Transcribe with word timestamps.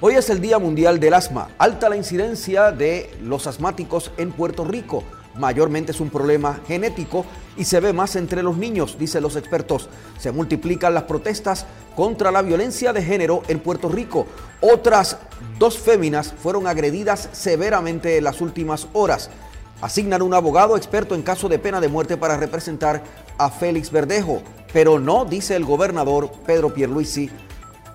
Hoy 0.00 0.14
es 0.14 0.30
el 0.30 0.40
Día 0.40 0.60
Mundial 0.60 1.00
del 1.00 1.12
Asma. 1.12 1.48
Alta 1.58 1.88
la 1.88 1.96
incidencia 1.96 2.70
de 2.70 3.10
los 3.20 3.48
asmáticos 3.48 4.12
en 4.16 4.30
Puerto 4.30 4.64
Rico. 4.64 5.02
Mayormente 5.34 5.90
es 5.90 5.98
un 5.98 6.08
problema 6.08 6.60
genético 6.68 7.26
y 7.56 7.64
se 7.64 7.80
ve 7.80 7.92
más 7.92 8.14
entre 8.14 8.44
los 8.44 8.56
niños, 8.56 8.96
dicen 8.96 9.24
los 9.24 9.34
expertos. 9.34 9.88
Se 10.16 10.30
multiplican 10.30 10.94
las 10.94 11.02
protestas 11.02 11.66
contra 11.96 12.30
la 12.30 12.42
violencia 12.42 12.92
de 12.92 13.02
género 13.02 13.42
en 13.48 13.58
Puerto 13.58 13.88
Rico. 13.88 14.28
Otras 14.60 15.18
dos 15.58 15.76
féminas 15.76 16.32
fueron 16.32 16.68
agredidas 16.68 17.28
severamente 17.32 18.18
en 18.18 18.22
las 18.22 18.40
últimas 18.40 18.86
horas. 18.92 19.30
Asignan 19.80 20.22
un 20.22 20.32
abogado 20.32 20.76
experto 20.76 21.16
en 21.16 21.22
caso 21.22 21.48
de 21.48 21.58
pena 21.58 21.80
de 21.80 21.88
muerte 21.88 22.16
para 22.16 22.36
representar 22.36 23.02
a 23.36 23.50
Félix 23.50 23.90
Verdejo, 23.90 24.42
pero 24.72 25.00
no, 25.00 25.24
dice 25.24 25.56
el 25.56 25.64
gobernador 25.64 26.30
Pedro 26.46 26.72
Pierluisi, 26.72 27.30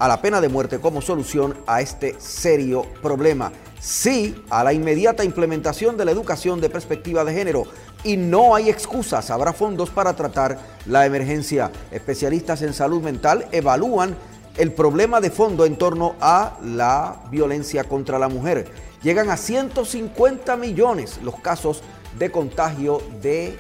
a 0.03 0.07
la 0.09 0.21
pena 0.21 0.41
de 0.41 0.49
muerte 0.49 0.79
como 0.79 1.01
solución 1.01 1.55
a 1.65 1.79
este 1.79 2.19
serio 2.19 2.85
problema. 3.01 3.53
Sí 3.79 4.35
a 4.49 4.61
la 4.61 4.73
inmediata 4.73 5.23
implementación 5.23 5.95
de 5.95 6.03
la 6.03 6.11
educación 6.11 6.59
de 6.59 6.69
perspectiva 6.69 7.23
de 7.23 7.33
género 7.33 7.63
y 8.03 8.17
no 8.17 8.53
hay 8.53 8.69
excusas, 8.69 9.29
habrá 9.29 9.53
fondos 9.53 9.89
para 9.91 10.13
tratar 10.13 10.59
la 10.87 11.05
emergencia. 11.05 11.71
Especialistas 11.89 12.63
en 12.63 12.73
salud 12.73 13.01
mental 13.01 13.47
evalúan 13.53 14.17
el 14.57 14.73
problema 14.73 15.21
de 15.21 15.31
fondo 15.31 15.65
en 15.65 15.77
torno 15.77 16.15
a 16.19 16.57
la 16.61 17.21
violencia 17.31 17.85
contra 17.85 18.19
la 18.19 18.27
mujer. 18.27 18.67
Llegan 19.03 19.29
a 19.29 19.37
150 19.37 20.57
millones 20.57 21.21
los 21.23 21.35
casos 21.39 21.81
de 22.19 22.29
contagio 22.29 23.01
de 23.21 23.57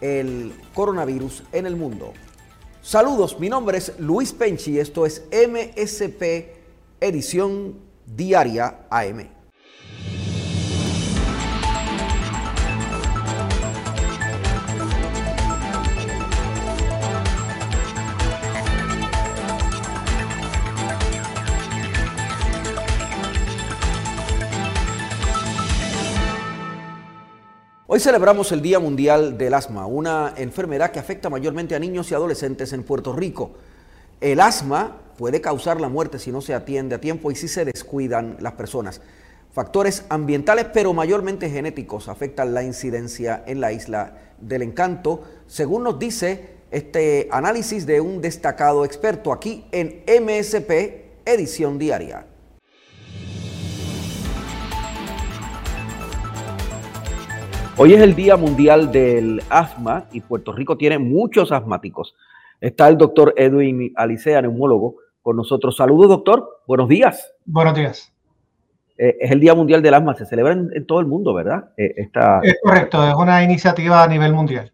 el 0.00 0.54
coronavirus 0.72 1.42
en 1.52 1.66
el 1.66 1.76
mundo. 1.76 2.14
Saludos, 2.84 3.40
mi 3.40 3.48
nombre 3.48 3.78
es 3.78 3.98
Luis 3.98 4.34
Penchi, 4.34 4.78
esto 4.78 5.06
es 5.06 5.24
MSP 5.32 6.52
Edición 7.00 7.76
Diaria 8.04 8.84
AM. 8.90 9.33
Hoy 27.94 28.00
celebramos 28.00 28.50
el 28.50 28.60
Día 28.60 28.80
Mundial 28.80 29.38
del 29.38 29.54
Asma, 29.54 29.86
una 29.86 30.34
enfermedad 30.36 30.90
que 30.90 30.98
afecta 30.98 31.30
mayormente 31.30 31.76
a 31.76 31.78
niños 31.78 32.10
y 32.10 32.14
adolescentes 32.14 32.72
en 32.72 32.82
Puerto 32.82 33.12
Rico. 33.12 33.52
El 34.20 34.40
asma 34.40 34.96
puede 35.16 35.40
causar 35.40 35.80
la 35.80 35.88
muerte 35.88 36.18
si 36.18 36.32
no 36.32 36.40
se 36.40 36.54
atiende 36.54 36.96
a 36.96 37.00
tiempo 37.00 37.30
y 37.30 37.36
si 37.36 37.46
se 37.46 37.64
descuidan 37.64 38.36
las 38.40 38.54
personas. 38.54 39.00
Factores 39.52 40.06
ambientales, 40.08 40.66
pero 40.74 40.92
mayormente 40.92 41.48
genéticos, 41.48 42.08
afectan 42.08 42.52
la 42.52 42.64
incidencia 42.64 43.44
en 43.46 43.60
la 43.60 43.70
isla 43.70 44.18
del 44.40 44.62
encanto, 44.62 45.22
según 45.46 45.84
nos 45.84 45.96
dice 45.96 46.48
este 46.72 47.28
análisis 47.30 47.86
de 47.86 48.00
un 48.00 48.20
destacado 48.20 48.84
experto 48.84 49.32
aquí 49.32 49.66
en 49.70 50.02
MSP, 50.08 51.22
edición 51.26 51.78
diaria. 51.78 52.26
Hoy 57.76 57.92
es 57.92 58.00
el 58.00 58.14
Día 58.14 58.36
Mundial 58.36 58.92
del 58.92 59.42
Asma 59.50 60.04
y 60.12 60.20
Puerto 60.20 60.52
Rico 60.52 60.76
tiene 60.76 60.96
muchos 60.96 61.50
asmáticos. 61.50 62.14
Está 62.60 62.86
el 62.86 62.96
doctor 62.96 63.34
Edwin 63.36 63.92
Alicea, 63.96 64.40
neumólogo, 64.40 64.98
con 65.22 65.36
nosotros. 65.36 65.76
Saludos, 65.76 66.08
doctor. 66.08 66.62
Buenos 66.68 66.88
días. 66.88 67.32
Buenos 67.44 67.74
días. 67.74 68.12
Eh, 68.96 69.16
es 69.18 69.30
el 69.32 69.40
Día 69.40 69.56
Mundial 69.56 69.82
del 69.82 69.92
Asma. 69.92 70.14
Se 70.14 70.24
celebra 70.24 70.52
en, 70.52 70.86
todo 70.86 71.00
el 71.00 71.06
mundo, 71.06 71.34
¿verdad? 71.34 71.70
Eh, 71.76 71.94
es 71.96 72.56
correcto. 72.62 73.04
Es 73.08 73.14
una 73.16 73.42
iniciativa 73.42 74.04
a 74.04 74.06
nivel 74.06 74.32
mundial. 74.32 74.72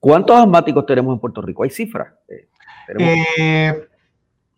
¿Cuántos 0.00 0.36
asmáticos 0.36 0.84
tenemos 0.84 1.14
en 1.14 1.20
Puerto 1.20 1.42
Rico? 1.42 1.62
¿Hay 1.62 1.70
cifras? 1.70 2.12
Eh, 2.98 3.86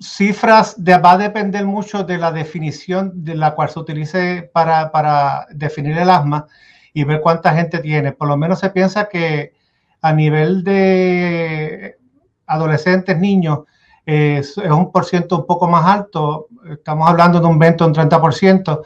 cifras 0.00 0.82
de, 0.82 0.96
va 0.96 1.12
a 1.12 1.18
depender 1.18 1.66
mucho 1.66 2.02
de 2.02 2.16
la 2.16 2.32
definición 2.32 3.12
de 3.22 3.34
la 3.34 3.54
cual 3.54 3.68
se 3.68 3.78
utilice 3.78 4.50
para, 4.54 4.90
para 4.90 5.46
definir 5.50 5.98
el 5.98 6.08
asma 6.08 6.46
y 6.94 7.04
ver 7.04 7.20
cuánta 7.20 7.54
gente 7.54 7.80
tiene. 7.80 8.12
Por 8.12 8.28
lo 8.28 8.38
menos 8.38 8.60
se 8.60 8.70
piensa 8.70 9.08
que 9.08 9.52
a 10.00 10.12
nivel 10.12 10.62
de 10.64 11.98
adolescentes, 12.46 13.18
niños, 13.18 13.60
es, 14.06 14.56
un 14.56 14.92
por 14.92 15.04
ciento 15.04 15.38
un 15.38 15.46
poco 15.46 15.66
más 15.66 15.84
alto, 15.86 16.46
estamos 16.70 17.08
hablando 17.08 17.40
de 17.40 17.46
un 17.46 17.58
20 17.58 17.84
o 17.84 17.86
un 17.88 17.94
30%. 17.94 18.82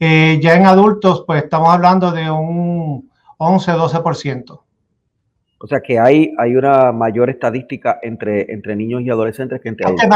Eh, 0.00 0.40
ya 0.42 0.54
en 0.54 0.66
adultos, 0.66 1.22
pues 1.26 1.44
estamos 1.44 1.68
hablando 1.68 2.10
de 2.10 2.28
un 2.28 3.08
11, 3.38 3.72
12%. 3.72 4.63
O 5.64 5.66
sea 5.66 5.80
que 5.80 5.98
hay, 5.98 6.34
hay 6.36 6.56
una 6.56 6.92
mayor 6.92 7.30
estadística 7.30 7.98
entre, 8.02 8.52
entre 8.52 8.76
niños 8.76 9.00
y 9.00 9.08
adolescentes 9.08 9.62
que 9.62 9.70
entre 9.70 9.86
adultos. 9.86 10.10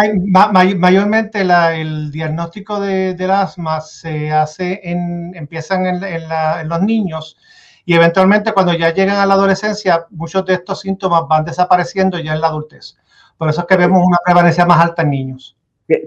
mayormente 0.77 1.41
el 1.41 2.11
diagnóstico 2.11 2.79
de, 2.79 3.15
del 3.15 3.31
asma 3.31 3.81
se 3.81 4.31
hace 4.31 4.79
en, 4.85 5.35
empiezan 5.35 5.87
en, 5.87 6.05
en, 6.05 6.69
los 6.69 6.83
niños 6.83 7.39
y 7.87 7.95
eventualmente 7.95 8.53
cuando 8.53 8.75
ya 8.75 8.93
llegan 8.93 9.17
a 9.17 9.25
la 9.25 9.33
adolescencia, 9.33 10.05
muchos 10.11 10.45
de 10.45 10.53
estos 10.53 10.83
síntomas 10.83 11.23
van 11.27 11.47
desapareciendo 11.47 12.19
ya 12.19 12.35
en 12.35 12.43
la 12.43 12.49
adultez. 12.49 12.99
Por 13.39 13.49
eso 13.49 13.63
es 13.63 13.67
que 13.67 13.77
vemos 13.79 14.07
una 14.07 14.19
prevalencia 14.23 14.67
más 14.67 14.85
alta 14.85 15.01
en 15.01 15.11
niños. 15.11 15.57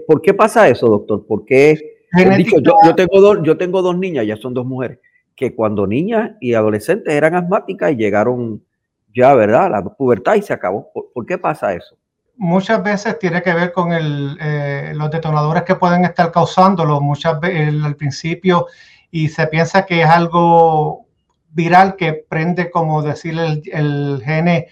¿Por 0.06 0.22
qué 0.22 0.34
pasa 0.34 0.68
eso, 0.68 0.86
doctor? 0.86 1.24
Porque 1.26 1.96
dicho, 2.36 2.60
yo, 2.60 2.74
yo, 2.86 2.94
tengo 2.94 3.20
dos, 3.20 3.38
yo 3.42 3.56
tengo 3.56 3.82
dos 3.82 3.98
niñas, 3.98 4.24
ya 4.24 4.36
son 4.36 4.54
dos 4.54 4.66
mujeres, 4.66 5.00
que 5.34 5.52
cuando 5.52 5.84
niñas 5.88 6.30
y 6.40 6.54
adolescentes 6.54 7.12
eran 7.12 7.34
asmáticas 7.34 7.90
y 7.90 7.96
llegaron 7.96 8.62
ya, 9.14 9.34
¿verdad? 9.34 9.70
La 9.70 9.82
pubertad 9.82 10.34
y 10.34 10.42
se 10.42 10.52
acabó. 10.52 10.90
¿Por, 11.14 11.26
qué 11.26 11.38
pasa 11.38 11.72
eso? 11.72 11.96
Muchas 12.36 12.82
veces 12.82 13.18
tiene 13.18 13.42
que 13.42 13.52
ver 13.52 13.72
con 13.72 13.92
el, 13.92 14.38
eh, 14.40 14.92
los 14.94 15.10
detonadores 15.10 15.62
que 15.62 15.76
pueden 15.76 16.04
estar 16.04 16.32
causándolo. 16.32 17.00
Muchas 17.00 17.38
veces 17.40 17.82
al 17.84 17.96
principio 17.96 18.66
y 19.10 19.28
se 19.28 19.46
piensa 19.46 19.84
que 19.84 20.02
es 20.02 20.08
algo 20.08 21.06
viral 21.50 21.96
que 21.96 22.14
prende, 22.28 22.70
como 22.70 23.02
decir, 23.02 23.38
el, 23.38 23.62
el 23.72 24.22
gene 24.24 24.68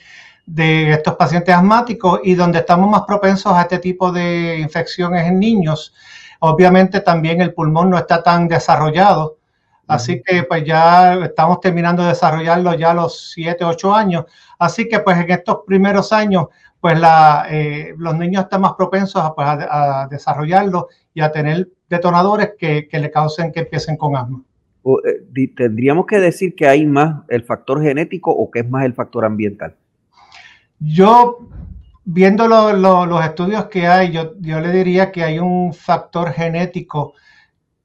de 0.46 0.92
estos 0.92 1.14
pacientes 1.14 1.54
asmáticos 1.54 2.20
y 2.24 2.34
donde 2.34 2.60
estamos 2.60 2.90
más 2.90 3.02
propensos 3.06 3.52
a 3.52 3.62
este 3.62 3.78
tipo 3.78 4.10
de 4.10 4.58
infecciones 4.58 5.26
en 5.26 5.38
niños. 5.38 5.94
Obviamente 6.40 7.00
también 7.00 7.40
el 7.40 7.52
pulmón 7.52 7.90
no 7.90 7.98
está 7.98 8.22
tan 8.22 8.48
desarrollado 8.48 9.39
Así 9.90 10.22
que 10.24 10.44
pues 10.44 10.64
ya 10.64 11.14
estamos 11.24 11.60
terminando 11.60 12.02
de 12.02 12.10
desarrollarlo 12.10 12.74
ya 12.74 12.92
a 12.92 12.94
los 12.94 13.32
7, 13.32 13.64
8 13.64 13.94
años. 13.94 14.24
Así 14.58 14.88
que 14.88 15.00
pues 15.00 15.18
en 15.18 15.30
estos 15.30 15.58
primeros 15.66 16.12
años 16.12 16.46
pues 16.80 16.98
la, 16.98 17.46
eh, 17.50 17.94
los 17.98 18.16
niños 18.16 18.44
están 18.44 18.62
más 18.62 18.74
propensos 18.74 19.22
a, 19.22 19.34
pues, 19.34 19.48
desarrollarlo 20.10 20.88
y 21.12 21.20
a 21.20 21.30
tener 21.30 21.68
detonadores 21.88 22.52
que, 22.58 22.88
le 22.90 23.10
causen 23.10 23.52
que 23.52 23.60
empiecen 23.60 23.96
con 23.96 24.16
asma. 24.16 24.42
Eh, 25.04 25.48
¿Tendríamos 25.56 26.06
que 26.06 26.18
decir 26.20 26.54
que 26.54 26.66
hay 26.66 26.86
más 26.86 27.22
el 27.28 27.42
factor 27.42 27.82
genético 27.82 28.30
o 28.30 28.50
que 28.50 28.60
es 28.60 28.70
más 28.70 28.84
el 28.84 28.94
factor 28.94 29.24
ambiental? 29.24 29.74
Yo, 30.78 31.48
viendo 32.04 32.48
los 32.48 33.24
estudios 33.24 33.66
que 33.66 33.86
hay, 33.86 34.12
yo, 34.12 34.34
yo 34.40 34.60
le 34.60 34.70
diría 34.70 35.12
que 35.12 35.22
hay 35.22 35.38
un 35.38 35.74
factor 35.74 36.30
genético 36.30 37.14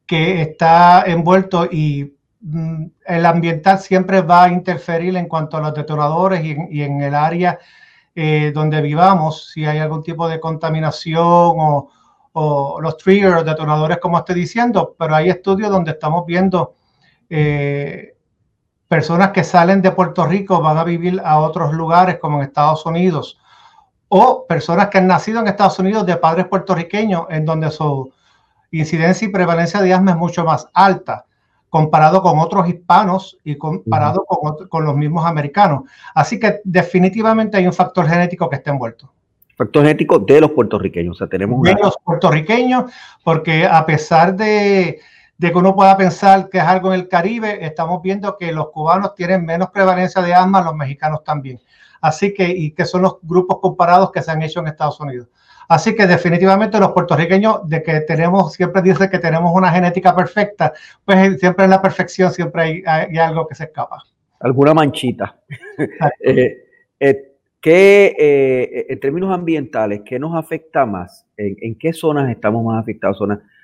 que 0.05 0.41
está 0.41 1.03
envuelto 1.05 1.65
y 1.65 2.15
mm, 2.41 2.85
el 3.05 3.25
ambiental 3.25 3.79
siempre 3.79 4.21
va 4.21 4.43
a 4.45 4.51
interferir 4.51 5.15
en 5.17 5.27
cuanto 5.27 5.57
a 5.57 5.61
los 5.61 5.73
detonadores 5.73 6.43
y, 6.43 6.81
en 6.81 7.01
el 7.01 7.15
área 7.15 7.59
eh, 8.13 8.51
donde 8.53 8.81
vivamos, 8.81 9.49
si 9.51 9.65
hay 9.65 9.79
algún 9.79 10.03
tipo 10.03 10.27
de 10.27 10.39
contaminación 10.39 11.55
o, 11.57 11.91
los 12.81 12.97
triggers, 12.97 13.45
detonadores, 13.45 13.97
como 13.99 14.17
estoy 14.17 14.35
diciendo, 14.35 14.93
pero 14.99 15.15
hay 15.15 15.29
estudios 15.29 15.71
donde 15.71 15.91
estamos 15.91 16.25
viendo 16.25 16.75
eh, 17.29 18.17
personas 18.89 19.31
que 19.31 19.45
salen 19.45 19.81
de 19.81 19.91
Puerto 19.91 20.25
Rico, 20.25 20.61
van 20.61 20.77
a 20.77 20.83
vivir 20.83 21.21
a 21.23 21.39
otros 21.39 21.73
lugares 21.73 22.17
como 22.19 22.37
en 22.37 22.43
Estados 22.43 22.85
Unidos, 22.85 23.39
o 24.09 24.45
personas 24.45 24.89
que 24.89 24.97
han 24.97 25.07
nacido 25.07 25.39
en 25.39 25.47
Estados 25.47 25.79
Unidos 25.79 26.05
de 26.05 26.17
padres 26.17 26.47
puertorriqueños, 26.47 27.25
en 27.29 27.45
donde 27.45 27.71
su 27.71 28.11
incidencia 28.79 29.27
y 29.27 29.31
prevalencia 29.31 29.81
de 29.81 29.93
asma 29.93 30.11
es 30.11 30.17
mucho 30.17 30.43
más 30.43 30.67
alta. 30.73 31.25
comparado 31.69 32.21
con 32.21 32.39
otros 32.39 32.69
hispanos 32.69 33.37
y 33.43 33.57
comparado 33.57 34.23
con, 34.69 34.85
los 34.85 34.95
mismos 34.95 35.25
americanos. 35.25 35.83
Así 36.13 36.39
que 36.39 36.61
definitivamente 36.63 37.57
hay 37.57 37.67
un 37.67 37.73
factor 37.73 38.07
genético 38.07 38.49
que 38.49 38.55
está 38.55 38.71
envuelto. 38.71 39.11
Factor 39.57 39.83
genético 39.83 40.19
de 40.19 40.39
los 40.39 40.51
puertorriqueños. 40.51 41.17
O 41.17 41.17
sea, 41.17 41.27
tenemos 41.27 41.61
de 41.63 41.73
los 41.73 41.97
puertorriqueños, 42.01 42.91
porque 43.25 43.65
a 43.65 43.85
pesar 43.85 44.37
de, 44.37 45.01
de 45.37 45.51
que 45.51 45.57
uno 45.57 45.75
pueda 45.75 45.97
pensar 45.97 46.47
que 46.49 46.59
es 46.59 46.63
algo 46.63 46.93
en 46.93 47.01
el 47.01 47.09
Caribe, 47.09 47.65
estamos 47.65 48.01
viendo 48.01 48.37
que 48.37 48.53
los 48.53 48.69
cubanos 48.69 49.13
tienen 49.15 49.43
menos 49.43 49.69
prevalencia 49.71 50.21
de 50.21 50.33
asma, 50.33 50.61
los 50.61 50.75
mexicanos 50.75 51.25
también. 51.25 51.59
Así 51.99 52.33
que, 52.33 52.47
y 52.47 52.71
que 52.71 52.85
son 52.85 53.01
los 53.01 53.17
grupos 53.21 53.59
comparados 53.59 54.11
que 54.11 54.21
se 54.21 54.31
han 54.31 54.41
hecho 54.41 54.59
en 54.59 54.67
Estados 54.67 54.99
Unidos. 54.99 55.27
Así 55.67 55.95
que 55.95 56.07
definitivamente 56.07 56.79
los 56.79 56.91
puertorriqueños, 56.91 57.67
de 57.67 57.81
que 57.81 58.01
tenemos, 58.01 58.53
siempre 58.53 58.81
dice 58.81 59.09
que 59.09 59.19
tenemos 59.19 59.51
una 59.53 59.71
genética 59.71 60.15
perfecta, 60.15 60.73
pues 61.03 61.39
siempre 61.39 61.65
en 61.65 61.71
la 61.71 61.81
perfección 61.81 62.31
siempre 62.31 62.83
hay, 62.85 63.17
algo 63.17 63.47
que 63.47 63.55
se 63.55 63.65
escapa. 63.65 64.03
Alguna 64.39 64.73
manchita. 64.73 65.39
eh, 66.19 66.65
eh, 66.99 67.31
¿qué, 67.61 68.15
eh, 68.17 68.85
en 68.89 68.99
términos 68.99 69.33
ambientales, 69.33 70.01
¿qué 70.05 70.19
nos 70.19 70.35
afecta 70.35 70.85
más? 70.85 71.25
¿En, 71.37 71.75
qué 71.75 71.93
zonas 71.93 72.29
estamos 72.29 72.63
más 72.63 72.81
afectados? 72.81 73.19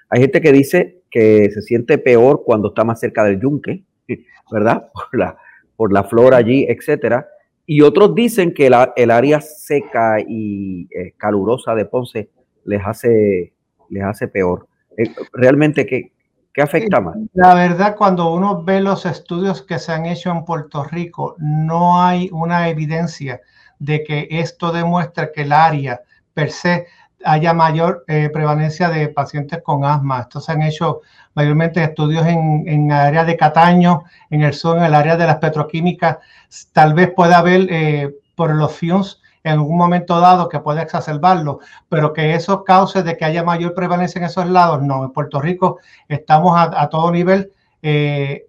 Hay 0.09 0.21
gente 0.21 0.41
que 0.41 0.51
dice 0.51 1.01
que 1.09 1.49
se 1.51 1.61
siente 1.61 1.97
peor 1.97 2.43
cuando 2.43 2.69
está 2.69 2.83
más 2.83 2.99
cerca 2.99 3.23
del 3.23 3.39
yunque, 3.39 3.83
¿verdad? 4.51 4.89
Por 4.93 5.19
la, 5.19 5.37
por 5.75 5.93
la 5.93 6.03
flora 6.03 6.37
allí, 6.37 6.65
etcétera. 6.67 7.27
Y 7.65 7.81
otros 7.81 8.15
dicen 8.15 8.53
que 8.53 8.67
el 8.67 9.11
área 9.11 9.41
seca 9.41 10.17
y 10.19 10.87
eh, 10.95 11.13
calurosa 11.17 11.75
de 11.75 11.85
Ponce 11.85 12.29
les 12.65 12.81
hace, 12.85 13.53
les 13.89 14.03
hace 14.03 14.27
peor. 14.27 14.67
Eh, 14.97 15.03
realmente, 15.33 15.85
¿qué, 15.85 16.11
¿qué 16.53 16.61
afecta 16.61 16.99
más? 16.99 17.15
La 17.33 17.53
verdad, 17.53 17.95
cuando 17.95 18.33
uno 18.33 18.63
ve 18.63 18.81
los 18.81 19.05
estudios 19.05 19.61
que 19.61 19.79
se 19.79 19.91
han 19.91 20.05
hecho 20.05 20.31
en 20.31 20.43
Puerto 20.43 20.83
Rico, 20.83 21.35
no 21.39 22.01
hay 22.01 22.29
una 22.31 22.69
evidencia 22.69 23.41
de 23.79 24.03
que 24.03 24.27
esto 24.29 24.71
demuestre 24.71 25.31
que 25.33 25.41
el 25.41 25.51
área 25.51 26.01
per 26.33 26.51
se 26.51 26.87
haya 27.25 27.53
mayor 27.53 28.03
eh, 28.07 28.29
prevalencia 28.31 28.89
de 28.89 29.09
pacientes 29.09 29.61
con 29.63 29.85
asma. 29.85 30.21
Estos 30.21 30.45
se 30.45 30.51
han 30.51 30.61
hecho 30.61 31.01
mayormente 31.33 31.83
estudios 31.83 32.25
en, 32.27 32.63
en 32.67 32.91
área 32.91 33.23
de 33.23 33.37
Cataño, 33.37 34.03
en 34.29 34.41
el 34.41 34.53
sur, 34.53 34.77
en 34.77 34.83
el 34.83 34.95
área 34.95 35.17
de 35.17 35.25
las 35.25 35.37
petroquímicas. 35.37 36.17
Tal 36.73 36.93
vez 36.93 37.11
pueda 37.15 37.37
haber 37.37 37.67
eh, 37.69 38.15
por 38.35 38.53
los 38.55 38.77
fumes 38.77 39.21
en 39.43 39.53
algún 39.53 39.77
momento 39.77 40.19
dado 40.19 40.49
que 40.49 40.59
pueda 40.59 40.81
exacerbarlo, 40.81 41.59
pero 41.89 42.13
que 42.13 42.35
eso 42.35 42.63
cause 42.63 43.03
de 43.03 43.17
que 43.17 43.25
haya 43.25 43.43
mayor 43.43 43.73
prevalencia 43.73 44.19
en 44.19 44.25
esos 44.25 44.47
lados, 44.47 44.81
no. 44.81 45.03
En 45.03 45.11
Puerto 45.11 45.41
Rico 45.41 45.79
estamos 46.07 46.53
a, 46.57 46.89
todo 46.89 47.11
nivel. 47.11 47.51
Eh, 47.81 48.47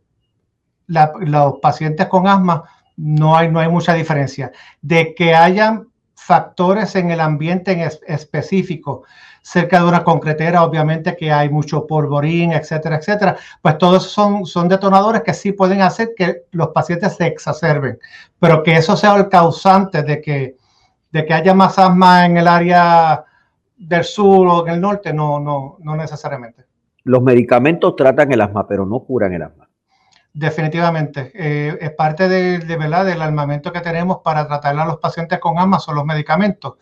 los 0.86 1.58
pacientes 1.60 2.06
con 2.08 2.26
asma 2.26 2.64
no 2.96 3.36
hay, 3.36 3.50
no 3.50 3.60
hay 3.60 3.68
mucha 3.68 3.94
diferencia. 3.94 4.52
De 4.82 5.14
que 5.14 5.34
hayan 5.34 5.88
factores 6.24 6.94
en 6.94 7.10
el 7.10 7.20
ambiente 7.20 7.72
en 7.72 7.90
específico, 8.06 9.04
cerca 9.42 9.80
de 9.80 9.88
una 9.88 10.04
concretera, 10.04 10.62
obviamente 10.62 11.16
que 11.16 11.32
hay 11.32 11.48
mucho 11.48 11.86
polvorín, 11.86 12.52
etcétera, 12.52 12.96
etcétera, 12.96 13.36
pues 13.60 13.76
todos 13.78 14.04
son, 14.04 14.46
son 14.46 14.68
detonadores 14.68 15.22
que 15.22 15.34
sí 15.34 15.52
pueden 15.52 15.82
hacer 15.82 16.10
que 16.16 16.44
los 16.52 16.68
pacientes 16.68 17.16
se 17.16 17.26
exacerben, 17.26 17.98
pero 18.38 18.62
que 18.62 18.76
eso 18.76 18.96
sea 18.96 19.16
el 19.16 19.28
causante 19.28 20.04
de 20.04 20.20
que, 20.20 20.56
de 21.10 21.26
que 21.26 21.34
haya 21.34 21.54
más 21.54 21.78
asma 21.78 22.24
en 22.24 22.36
el 22.36 22.46
área 22.46 23.24
del 23.76 24.04
sur 24.04 24.46
o 24.46 24.66
en 24.66 24.74
el 24.74 24.80
norte, 24.80 25.12
no, 25.12 25.40
no, 25.40 25.76
no 25.80 25.96
necesariamente. 25.96 26.64
Los 27.02 27.20
medicamentos 27.20 27.96
tratan 27.96 28.30
el 28.30 28.40
asma, 28.40 28.68
pero 28.68 28.86
no 28.86 29.00
curan 29.00 29.32
el 29.32 29.42
asma. 29.42 29.68
Definitivamente. 30.34 31.30
Eh, 31.34 31.76
es 31.80 31.90
parte 31.90 32.26
de, 32.26 32.58
¿verdad? 32.76 33.04
del 33.04 33.20
armamento 33.20 33.70
que 33.70 33.80
tenemos 33.80 34.18
para 34.24 34.48
tratar 34.48 34.78
a 34.78 34.86
los 34.86 34.96
pacientes 34.98 35.38
con 35.38 35.58
asma 35.58 35.78
son 35.78 35.96
los 35.96 36.06
medicamentos. 36.06 36.74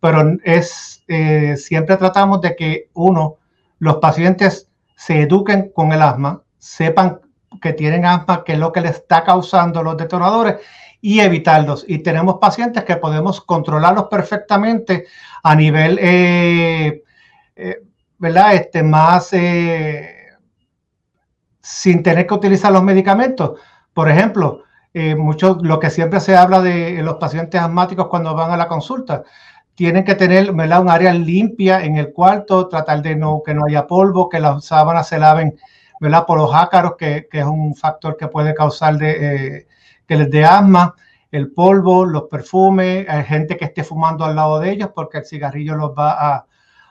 Pero 0.00 0.36
es 0.42 1.04
eh, 1.06 1.56
siempre 1.56 1.96
tratamos 1.96 2.40
de 2.40 2.56
que 2.56 2.90
uno, 2.94 3.36
los 3.78 3.96
pacientes 3.96 4.68
se 4.96 5.22
eduquen 5.22 5.70
con 5.72 5.92
el 5.92 6.02
asma, 6.02 6.42
sepan 6.58 7.20
que 7.62 7.72
tienen 7.74 8.04
asma, 8.04 8.42
que 8.42 8.54
es 8.54 8.58
lo 8.58 8.72
que 8.72 8.80
le 8.80 8.88
está 8.88 9.22
causando 9.22 9.84
los 9.84 9.96
detonadores 9.96 10.56
y 11.00 11.20
evitarlos. 11.20 11.84
Y 11.86 11.98
tenemos 11.98 12.38
pacientes 12.40 12.82
que 12.82 12.96
podemos 12.96 13.40
controlarlos 13.40 14.06
perfectamente 14.10 15.06
a 15.44 15.54
nivel, 15.54 15.98
eh, 16.02 17.02
¿verdad? 18.18 18.54
Este, 18.54 18.82
más 18.82 19.32
sin 21.66 22.00
tener 22.04 22.28
que 22.28 22.34
utilizar 22.34 22.70
los 22.70 22.84
medicamentos. 22.84 23.58
Por 23.92 24.08
ejemplo, 24.08 24.62
eh, 24.94 25.16
mucho, 25.16 25.58
lo 25.60 25.80
que 25.80 25.90
siempre 25.90 26.20
se 26.20 26.36
habla 26.36 26.62
de 26.62 27.02
los 27.02 27.16
pacientes 27.16 27.60
asmáticos 27.60 28.06
cuando 28.06 28.36
van 28.36 28.52
a 28.52 28.56
la 28.56 28.68
consulta, 28.68 29.24
tienen 29.74 30.04
que 30.04 30.14
tener 30.14 30.52
un 30.52 30.60
área 30.60 31.12
limpia 31.12 31.84
en 31.84 31.96
el 31.96 32.12
cuarto, 32.12 32.68
tratar 32.68 33.02
de 33.02 33.16
no, 33.16 33.42
que 33.44 33.52
no 33.52 33.64
haya 33.66 33.84
polvo, 33.84 34.28
que 34.28 34.38
las 34.38 34.64
sábanas 34.64 35.08
se 35.08 35.18
laven 35.18 35.58
¿verdad? 36.00 36.24
por 36.24 36.38
los 36.38 36.54
ácaros, 36.54 36.94
que, 36.96 37.28
es 37.32 37.44
un 37.44 37.74
factor 37.74 38.16
que 38.16 38.28
puede 38.28 38.54
causar 38.54 38.96
de, 38.96 39.56
eh, 39.56 39.66
que 40.06 40.16
les 40.16 40.30
dé 40.30 40.44
asma, 40.44 40.94
el 41.32 41.50
polvo, 41.50 42.04
los 42.04 42.24
perfumes, 42.30 43.06
hay 43.08 43.24
gente 43.24 43.56
que 43.56 43.64
esté 43.64 43.82
fumando 43.82 44.24
al 44.24 44.36
lado 44.36 44.60
de 44.60 44.70
ellos 44.70 44.90
porque 44.94 45.18
el 45.18 45.26
cigarrillo 45.26 45.74
los 45.74 45.90
va 45.90 46.12
a, 46.12 46.46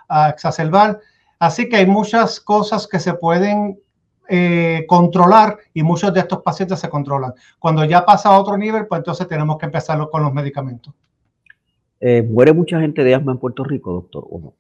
a 0.10 0.30
exacerbar. 0.30 1.00
Así 1.39 1.69
que 1.69 1.77
hay 1.77 1.86
muchas 1.86 2.42
cosas 2.42 2.88
que 2.88 3.00
se 3.00 3.13
pueden 3.13 3.80
eh, 4.27 4.86
controlar 4.88 5.57
y 5.74 5.83
muchos 5.83 6.13
de 6.13 6.22
estos 6.22 6.42
pacientes 6.42 6.80
se 6.80 6.89
controlan. 6.89 7.33
Cuando 7.60 7.83
ya 7.86 8.06
pasa 8.06 8.30
a 8.30 8.39
otro 8.39 8.57
nivel, 8.57 8.88
pues 8.88 9.00
entonces 9.00 9.27
tenemos 9.27 9.57
que 9.57 9.66
empezar 9.66 10.00
con 10.10 10.24
los 10.24 10.33
medicamentos. 10.33 10.94
Eh, 12.00 12.22
¿Muere 12.22 12.54
mucha 12.54 12.80
gente 12.80 13.04
de 13.04 13.16
asma 13.16 13.31
en 13.31 13.38
Puerto 13.38 13.63
Rico, 13.63 13.94
doctor? 13.94 14.25
¿o 14.30 14.39
no? 14.39 14.54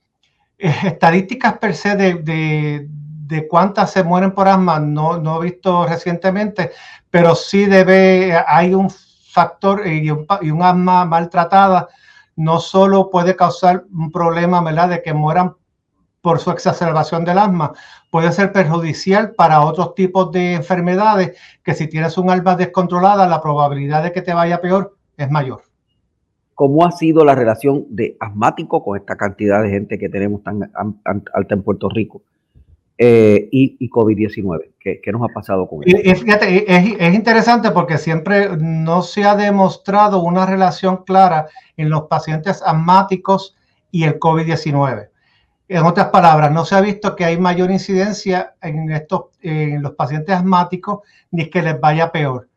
Eh, 0.57 0.73
estadísticas 0.85 1.57
per 1.57 1.75
se 1.75 1.95
de, 1.95 2.87
de, 3.27 3.47
cuántas 3.47 3.91
se 3.91 4.03
mueren 4.03 4.31
por 4.31 4.47
asma 4.47 4.79
no, 4.79 5.17
no 5.17 5.41
he 5.41 5.45
visto 5.45 5.85
recientemente, 5.85 6.71
pero 7.09 7.35
sí 7.35 7.65
debe, 7.65 8.33
hay 8.47 8.73
un 8.73 8.89
factor 8.89 9.85
y 9.85 10.09
un, 10.09 10.25
y 10.41 10.49
un 10.49 10.63
asma 10.63 11.05
maltratada 11.05 11.89
no 12.37 12.59
solo 12.59 13.09
puede 13.09 13.35
causar 13.35 13.85
un 13.93 14.11
problema, 14.11 14.61
¿verdad?, 14.61 14.89
de 14.89 15.01
que 15.01 15.13
mueran 15.13 15.55
por 16.25 16.39
su 16.39 16.49
exacerbación 16.49 17.23
del 17.23 17.37
asma, 17.37 17.73
puede 18.09 18.31
ser 18.31 18.51
perjudicial 18.51 19.35
para 19.35 19.61
otros 19.61 19.93
tipos 19.93 20.31
de 20.31 20.55
enfermedades 20.55 21.37
que 21.63 21.75
si 21.75 21.85
tienes 21.85 22.17
un 22.17 22.31
alma 22.31 22.55
descontrolada, 22.55 23.27
la 23.27 23.43
probabilidad 23.43 24.01
de 24.01 24.11
que 24.11 24.23
te 24.23 24.33
vaya 24.33 24.59
peor 24.59 24.97
es 25.17 25.29
mayor. 25.29 25.61
¿Cómo 26.55 26.83
ha 26.83 26.91
sido 26.91 27.23
la 27.23 27.35
relación 27.35 27.85
de 27.89 28.17
asmático 28.19 28.83
con 28.83 28.97
esta 28.97 29.15
cantidad 29.15 29.61
de 29.61 29.69
gente 29.69 29.99
que 29.99 30.09
tenemos 30.09 30.41
tan, 30.41 30.71
alta 30.73 31.53
en 31.53 31.61
Puerto 31.61 31.89
Rico? 31.89 32.23
Eh, 32.97 33.47
y, 33.51 33.87
COVID-19. 33.87 34.71
¿Qué, 34.79 35.01
nos 35.11 35.21
ha 35.29 35.31
pasado 35.31 35.67
con 35.67 35.83
eso? 35.85 35.95
es, 36.01 37.13
interesante 37.13 37.69
porque 37.69 37.99
siempre 37.99 38.49
no 38.57 39.03
se 39.03 39.25
ha 39.25 39.35
demostrado 39.35 40.23
una 40.23 40.47
relación 40.47 41.03
clara 41.03 41.49
en 41.77 41.91
los 41.91 42.03
pacientes 42.03 42.63
asmáticos 42.65 43.55
y 43.91 44.05
el 44.05 44.17
COVID-19. 44.17 45.09
En 45.67 45.83
otras 45.83 46.09
palabras, 46.09 46.51
no 46.51 46.63
se 46.63 46.75
ha 46.75 46.81
visto 46.81 47.15
que 47.15 47.25
hay 47.25 47.39
mayor 47.39 47.71
incidencia 47.71 48.53
en, 48.61 48.91
estos, 48.91 49.25
en 49.41 49.81
los 49.81 49.93
pacientes 49.93 50.35
asmáticos 50.35 50.99
ni 51.31 51.49
que 51.49 51.63
les 51.63 51.79
vaya 51.79 52.11
peor 52.11 52.47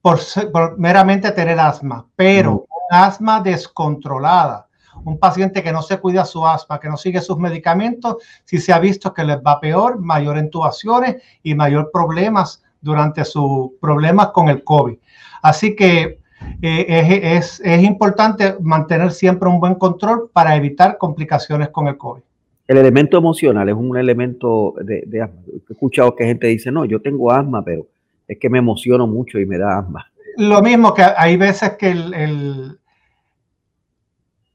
por, 0.00 0.78
meramente 0.78 1.30
tener 1.32 1.58
asma, 1.58 2.06
pero 2.14 2.66
asma 2.90 3.40
descontrolada, 3.40 4.66
un 5.02 5.18
paciente 5.18 5.62
que 5.62 5.72
no 5.72 5.80
se 5.80 5.98
cuida 5.98 6.26
su 6.26 6.46
asma, 6.46 6.78
que 6.78 6.88
no 6.88 6.98
sigue 6.98 7.22
sus 7.22 7.38
medicamentos, 7.38 8.16
sí 8.44 8.58
se 8.58 8.72
ha 8.72 8.78
visto 8.78 9.14
que 9.14 9.24
les 9.24 9.38
va 9.38 9.60
peor, 9.60 9.98
mayor 9.98 10.36
intubaciones 10.36 11.22
y 11.42 11.54
mayor 11.54 11.90
problemas 11.90 12.62
durante 12.82 13.24
sus 13.24 13.72
problemas 13.80 14.28
con 14.28 14.50
el 14.50 14.62
COVID. 14.62 14.96
Así 15.40 15.74
que 15.74 16.20
eh, 16.60 17.36
es, 17.38 17.60
es 17.60 17.82
importante 17.82 18.56
mantener 18.60 19.10
siempre 19.10 19.48
un 19.48 19.58
buen 19.58 19.74
control 19.74 20.30
para 20.32 20.54
evitar 20.54 20.98
complicaciones 20.98 21.70
con 21.70 21.88
el 21.88 21.96
COVID 21.96 22.22
el 22.66 22.78
elemento 22.78 23.18
emocional 23.18 23.68
es 23.68 23.74
un 23.74 23.96
elemento 23.96 24.74
de, 24.80 25.22
asma. 25.22 25.40
He 25.68 25.72
escuchado 25.72 26.14
que 26.14 26.24
gente 26.24 26.46
dice, 26.46 26.72
no, 26.72 26.84
yo 26.84 27.00
tengo 27.00 27.30
asma, 27.30 27.62
pero 27.64 27.86
es 28.26 28.38
que 28.38 28.48
me 28.48 28.58
emociono 28.58 29.06
mucho 29.06 29.38
y 29.38 29.46
me 29.46 29.58
da 29.58 29.78
asma. 29.78 30.10
Lo 30.36 30.62
mismo 30.62 30.94
que 30.94 31.02
hay 31.02 31.36
veces 31.36 31.72
que 31.78 31.90
el, 31.90 32.78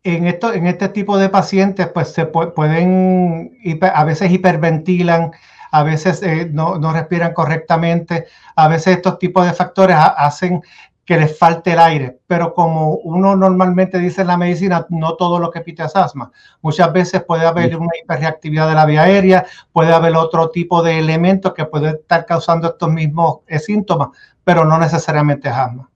en, 0.04 0.28
esto, 0.28 0.54
en 0.54 0.68
este 0.68 0.90
tipo 0.90 1.18
de 1.18 1.30
pacientes, 1.30 1.88
pues 1.88 2.10
se 2.10 2.26
pueden, 2.26 3.58
a 3.82 4.04
veces 4.04 4.32
hiperventilan, 4.32 5.32
a 5.72 5.84
veces 5.84 6.24
eh, 6.24 6.50
no, 6.52 6.80
no, 6.80 6.92
respiran 6.92 7.34
correctamente, 7.34 8.26
a 8.56 8.68
veces 8.68 8.98
estos 8.98 9.20
tipos 9.20 9.46
de 9.46 9.54
factores 9.54 9.96
hacen 9.98 10.62
que 11.10 11.18
les 11.18 11.36
falte 11.36 11.74
el 11.74 11.80
aire, 11.80 12.20
pero 12.28 12.54
como 12.54 12.98
uno 12.98 13.36
normalmente 13.36 13.98
dice 13.98 14.22
en 14.22 14.28
la 14.28 14.38
medicina, 14.38 14.86
no 14.90 15.16
todo 15.16 15.40
lo 15.40 15.50
que 15.50 15.62
pita 15.62 15.86
es 15.86 15.96
asma. 15.96 16.32
Muchas 16.62 16.94
veces 16.94 17.24
puede 17.24 17.48
haber 17.48 17.76
una 17.78 17.90
hiperreactividad 18.00 18.70
de 18.70 18.76
la 18.76 18.86
vía 18.86 19.02
aérea, 19.02 19.44
puede 19.74 19.92
haber 19.92 20.16
otro 20.16 20.52
tipo 20.52 20.84
de 20.84 21.00
elementos 21.00 21.56
que 21.56 21.66
pueden 21.66 21.96
estar 21.96 22.28
causando 22.28 22.68
estos 22.68 22.92
mismos 22.92 23.40
eh, 23.48 23.58
síntomas, 23.58 24.10
pero 24.44 24.66
no 24.66 24.78
necesariamente 24.78 25.50
es 25.50 25.56
asma. 25.56 25.90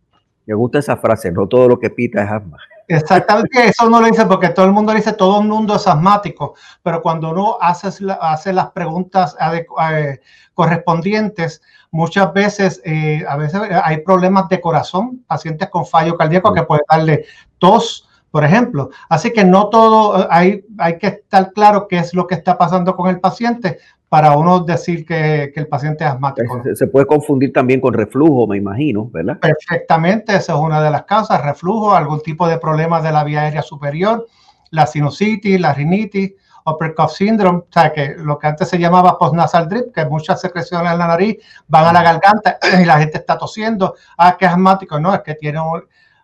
Me 0.48 0.56
gusta 0.56 0.80
esa 0.80 0.98
frase, 0.98 1.32
no 1.32 1.46
todo 1.46 1.68
lo 1.68 1.78
que 1.78 1.92
pita 1.92 2.24
es 2.24 2.32
asma. 2.32 2.58
Exactamente, 2.88 3.68
eso 3.68 3.88
no 3.92 4.02
lo 4.02 4.08
dice 4.08 4.26
porque 4.26 4.50
todo 4.50 4.66
el 4.66 4.72
mundo 4.72 4.94
dice 4.94 5.14
todo 5.14 5.42
el 5.42 5.48
mundo 5.48 5.76
es 5.76 5.86
asmático, 5.88 6.56
pero 6.82 7.04
cuando 7.04 7.30
uno 7.30 7.58
hace, 7.62 7.90
hace 8.20 8.52
las 8.52 8.72
preguntas 8.72 9.38
eh, 9.40 10.20
correspondientes, 10.56 11.62
Muchas 11.94 12.34
veces, 12.34 12.82
eh, 12.86 13.24
a 13.30 13.38
veces 13.38 13.62
hay 13.84 14.00
problemas 14.00 14.50
de 14.50 14.60
corazón, 14.60 15.24
pacientes 15.28 15.70
con 15.70 15.86
fallo 15.86 16.18
cardíaco 16.18 16.52
que 16.52 16.64
pueden 16.64 16.84
darle 16.90 17.26
tos, 17.60 18.10
por 18.32 18.44
ejemplo. 18.44 18.90
Así 19.10 19.32
que 19.32 19.46
no 19.46 19.70
todo, 19.70 20.28
hay, 20.32 20.66
hay 20.80 20.98
que 20.98 21.06
estar 21.06 21.52
claro 21.54 21.88
qué 21.88 22.00
es 22.00 22.16
lo 22.16 22.26
que 22.26 22.34
está 22.34 22.58
pasando 22.58 22.96
con 22.96 23.12
el 23.12 23.20
paciente 23.20 23.78
para 24.10 24.36
uno 24.36 24.62
decir 24.62 25.06
que, 25.06 25.52
que 25.54 25.60
el 25.60 25.68
paciente 25.68 26.04
es 26.04 26.10
asmático. 26.10 26.64
Se, 26.74 26.88
puede 26.88 27.06
confundir 27.06 27.54
también 27.54 27.80
con 27.80 27.94
reflujo, 27.94 28.48
me 28.48 28.58
imagino, 28.58 29.08
¿verdad? 29.12 29.38
Perfectamente, 29.40 30.36
esa 30.36 30.54
es 30.54 30.60
una 30.60 30.82
de 30.82 30.90
las 30.90 31.04
causas, 31.04 31.46
reflujo, 31.46 31.94
algún 31.94 32.22
tipo 32.22 32.48
de 32.48 32.58
problema 32.58 33.04
de 33.04 33.12
la 33.12 33.24
vía 33.24 33.42
aérea 33.42 33.62
superior, 33.62 34.26
la 34.72 34.88
sinusitis, 34.88 35.62
la 35.62 35.76
rinitis 35.76 36.34
upper 36.66 36.94
cough 36.94 37.12
syndrome, 37.12 37.60
o 37.60 37.68
sea, 37.70 37.92
que 37.92 38.16
lo 38.18 38.38
que 38.38 38.48
antes 38.48 38.70
se 38.70 38.78
llamaba 38.78 39.18
postnasal 39.18 39.68
drip, 39.68 39.94
que 39.94 40.06
muchas 40.06 40.42
secreciones 40.42 40.92
en 40.92 41.00
la 41.00 41.08
nariz 41.08 41.38
van 41.68 41.86
a 41.86 41.94
la 41.94 42.04
garganta 42.04 42.58
y 42.82 42.86
la 42.86 43.00
gente 43.00 43.18
está 43.18 43.38
tosiendo, 43.38 43.96
ah, 44.18 44.38
que 44.38 44.46
es 44.46 44.52
asmático, 44.52 45.00
no, 45.00 45.14
es 45.14 45.22
que 45.22 45.36
tiene 45.36 45.60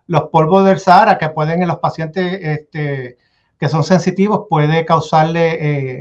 los 0.08 0.24
polvos 0.30 0.66
del 0.66 0.80
Sahara 0.80 1.18
que 1.18 1.30
pueden 1.30 1.62
en 1.62 1.68
los 1.68 1.80
pacientes 1.80 2.40
este, 2.42 3.18
que 3.58 3.68
son 3.68 3.84
sensitivos, 3.84 4.48
puede 4.50 4.86
causarle 4.86 5.58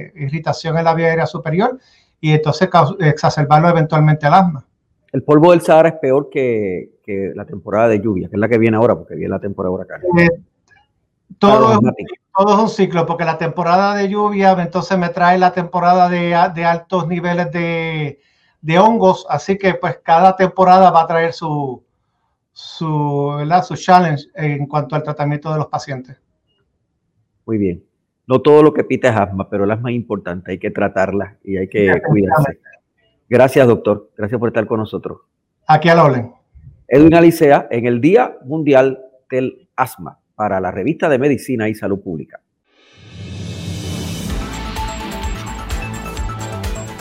eh, 0.07 0.13
irritación 0.17 0.79
en 0.79 0.85
la 0.85 0.95
vía 0.95 1.09
aérea 1.09 1.27
superior 1.27 1.79
y 2.21 2.33
entonces 2.33 2.69
exacerbarlo 3.01 3.69
eventualmente 3.69 4.27
al 4.27 4.35
asma. 4.35 4.65
El 5.13 5.23
polvo 5.23 5.53
del 5.53 5.63
Sahara 5.63 5.89
es 5.89 5.95
peor 5.97 6.29
que, 6.31 6.99
que, 7.03 7.33
la 7.35 7.47
temporada 7.47 7.89
de 7.89 8.01
lluvia, 8.01 8.29
que 8.29 8.37
es 8.37 8.41
la 8.41 8.49
que 8.49 8.59
viene 8.59 8.77
ahora, 8.77 8.95
porque 8.95 9.15
viene 9.15 9.31
la 9.31 9.41
temporada 9.41 9.71
de 9.71 9.75
huracanes. 9.75 10.07
Eh, 10.21 10.43
todo, 11.39 11.81
todo 12.39 12.55
es 12.55 12.61
un 12.61 12.69
ciclo, 12.69 13.05
porque 13.05 13.25
la 13.25 13.37
temporada 13.37 13.97
de 13.97 14.09
lluvia 14.09 14.53
entonces 14.61 14.97
me 14.97 15.09
trae 15.09 15.39
la 15.39 15.53
temporada 15.53 16.09
de, 16.09 16.33
altos 16.37 17.09
niveles 17.09 17.51
de, 17.51 18.79
hongos, 18.79 19.27
así 19.29 19.59
que 19.59 19.75
pues 19.75 19.99
cada 20.05 20.37
temporada 20.37 20.93
va 20.93 21.03
a 21.03 21.07
traer 21.09 21.33
su, 21.33 21.83
su, 22.53 23.45
su 23.67 23.77
challenge 23.77 24.29
en 24.35 24.67
cuanto 24.67 24.95
al 24.95 25.03
tratamiento 25.03 25.51
de 25.51 25.59
los 25.59 25.67
pacientes. 25.67 26.17
Muy 27.45 27.59
bien. 27.59 27.85
No 28.29 28.41
todo 28.41 28.63
lo 28.63 28.73
que 28.73 28.85
pita 28.85 29.09
es 29.09 29.17
asma, 29.17 29.51
pero 29.51 29.65
el 29.65 29.73
asma 29.73 29.91
es 29.91 29.97
importante, 29.97 30.53
hay 30.53 30.59
que 30.61 30.71
tratarla 30.71 31.39
y 31.43 31.57
hay 31.57 31.69
que 31.69 32.01
cuidarse. 32.07 32.61
Gracias, 33.29 33.67
doctor. 33.67 34.13
Gracias 34.17 34.39
por 34.39 34.51
estar 34.51 34.65
con 34.67 34.79
nosotros. 34.79 35.23
Aquí 35.67 35.89
al 35.89 35.99
orden. 35.99 36.33
Edwin 36.87 37.15
Alicea, 37.15 37.67
en 37.69 37.87
el 37.87 38.01
Día 38.01 38.39
Mundial 38.45 39.01
del 39.29 39.69
Asma 39.75 40.21
para 40.39 40.61
la 40.61 40.71
revista 40.71 41.09
de 41.09 41.19
Medicina 41.19 41.69
y 41.69 41.75
Salud 41.75 41.99
Pública. 41.99 42.41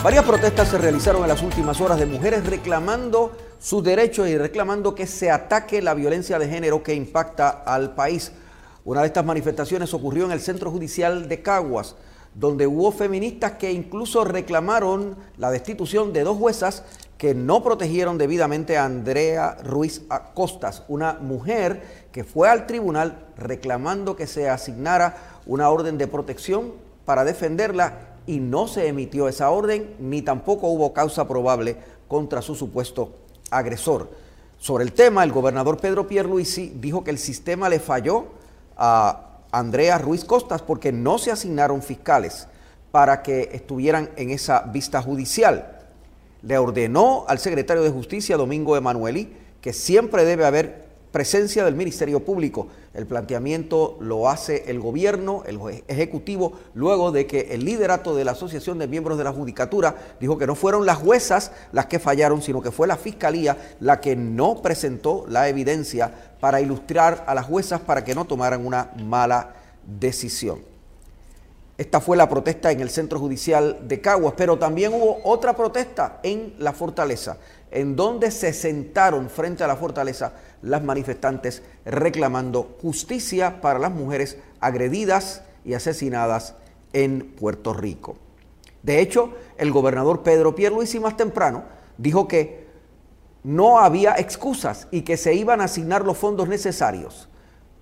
Varias 0.02 0.24
protestas 0.24 0.66
se 0.66 0.76
realizaron 0.76 1.22
en 1.22 1.28
las 1.28 1.40
últimas 1.44 1.80
horas 1.80 2.00
de 2.00 2.06
mujeres 2.06 2.44
reclamando 2.44 3.30
sus 3.60 3.84
derechos 3.84 4.26
y 4.28 4.36
reclamando 4.36 4.92
que 4.92 5.06
se 5.06 5.30
ataque 5.30 5.80
la 5.80 5.94
violencia 5.94 6.40
de 6.40 6.48
género 6.48 6.82
que 6.82 6.94
impacta 6.94 7.48
al 7.48 7.94
país. 7.94 8.32
Una 8.84 9.02
de 9.02 9.06
estas 9.06 9.24
manifestaciones 9.24 9.94
ocurrió 9.94 10.24
en 10.24 10.32
el 10.32 10.40
Centro 10.40 10.72
Judicial 10.72 11.28
de 11.28 11.40
Caguas, 11.40 11.94
donde 12.34 12.66
hubo 12.66 12.90
feministas 12.90 13.52
que 13.52 13.70
incluso 13.70 14.24
reclamaron 14.24 15.16
la 15.36 15.52
destitución 15.52 16.12
de 16.12 16.24
dos 16.24 16.36
juezas 16.36 16.82
que 17.18 17.34
no 17.34 17.64
protegieron 17.64 18.16
debidamente 18.16 18.78
a 18.78 18.84
Andrea 18.84 19.56
Ruiz 19.64 20.02
Costas, 20.34 20.84
una 20.86 21.14
mujer 21.14 22.06
que 22.12 22.22
fue 22.22 22.48
al 22.48 22.66
tribunal 22.66 23.26
reclamando 23.36 24.14
que 24.14 24.28
se 24.28 24.48
asignara 24.48 25.16
una 25.44 25.68
orden 25.68 25.98
de 25.98 26.06
protección 26.06 26.72
para 27.04 27.24
defenderla 27.24 27.94
y 28.26 28.38
no 28.38 28.68
se 28.68 28.86
emitió 28.86 29.26
esa 29.28 29.50
orden 29.50 29.96
ni 29.98 30.22
tampoco 30.22 30.68
hubo 30.68 30.92
causa 30.92 31.26
probable 31.26 31.76
contra 32.06 32.40
su 32.40 32.54
supuesto 32.54 33.12
agresor. 33.50 34.08
Sobre 34.58 34.84
el 34.84 34.92
tema, 34.92 35.24
el 35.24 35.32
gobernador 35.32 35.78
Pedro 35.78 36.06
Pierluisi 36.06 36.72
dijo 36.76 37.02
que 37.02 37.10
el 37.10 37.18
sistema 37.18 37.68
le 37.68 37.80
falló 37.80 38.26
a 38.76 39.40
Andrea 39.50 39.98
Ruiz 39.98 40.24
Costas 40.24 40.62
porque 40.62 40.92
no 40.92 41.18
se 41.18 41.32
asignaron 41.32 41.82
fiscales 41.82 42.46
para 42.92 43.22
que 43.22 43.50
estuvieran 43.52 44.10
en 44.16 44.30
esa 44.30 44.60
vista 44.60 45.02
judicial 45.02 45.77
le 46.42 46.58
ordenó 46.58 47.24
al 47.28 47.38
secretario 47.38 47.82
de 47.82 47.90
Justicia, 47.90 48.36
Domingo 48.36 48.76
Emanueli, 48.76 49.32
que 49.60 49.72
siempre 49.72 50.24
debe 50.24 50.44
haber 50.44 50.88
presencia 51.10 51.64
del 51.64 51.74
Ministerio 51.74 52.24
Público. 52.24 52.68
El 52.94 53.06
planteamiento 53.06 53.96
lo 54.00 54.28
hace 54.28 54.64
el 54.70 54.80
gobierno, 54.80 55.42
el 55.46 55.58
ejecutivo, 55.88 56.52
luego 56.74 57.12
de 57.12 57.26
que 57.26 57.48
el 57.52 57.64
liderato 57.64 58.14
de 58.14 58.24
la 58.24 58.32
Asociación 58.32 58.78
de 58.78 58.88
Miembros 58.88 59.18
de 59.18 59.24
la 59.24 59.32
Judicatura 59.32 59.96
dijo 60.20 60.38
que 60.38 60.46
no 60.46 60.54
fueron 60.54 60.86
las 60.86 60.98
juezas 60.98 61.52
las 61.72 61.86
que 61.86 61.98
fallaron, 61.98 62.42
sino 62.42 62.62
que 62.62 62.70
fue 62.70 62.86
la 62.86 62.96
Fiscalía 62.96 63.56
la 63.80 64.00
que 64.00 64.16
no 64.16 64.62
presentó 64.62 65.24
la 65.28 65.48
evidencia 65.48 66.12
para 66.40 66.60
ilustrar 66.60 67.24
a 67.26 67.34
las 67.34 67.46
juezas 67.46 67.80
para 67.80 68.04
que 68.04 68.14
no 68.14 68.24
tomaran 68.24 68.64
una 68.66 68.90
mala 68.96 69.54
decisión. 69.86 70.77
Esta 71.78 72.00
fue 72.00 72.16
la 72.16 72.28
protesta 72.28 72.72
en 72.72 72.80
el 72.80 72.90
Centro 72.90 73.20
Judicial 73.20 73.86
de 73.86 74.00
Caguas, 74.00 74.34
pero 74.36 74.58
también 74.58 74.92
hubo 74.92 75.20
otra 75.22 75.54
protesta 75.54 76.18
en 76.24 76.54
la 76.58 76.72
fortaleza, 76.72 77.38
en 77.70 77.94
donde 77.94 78.32
se 78.32 78.52
sentaron 78.52 79.30
frente 79.30 79.62
a 79.62 79.68
la 79.68 79.76
fortaleza 79.76 80.32
las 80.60 80.82
manifestantes 80.82 81.62
reclamando 81.84 82.76
justicia 82.82 83.60
para 83.60 83.78
las 83.78 83.92
mujeres 83.92 84.38
agredidas 84.58 85.42
y 85.64 85.74
asesinadas 85.74 86.56
en 86.92 87.30
Puerto 87.36 87.72
Rico. 87.72 88.16
De 88.82 89.00
hecho, 89.00 89.34
el 89.56 89.70
gobernador 89.70 90.24
Pedro 90.24 90.56
Pierluisi 90.56 90.98
más 90.98 91.16
temprano 91.16 91.62
dijo 91.96 92.26
que 92.26 92.66
no 93.44 93.78
había 93.78 94.14
excusas 94.18 94.88
y 94.90 95.02
que 95.02 95.16
se 95.16 95.34
iban 95.34 95.60
a 95.60 95.64
asignar 95.64 96.04
los 96.04 96.18
fondos 96.18 96.48
necesarios 96.48 97.28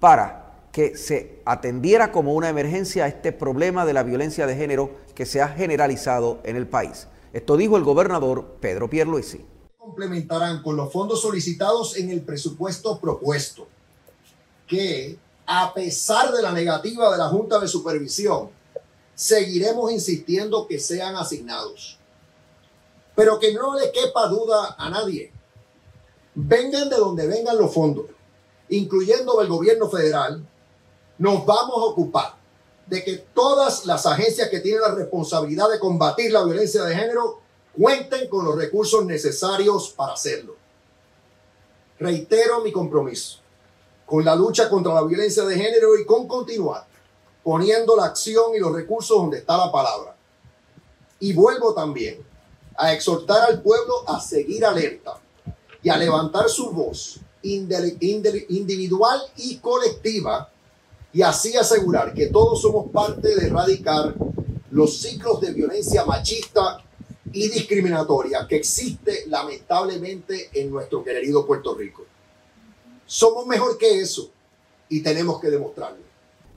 para 0.00 0.45
que 0.76 0.94
se 0.94 1.40
atendiera 1.46 2.12
como 2.12 2.34
una 2.34 2.50
emergencia 2.50 3.06
a 3.06 3.08
este 3.08 3.32
problema 3.32 3.86
de 3.86 3.94
la 3.94 4.02
violencia 4.02 4.46
de 4.46 4.56
género 4.56 4.90
que 5.14 5.24
se 5.24 5.40
ha 5.40 5.48
generalizado 5.48 6.38
en 6.44 6.54
el 6.54 6.66
país. 6.66 7.06
Esto 7.32 7.56
dijo 7.56 7.78
el 7.78 7.82
gobernador 7.82 8.58
Pedro 8.60 8.90
Pierluisi. 8.90 9.42
Complementarán 9.78 10.62
con 10.62 10.76
los 10.76 10.92
fondos 10.92 11.22
solicitados 11.22 11.96
en 11.96 12.10
el 12.10 12.20
presupuesto 12.20 13.00
propuesto, 13.00 13.66
que 14.66 15.16
a 15.46 15.72
pesar 15.72 16.30
de 16.30 16.42
la 16.42 16.52
negativa 16.52 17.10
de 17.10 17.16
la 17.16 17.28
Junta 17.28 17.58
de 17.58 17.68
Supervisión, 17.68 18.50
seguiremos 19.14 19.90
insistiendo 19.90 20.66
que 20.66 20.78
sean 20.78 21.16
asignados. 21.16 21.98
Pero 23.14 23.40
que 23.40 23.54
no 23.54 23.78
le 23.78 23.90
quepa 23.92 24.26
duda 24.26 24.76
a 24.76 24.90
nadie. 24.90 25.32
Vengan 26.34 26.90
de 26.90 26.96
donde 26.96 27.26
vengan 27.26 27.56
los 27.56 27.72
fondos, 27.72 28.04
incluyendo 28.68 29.40
el 29.40 29.48
gobierno 29.48 29.88
federal, 29.88 30.46
nos 31.18 31.44
vamos 31.46 31.76
a 31.76 31.86
ocupar 31.86 32.34
de 32.86 33.02
que 33.02 33.16
todas 33.34 33.84
las 33.86 34.06
agencias 34.06 34.48
que 34.48 34.60
tienen 34.60 34.80
la 34.80 34.94
responsabilidad 34.94 35.68
de 35.70 35.78
combatir 35.78 36.32
la 36.32 36.44
violencia 36.44 36.82
de 36.84 36.94
género 36.94 37.40
cuenten 37.76 38.28
con 38.28 38.44
los 38.44 38.56
recursos 38.56 39.04
necesarios 39.04 39.90
para 39.90 40.12
hacerlo. 40.14 40.56
Reitero 41.98 42.60
mi 42.60 42.72
compromiso 42.72 43.40
con 44.06 44.24
la 44.24 44.36
lucha 44.36 44.68
contra 44.68 44.94
la 44.94 45.02
violencia 45.02 45.44
de 45.44 45.56
género 45.56 45.98
y 45.98 46.06
con 46.06 46.28
continuar 46.28 46.86
poniendo 47.42 47.96
la 47.96 48.06
acción 48.06 48.54
y 48.54 48.58
los 48.58 48.72
recursos 48.72 49.16
donde 49.16 49.38
está 49.38 49.56
la 49.56 49.70
palabra. 49.70 50.16
Y 51.20 51.32
vuelvo 51.32 51.74
también 51.74 52.18
a 52.76 52.92
exhortar 52.92 53.48
al 53.48 53.62
pueblo 53.62 54.08
a 54.08 54.20
seguir 54.20 54.64
alerta 54.64 55.20
y 55.82 55.88
a 55.88 55.96
levantar 55.96 56.48
su 56.48 56.70
voz 56.70 57.20
individual 57.42 59.22
y 59.36 59.58
colectiva 59.58 60.50
y 61.16 61.22
así 61.22 61.56
asegurar 61.56 62.12
que 62.12 62.26
todos 62.26 62.60
somos 62.60 62.90
parte 62.90 63.34
de 63.34 63.46
erradicar 63.46 64.14
los 64.70 64.98
ciclos 64.98 65.40
de 65.40 65.50
violencia 65.50 66.04
machista 66.04 66.84
y 67.32 67.48
discriminatoria 67.48 68.46
que 68.46 68.56
existe 68.56 69.24
lamentablemente 69.26 70.50
en 70.52 70.70
nuestro 70.70 71.02
querido 71.02 71.46
Puerto 71.46 71.74
Rico. 71.74 72.04
Somos 73.06 73.46
mejor 73.46 73.78
que 73.78 73.98
eso 73.98 74.30
y 74.90 75.02
tenemos 75.02 75.40
que 75.40 75.48
demostrarlo. 75.48 76.04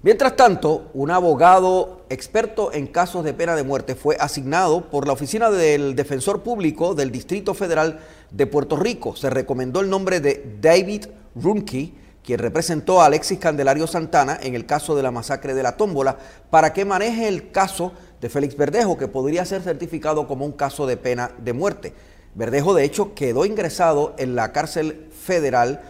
Mientras 0.02 0.36
tanto, 0.36 0.90
un 0.94 1.10
abogado 1.10 2.02
experto 2.10 2.74
en 2.74 2.88
casos 2.88 3.24
de 3.24 3.34
pena 3.34 3.56
de 3.56 3.64
muerte 3.64 3.96
fue 3.96 4.18
asignado 4.20 4.90
por 4.90 5.08
la 5.08 5.14
Oficina 5.14 5.50
del 5.50 5.96
Defensor 5.96 6.44
Público 6.44 6.96
del 6.96 7.12
Distrito 7.12 7.54
Federal 7.54 8.02
de 8.30 8.46
Puerto 8.46 8.76
Rico. 8.76 9.16
Se 9.16 9.30
recomendó 9.30 9.80
el 9.80 9.90
nombre 9.90 10.20
de 10.20 10.58
David 10.60 11.06
Rumkey, 11.34 11.99
quien 12.24 12.40
representó 12.40 13.02
a 13.02 13.06
Alexis 13.06 13.40
Candelario 13.40 13.88
Santana 13.88 14.38
en 14.42 14.56
el 14.56 14.66
caso 14.66 14.96
de 14.96 15.04
la 15.04 15.12
masacre 15.12 15.54
de 15.54 15.64
la 15.64 15.78
tómbola, 15.78 16.18
para 16.50 16.74
que 16.74 16.86
maneje 16.86 17.28
el 17.28 17.52
caso 17.52 17.94
de 18.22 18.30
Félix 18.30 18.56
Verdejo, 18.58 18.98
que 18.98 19.08
podría 19.08 19.46
ser 19.46 19.62
certificado 19.62 20.28
como 20.28 20.46
un 20.46 20.52
caso 20.52 20.86
de 20.86 20.98
pena 20.98 21.32
de 21.38 21.54
muerte. 21.54 21.94
Verdejo, 22.36 22.74
de 22.74 22.84
hecho, 22.84 23.16
quedó 23.16 23.46
ingresado 23.46 24.14
en 24.18 24.36
la 24.36 24.52
cárcel 24.52 25.10
federal 25.12 25.82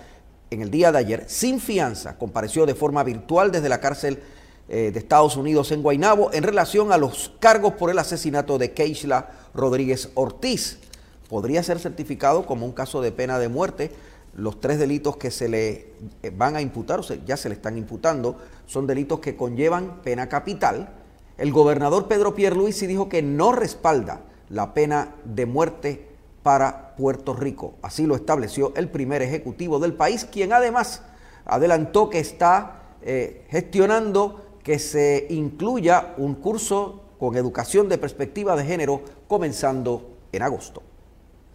en 0.51 0.61
el 0.61 0.71
día 0.71 0.91
de 0.91 0.99
ayer 0.99 1.25
sin 1.27 1.59
fianza. 1.59 2.17
Compareció 2.17 2.65
de 2.65 2.75
forma 2.75 3.03
virtual 3.03 3.51
desde 3.51 3.69
la 3.69 3.79
cárcel 3.79 4.19
eh, 4.67 4.91
de 4.91 4.99
Estados 4.99 5.35
Unidos 5.35 5.71
en 5.71 5.81
Guaynabo 5.81 6.31
en 6.31 6.43
relación 6.43 6.91
a 6.91 6.97
los 6.97 7.33
cargos 7.39 7.73
por 7.73 7.89
el 7.89 7.99
asesinato 7.99 8.57
de 8.57 8.71
Keishla 8.71 9.29
Rodríguez 9.53 10.09
Ortiz. 10.15 10.79
Podría 11.27 11.61
ser 11.63 11.79
certificado 11.79 12.45
como 12.45 12.65
un 12.65 12.71
caso 12.71 13.01
de 13.01 13.11
pena 13.11 13.37
de 13.39 13.49
muerte. 13.49 13.91
Los 14.35 14.59
tres 14.59 14.79
delitos 14.79 15.17
que 15.17 15.31
se 15.31 15.49
le 15.49 15.93
eh, 16.23 16.31
van 16.35 16.55
a 16.55 16.61
imputar, 16.61 16.99
o 16.99 17.03
sea, 17.03 17.17
ya 17.25 17.37
se 17.37 17.49
le 17.49 17.55
están 17.55 17.77
imputando, 17.77 18.37
son 18.65 18.87
delitos 18.87 19.19
que 19.19 19.35
conllevan 19.35 20.01
pena 20.01 20.29
capital. 20.29 20.89
El 21.37 21.51
gobernador 21.51 22.07
Pedro 22.07 22.35
Pierluisi 22.35 22.87
dijo 22.87 23.09
que 23.09 23.21
no 23.21 23.51
respalda 23.51 24.21
la 24.49 24.73
pena 24.73 25.15
de 25.25 25.45
muerte 25.45 26.07
para 26.43 26.95
Puerto 26.95 27.33
Rico. 27.33 27.75
Así 27.81 28.05
lo 28.05 28.15
estableció 28.15 28.73
el 28.75 28.89
primer 28.89 29.21
ejecutivo 29.21 29.79
del 29.79 29.93
país, 29.93 30.25
quien 30.25 30.53
además 30.53 31.01
adelantó 31.45 32.09
que 32.09 32.19
está 32.19 32.83
eh, 33.01 33.45
gestionando 33.49 34.45
que 34.63 34.79
se 34.79 35.27
incluya 35.29 36.13
un 36.17 36.35
curso 36.35 37.03
con 37.19 37.35
educación 37.35 37.89
de 37.89 37.97
perspectiva 37.97 38.55
de 38.55 38.65
género 38.65 39.01
comenzando 39.27 40.17
en 40.31 40.41
agosto. 40.41 40.81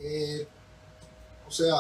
Eh, 0.01 0.47
o 1.47 1.51
sea, 1.51 1.75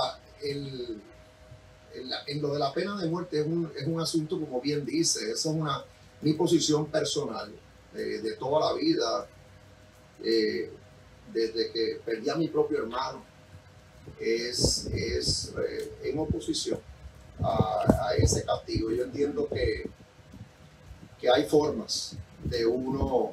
en 0.50 2.42
lo 2.42 2.52
de 2.52 2.58
la 2.58 2.72
pena 2.72 3.00
de 3.00 3.08
muerte 3.08 3.40
es 3.40 3.46
un, 3.46 3.70
es 3.76 3.86
un, 3.86 4.00
asunto, 4.00 4.38
como 4.38 4.60
bien 4.60 4.84
dice, 4.84 5.30
esa 5.30 5.50
es 5.50 5.56
una, 5.56 5.84
mi 6.20 6.32
posición 6.34 6.86
personal 6.86 7.52
eh, 7.94 8.20
de 8.22 8.32
toda 8.32 8.72
la 8.72 8.78
vida 8.78 9.28
desde 11.32 11.70
que 11.72 12.00
perdí 12.04 12.30
a 12.30 12.36
mi 12.36 12.48
propio 12.48 12.78
hermano, 12.78 13.22
es, 14.20 14.86
es 14.86 15.52
eh, 15.58 15.92
en 16.04 16.18
oposición 16.18 16.78
a, 17.42 18.14
ese 18.16 18.44
castigo. 18.44 18.90
Yo 18.90 19.04
entiendo 19.04 19.48
que, 19.48 19.88
que 21.20 21.28
hay 21.28 21.44
formas 21.44 22.16
de 22.44 22.64
uno 22.64 23.32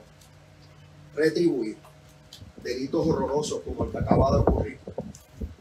retribuir 1.16 1.78
delitos 2.64 3.06
horrorosos 3.06 3.62
como 3.64 3.86
el 3.86 3.92
que 3.92 3.98
acaba 3.98 4.32
de 4.32 4.38
ocurrir 4.38 4.80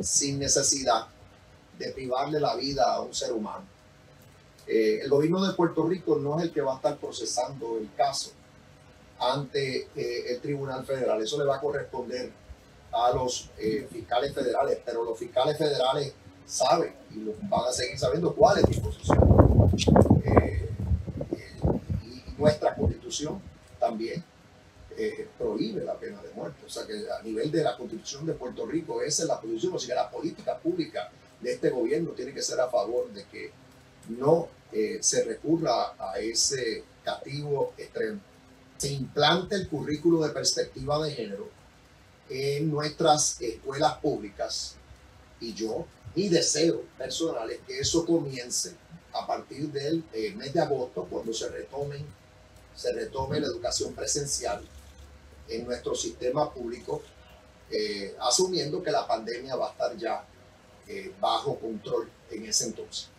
sin 0.00 0.38
necesidad 0.38 1.06
de 1.80 1.92
privarle 1.92 2.38
la 2.38 2.54
vida 2.54 2.92
a 2.92 3.00
un 3.00 3.14
ser 3.14 3.32
humano. 3.32 3.64
Eh, 4.66 5.00
el 5.02 5.08
gobierno 5.08 5.44
de 5.44 5.54
Puerto 5.54 5.82
Rico 5.88 6.16
no 6.16 6.38
es 6.38 6.44
el 6.44 6.52
que 6.52 6.60
va 6.60 6.74
a 6.74 6.76
estar 6.76 6.96
procesando 6.98 7.78
el 7.78 7.88
caso 7.96 8.30
ante 9.18 9.88
eh, 9.96 10.24
el 10.28 10.40
Tribunal 10.40 10.84
Federal. 10.84 11.20
Eso 11.22 11.38
le 11.38 11.44
va 11.44 11.56
a 11.56 11.60
corresponder 11.60 12.30
a 12.92 13.12
los 13.12 13.50
eh, 13.58 13.88
fiscales 13.90 14.34
federales, 14.34 14.78
pero 14.84 15.04
los 15.04 15.18
fiscales 15.18 15.56
federales 15.56 16.12
saben 16.46 16.94
y 17.10 17.24
van 17.48 17.68
a 17.68 17.72
seguir 17.72 17.98
sabiendo 17.98 18.34
cuál 18.34 18.58
es 18.58 18.68
mi 18.68 18.76
posición. 18.76 19.18
Y 22.04 22.40
nuestra 22.40 22.74
constitución 22.74 23.40
también 23.78 24.22
prohíbe 25.38 25.82
la 25.82 25.94
pena 25.94 26.20
de 26.22 26.30
muerte. 26.32 26.58
O 26.66 26.68
sea 26.68 26.86
que 26.86 26.92
a 27.10 27.22
nivel 27.22 27.50
de 27.50 27.64
la 27.64 27.76
constitución 27.76 28.26
de 28.26 28.34
Puerto 28.34 28.66
Rico, 28.66 29.00
esa 29.00 29.22
es 29.22 29.28
la 29.28 29.40
posición. 29.40 29.74
O 29.74 29.78
sea 29.78 29.88
que 29.88 29.94
la 29.94 30.10
política 30.10 30.58
pública 30.58 31.10
de 31.40 31.52
este 31.52 31.70
gobierno 31.70 32.10
tiene 32.10 32.34
que 32.34 32.42
ser 32.42 32.60
a 32.60 32.68
favor 32.68 33.10
de 33.12 33.24
que 33.24 33.50
no 34.08 34.48
se 35.00 35.24
recurra 35.24 35.94
a 35.98 36.18
ese 36.18 36.84
castigo 37.04 37.74
extremo. 37.76 38.20
Se 38.78 38.92
implante 38.92 39.56
el 39.56 39.68
currículo 39.68 40.22
de 40.22 40.30
perspectiva 40.30 41.02
de 41.04 41.12
género 41.12 41.48
en 42.30 42.70
nuestras 42.70 43.40
escuelas 43.40 43.98
públicas. 43.98 44.76
Y 45.40 45.52
yo, 45.54 45.86
mi 46.14 46.28
deseo 46.28 46.82
personal 46.96 47.50
es 47.50 47.60
que 47.66 47.80
eso 47.80 48.06
comience 48.06 48.74
a 49.12 49.26
partir 49.26 49.70
del 49.72 50.04
eh, 50.12 50.32
mes 50.36 50.52
de 50.52 50.60
agosto, 50.60 51.06
cuando 51.10 51.32
se 51.34 51.48
retomen, 51.48 52.06
se 52.74 52.92
retome 52.92 53.40
la 53.40 53.48
educación 53.48 53.92
presencial 53.92 54.62
en 55.48 55.66
nuestro 55.66 55.94
sistema 55.94 56.52
público, 56.52 57.02
eh, 57.70 58.14
asumiendo 58.20 58.82
que 58.82 58.90
la 58.90 59.06
pandemia 59.06 59.56
va 59.56 59.68
a 59.68 59.72
estar 59.72 59.96
ya 59.96 60.24
eh, 60.92 61.12
bajo 61.20 61.56
control 61.56 62.10
en 62.32 62.46
ese 62.46 62.64
entonces. 62.64 63.10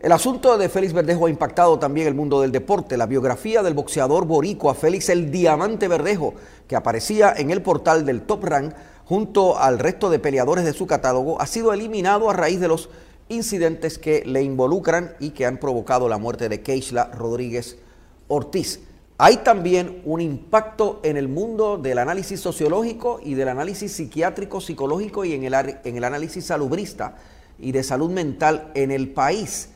El 0.00 0.10
asunto 0.10 0.58
de 0.58 0.68
Félix 0.68 0.92
Verdejo 0.92 1.26
ha 1.26 1.30
impactado 1.30 1.78
también 1.78 2.08
el 2.08 2.14
mundo 2.14 2.40
del 2.40 2.50
deporte. 2.50 2.96
La 2.96 3.06
biografía 3.06 3.62
del 3.62 3.74
boxeador 3.74 4.24
boricua 4.24 4.74
Félix 4.74 5.08
el 5.08 5.30
Diamante 5.30 5.86
Verdejo, 5.86 6.34
que 6.66 6.74
aparecía 6.74 7.32
en 7.36 7.50
el 7.50 7.62
portal 7.62 8.04
del 8.04 8.22
Top 8.22 8.42
Rank 8.44 8.74
junto 9.04 9.56
al 9.56 9.78
resto 9.78 10.10
de 10.10 10.18
peleadores 10.18 10.64
de 10.64 10.72
su 10.72 10.88
catálogo, 10.88 11.40
ha 11.40 11.46
sido 11.46 11.72
eliminado 11.72 12.28
a 12.28 12.32
raíz 12.32 12.58
de 12.58 12.66
los 12.68 12.88
incidentes 13.28 13.98
que 13.98 14.24
le 14.26 14.42
involucran 14.42 15.14
y 15.20 15.30
que 15.30 15.46
han 15.46 15.58
provocado 15.58 16.08
la 16.08 16.18
muerte 16.18 16.48
de 16.48 16.60
Keishla 16.60 17.12
Rodríguez 17.12 17.76
Ortiz. 18.26 18.80
Hay 19.22 19.36
también 19.36 20.00
un 20.06 20.22
impacto 20.22 20.98
en 21.02 21.18
el 21.18 21.28
mundo 21.28 21.76
del 21.76 21.98
análisis 21.98 22.40
sociológico 22.40 23.20
y 23.22 23.34
del 23.34 23.48
análisis 23.48 23.92
psiquiátrico, 23.92 24.62
psicológico 24.62 25.26
y 25.26 25.34
en 25.34 25.44
el, 25.44 26.04
análisis 26.04 26.46
salubrista 26.46 27.16
y 27.58 27.72
de 27.72 27.82
salud 27.82 28.10
mental 28.10 28.70
en 28.74 28.90
el 28.90 29.10
país. 29.10 29.68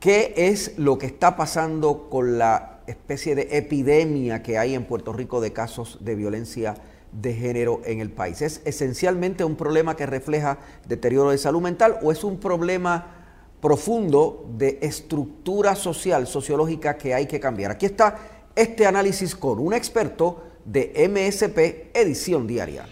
¿Qué 0.00 0.32
es 0.34 0.78
lo 0.78 0.96
que 0.96 1.04
está 1.04 1.36
pasando 1.36 2.08
con 2.08 2.38
la 2.38 2.80
especie 2.86 3.34
de 3.34 3.48
epidemia 3.58 4.42
que 4.42 4.56
hay 4.56 4.74
en 4.74 4.86
Puerto 4.86 5.12
Rico 5.12 5.42
de 5.42 5.52
casos 5.52 5.98
de 6.00 6.14
violencia 6.14 6.74
de 7.12 7.34
género 7.34 7.82
en 7.84 8.00
el 8.00 8.10
país? 8.10 8.40
¿Es 8.40 8.62
esencialmente 8.64 9.44
un 9.44 9.56
problema 9.56 9.94
que 9.94 10.06
refleja 10.06 10.56
deterioro 10.88 11.32
de 11.32 11.36
salud 11.36 11.60
mental 11.60 11.98
o 12.02 12.12
es 12.12 12.24
un 12.24 12.40
problema 12.40 13.14
profundo 13.60 14.48
de 14.56 14.78
estructura 14.80 15.74
social, 15.74 16.26
sociológica 16.26 16.96
que 16.96 17.12
hay 17.12 17.26
que 17.26 17.40
cambiar? 17.40 17.72
Aquí 17.72 17.84
está 17.84 18.37
este 18.58 18.86
análisis 18.86 19.36
con 19.36 19.60
un 19.60 19.72
experto 19.72 20.42
de 20.64 20.92
MSP 21.08 21.96
Edición 21.96 22.44
Diaria. 22.44 22.86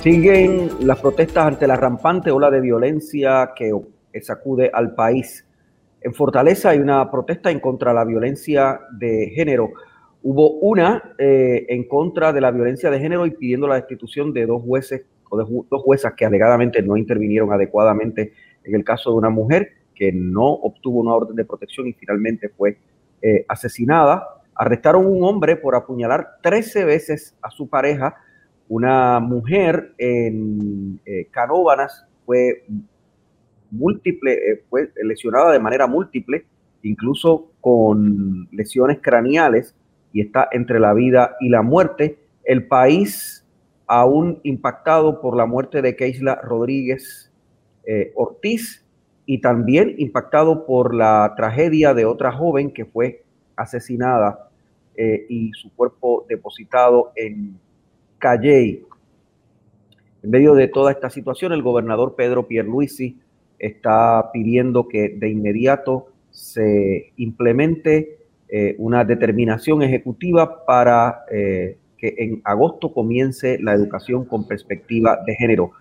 Siguen 0.00 0.70
las 0.86 1.00
protestas 1.00 1.46
ante 1.48 1.66
la 1.66 1.74
rampante 1.74 2.30
ola 2.30 2.48
de 2.48 2.60
violencia 2.60 3.50
que 3.56 3.72
sacude 4.22 4.70
al 4.72 4.94
país. 4.94 5.44
En 6.00 6.14
Fortaleza 6.14 6.70
hay 6.70 6.78
una 6.78 7.10
protesta 7.10 7.50
en 7.50 7.58
contra 7.58 7.90
de 7.90 7.96
la 7.96 8.04
violencia 8.04 8.82
de 8.92 9.32
género. 9.34 9.70
Hubo 10.22 10.60
una 10.60 11.14
eh, 11.18 11.66
en 11.70 11.88
contra 11.88 12.32
de 12.32 12.40
la 12.40 12.52
violencia 12.52 12.88
de 12.88 13.00
género 13.00 13.26
y 13.26 13.32
pidiendo 13.32 13.66
la 13.66 13.74
destitución 13.74 14.32
de 14.32 14.46
dos 14.46 14.62
jueces 14.62 15.06
o 15.28 15.38
de 15.38 15.44
dos 15.68 15.82
juezas 15.82 16.12
que 16.16 16.24
alegadamente 16.24 16.82
no 16.82 16.96
intervinieron 16.96 17.52
adecuadamente 17.52 18.32
en 18.62 18.76
el 18.76 18.84
caso 18.84 19.10
de 19.10 19.16
una 19.16 19.30
mujer 19.30 19.81
no 20.10 20.46
obtuvo 20.46 21.00
una 21.00 21.14
orden 21.14 21.36
de 21.36 21.44
protección 21.44 21.86
y 21.86 21.92
finalmente 21.92 22.48
fue 22.48 22.78
eh, 23.20 23.44
asesinada. 23.46 24.26
Arrestaron 24.54 25.06
un 25.06 25.22
hombre 25.22 25.56
por 25.56 25.76
apuñalar 25.76 26.38
13 26.42 26.84
veces 26.84 27.36
a 27.42 27.50
su 27.50 27.68
pareja 27.68 28.16
una 28.72 29.20
mujer 29.20 29.92
en 29.98 30.98
eh, 31.04 31.26
Canóbanas 31.30 32.06
fue 32.24 32.64
múltiple, 33.70 34.32
eh, 34.32 34.64
fue 34.70 34.90
lesionada 35.02 35.52
de 35.52 35.58
manera 35.58 35.86
múltiple, 35.86 36.46
incluso 36.82 37.50
con 37.60 38.48
lesiones 38.50 39.00
craneales, 39.02 39.74
y 40.14 40.22
está 40.22 40.48
entre 40.52 40.80
la 40.80 40.94
vida 40.94 41.36
y 41.40 41.50
la 41.50 41.60
muerte. 41.60 42.18
El 42.44 42.66
país 42.66 43.46
aún 43.86 44.40
impactado 44.42 45.20
por 45.20 45.36
la 45.36 45.44
muerte 45.44 45.82
de 45.82 45.94
Keisla 45.94 46.36
Rodríguez 46.36 47.30
eh, 47.84 48.12
Ortiz 48.14 48.81
y 49.26 49.40
también 49.40 49.94
impactado 49.98 50.66
por 50.66 50.94
la 50.94 51.34
tragedia 51.36 51.94
de 51.94 52.04
otra 52.04 52.32
joven 52.32 52.72
que 52.72 52.84
fue 52.84 53.22
asesinada 53.56 54.48
y 54.96 55.50
su 55.54 55.72
cuerpo 55.74 56.26
depositado 56.28 57.12
en 57.16 57.58
Calley. 58.18 58.84
En 60.22 60.30
medio 60.30 60.54
de 60.54 60.68
toda 60.68 60.92
esta 60.92 61.10
situación, 61.10 61.52
el 61.52 61.62
gobernador 61.62 62.14
Pedro 62.14 62.46
Pierluisi 62.46 63.18
está 63.58 64.30
pidiendo 64.32 64.88
que 64.88 65.08
de 65.08 65.30
inmediato 65.30 66.08
se 66.30 67.12
implemente 67.16 68.18
eh, 68.48 68.74
una 68.78 69.04
determinación 69.04 69.82
ejecutiva 69.82 70.64
para 70.64 71.24
eh, 71.30 71.76
que 71.96 72.14
en 72.18 72.40
agosto 72.44 72.92
comience 72.92 73.58
la 73.60 73.72
educación 73.72 74.24
con 74.24 74.46
perspectiva 74.46 75.18
de 75.26 75.34
género. 75.34 75.72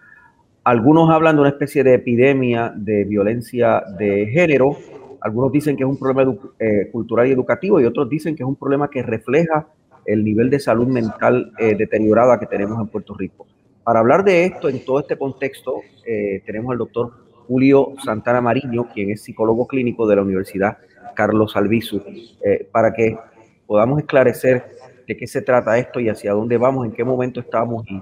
Algunos 0.63 1.09
hablan 1.09 1.35
de 1.35 1.41
una 1.41 1.49
especie 1.49 1.83
de 1.83 1.95
epidemia 1.95 2.71
de 2.75 3.03
violencia 3.03 3.83
de 3.97 4.27
género, 4.27 4.77
algunos 5.19 5.51
dicen 5.51 5.75
que 5.75 5.83
es 5.83 5.89
un 5.89 5.97
problema 5.97 6.35
eh, 6.59 6.89
cultural 6.91 7.27
y 7.27 7.31
educativo 7.31 7.79
y 7.79 7.85
otros 7.85 8.09
dicen 8.09 8.35
que 8.35 8.43
es 8.43 8.47
un 8.47 8.55
problema 8.55 8.89
que 8.89 9.01
refleja 9.01 9.67
el 10.05 10.23
nivel 10.23 10.49
de 10.49 10.59
salud 10.59 10.87
mental 10.87 11.51
eh, 11.57 11.75
deteriorada 11.75 12.39
que 12.39 12.45
tenemos 12.45 12.79
en 12.79 12.87
Puerto 12.87 13.15
Rico. 13.15 13.47
Para 13.83 13.99
hablar 13.99 14.23
de 14.23 14.45
esto 14.45 14.69
en 14.69 14.85
todo 14.85 14.99
este 14.99 15.17
contexto, 15.17 15.81
eh, 16.05 16.43
tenemos 16.45 16.71
al 16.71 16.77
doctor 16.77 17.11
Julio 17.47 17.93
Santana 18.03 18.41
Mariño, 18.41 18.87
quien 18.93 19.09
es 19.11 19.23
psicólogo 19.23 19.67
clínico 19.67 20.07
de 20.07 20.15
la 20.15 20.21
Universidad 20.21 20.77
Carlos 21.15 21.55
Albizu, 21.55 22.01
eh, 22.45 22.67
para 22.71 22.93
que 22.93 23.17
podamos 23.65 23.99
esclarecer 23.99 24.63
de 25.07 25.17
qué 25.17 25.27
se 25.27 25.41
trata 25.41 25.77
esto 25.77 25.99
y 25.99 26.09
hacia 26.09 26.33
dónde 26.33 26.57
vamos, 26.57 26.85
en 26.85 26.91
qué 26.91 27.03
momento 27.03 27.39
estamos 27.39 27.85
y, 27.87 28.01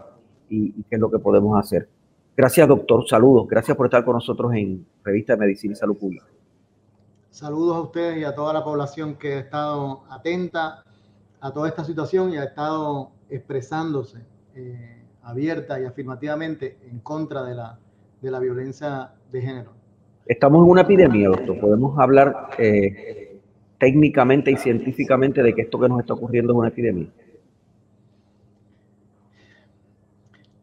y 0.50 0.84
qué 0.90 0.96
es 0.96 1.00
lo 1.00 1.10
que 1.10 1.20
podemos 1.20 1.58
hacer. 1.58 1.88
Gracias, 2.40 2.70
doctor. 2.70 3.06
Saludos. 3.06 3.50
Gracias 3.50 3.76
por 3.76 3.88
estar 3.88 4.06
con 4.06 4.14
nosotros 4.14 4.54
en 4.54 4.86
Revista 5.04 5.34
de 5.34 5.40
Medicina 5.42 5.74
y 5.74 5.76
Salud 5.76 5.98
Pública. 5.98 6.24
Saludos 7.32 7.76
a 7.76 7.82
ustedes 7.82 8.18
y 8.20 8.24
a 8.24 8.34
toda 8.34 8.54
la 8.54 8.64
población 8.64 9.16
que 9.16 9.34
ha 9.34 9.40
estado 9.40 10.04
atenta 10.10 10.86
a 11.42 11.52
toda 11.52 11.68
esta 11.68 11.84
situación 11.84 12.32
y 12.32 12.38
ha 12.38 12.46
estado 12.46 13.12
expresándose 13.30 14.20
eh, 14.56 15.04
abierta 15.22 15.82
y 15.82 15.84
afirmativamente 15.84 16.78
en 16.90 17.00
contra 17.00 17.44
de 17.44 17.56
la, 17.56 17.78
de 18.22 18.32
la 18.32 18.40
violencia 18.40 19.12
de 19.30 19.42
género. 19.42 19.74
Estamos 20.26 20.64
en 20.64 20.72
una 20.72 20.82
epidemia, 20.84 21.28
doctor. 21.28 21.60
Podemos 21.60 22.00
hablar 22.00 22.52
eh, 22.58 23.42
técnicamente 23.78 24.50
y 24.50 24.56
científicamente 24.56 25.44
de 25.44 25.54
que 25.54 25.64
esto 25.64 25.78
que 25.78 25.90
nos 25.90 26.00
está 26.00 26.14
ocurriendo 26.14 26.54
es 26.54 26.58
una 26.60 26.70
epidemia. 26.70 27.10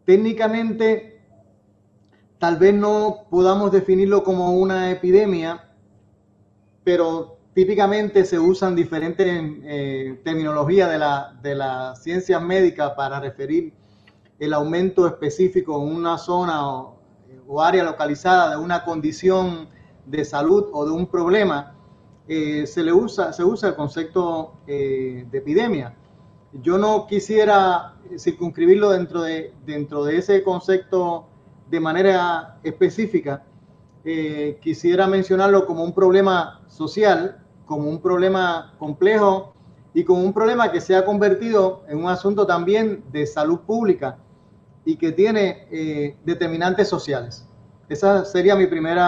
Técnicamente, 0.07 1.16
tal 2.47 2.59
vez 2.59 2.75
no 2.75 3.27
podamos 3.29 3.73
definirlo 3.73 4.23
como 4.23 4.53
una 4.53 4.93
epidemia, 4.93 5.65
pero 6.85 7.39
típicamente 7.55 8.25
se 8.25 8.39
usan 8.39 8.77
diferentes 8.77 9.27
eh, 9.65 10.21
terminologías 10.23 10.89
de, 10.89 10.97
la, 10.97 11.37
de 11.43 11.57
las 11.57 12.01
ciencias 12.05 12.41
médicas 12.41 12.93
para 12.93 13.19
referir 13.19 13.75
el 14.39 14.53
aumento 14.53 15.09
específico 15.09 15.83
en 15.83 15.93
una 15.93 16.19
zona 16.19 16.71
o, 16.71 17.01
área 17.61 17.83
localizada 17.83 18.51
de 18.51 18.59
una 18.59 18.85
condición 18.85 19.69
de 20.05 20.25
salud 20.25 20.67
o 20.73 20.85
de 20.85 20.93
un 20.93 21.09
problema, 21.09 21.75
eh, 22.29 22.65
se 22.65 22.85
le 22.85 22.93
usa, 22.93 23.33
se 23.33 23.43
usa 23.43 23.71
el 23.71 23.75
concepto 23.75 24.61
eh, 24.69 25.27
de 25.29 25.39
epidemia. 25.39 25.97
Yo 26.53 26.79
no 26.79 27.09
quisiera 27.09 27.97
circunscribirlo 28.17 28.91
dentro 28.91 29.23
de, 29.23 29.53
dentro 29.65 30.05
de 30.05 30.19
ese 30.19 30.45
concepto 30.45 31.27
de 31.71 31.81
manera 31.81 32.59
específica, 32.63 33.43
eh, 34.05 34.59
quisiera 34.61 35.07
mencionarlo 35.07 35.67
como 35.67 35.83
un 35.83 35.93
problema 35.93 36.61
social, 36.69 37.39
como 37.65 37.89
un 37.89 38.01
problema 38.01 38.75
complejo 38.79 39.55
y 39.93 40.05
como 40.05 40.23
un 40.23 40.33
problema 40.33 40.71
que 40.71 40.81
se 40.81 40.95
ha 40.95 41.05
convertido 41.05 41.83
en 41.89 41.99
un 41.99 42.09
asunto 42.09 42.47
también 42.47 43.03
de 43.11 43.27
salud 43.27 43.61
pública 43.61 44.19
y 44.85 44.97
que 44.97 45.11
tiene 45.11 45.67
eh, 45.71 46.15
determinantes 46.25 46.89
sociales. 46.89 47.49
Ese 47.89 48.25
sería 48.27 48.55
mi 48.55 48.67
primer 48.67 48.99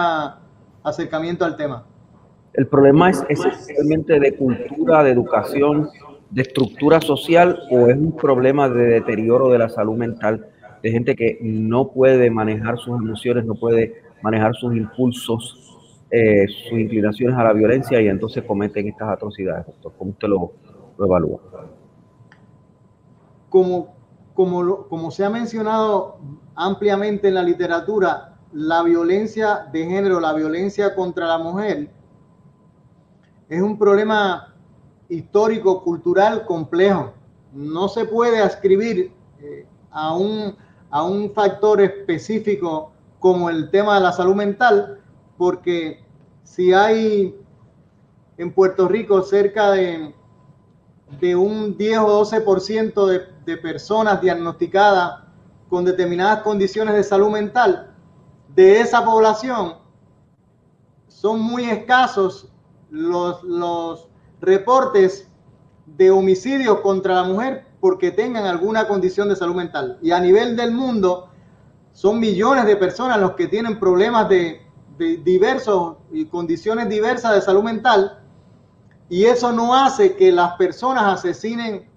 acercamiento 0.83 1.45
al 1.45 1.55
tema. 1.55 1.85
El 2.53 2.67
problema 2.67 3.09
es 3.09 3.23
esencialmente 3.29 4.19
de 4.19 4.35
cultura, 4.35 5.03
de 5.03 5.11
educación, 5.11 5.89
de 6.29 6.41
estructura 6.41 6.99
social 6.99 7.59
o 7.71 7.87
es 7.87 7.95
un 7.95 8.15
problema 8.15 8.67
de 8.67 8.85
deterioro 8.85 9.49
de 9.49 9.59
la 9.59 9.69
salud 9.69 9.95
mental 9.95 10.49
de 10.81 10.91
gente 10.91 11.15
que 11.15 11.37
no 11.41 11.89
puede 11.89 12.29
manejar 12.29 12.77
sus 12.77 12.99
emociones, 12.99 13.45
no 13.45 13.55
puede 13.55 14.03
manejar 14.21 14.55
sus 14.55 14.75
impulsos, 14.75 15.77
eh, 16.11 16.45
sus 16.47 16.79
inclinaciones 16.79 17.37
a 17.37 17.43
la 17.43 17.53
violencia 17.53 18.01
y 18.01 18.07
entonces 18.07 18.43
cometen 18.43 18.87
estas 18.87 19.09
atrocidades, 19.09 19.65
doctor. 19.65 19.93
¿Cómo 19.97 20.11
usted 20.11 20.27
lo, 20.27 20.53
evalúa? 21.03 21.39
Como, 23.49 23.95
como, 24.33 24.87
como 24.87 25.11
se 25.11 25.25
ha 25.25 25.29
mencionado 25.29 26.17
ampliamente 26.55 27.29
en 27.29 27.35
la 27.35 27.43
literatura, 27.43 28.37
la 28.53 28.83
violencia 28.83 29.67
de 29.71 29.85
género, 29.85 30.19
la 30.19 30.33
violencia 30.33 30.95
contra 30.95 31.27
la 31.27 31.37
mujer, 31.37 31.89
es 33.47 33.61
un 33.61 33.77
problema 33.77 34.53
histórico, 35.09 35.83
cultural 35.83 36.45
complejo. 36.45 37.13
No 37.53 37.89
se 37.89 38.05
puede 38.05 38.39
ascribir 38.39 39.11
eh, 39.39 39.65
a, 39.91 40.15
un, 40.15 40.55
a 40.89 41.03
un 41.03 41.31
factor 41.33 41.81
específico 41.81 42.91
como 43.19 43.49
el 43.49 43.69
tema 43.69 43.95
de 43.95 44.01
la 44.01 44.11
salud 44.11 44.35
mental, 44.35 45.01
porque 45.37 46.03
si 46.43 46.73
hay 46.73 47.35
en 48.37 48.53
Puerto 48.53 48.87
Rico 48.87 49.21
cerca 49.21 49.71
de, 49.71 50.13
de 51.19 51.35
un 51.35 51.77
10 51.77 51.97
o 51.99 52.25
12% 52.25 53.05
de, 53.05 53.21
de 53.45 53.57
personas 53.57 54.21
diagnosticadas 54.21 55.23
con 55.69 55.85
determinadas 55.85 56.41
condiciones 56.41 56.95
de 56.95 57.03
salud 57.03 57.29
mental, 57.29 57.93
de 58.55 58.79
esa 58.79 59.03
población 59.03 59.75
son 61.07 61.41
muy 61.41 61.65
escasos 61.65 62.49
los, 62.89 63.43
los 63.43 64.07
reportes 64.41 65.29
de 65.85 66.09
homicidios 66.11 66.79
contra 66.79 67.15
la 67.15 67.23
mujer 67.23 67.65
porque 67.79 68.11
tengan 68.11 68.45
alguna 68.45 68.87
condición 68.87 69.29
de 69.29 69.35
salud 69.35 69.55
mental. 69.55 69.97
Y 70.01 70.11
a 70.11 70.19
nivel 70.19 70.55
del 70.55 70.71
mundo, 70.71 71.29
son 71.99 72.19
millones 72.19 72.65
de 72.65 72.75
personas 72.75 73.19
los 73.19 73.33
que 73.33 73.47
tienen 73.47 73.79
problemas 73.79 74.29
de, 74.29 74.61
diversos 74.97 75.95
y 76.11 76.25
condiciones 76.25 76.89
diversas 76.89 77.33
de 77.33 77.41
salud 77.41 77.63
mental 77.63 78.19
y 79.07 79.23
eso 79.25 79.53
no 79.53 79.73
hace 79.73 80.17
que 80.17 80.29
las 80.29 80.55
personas 80.55 81.03
asesinen 81.03 81.89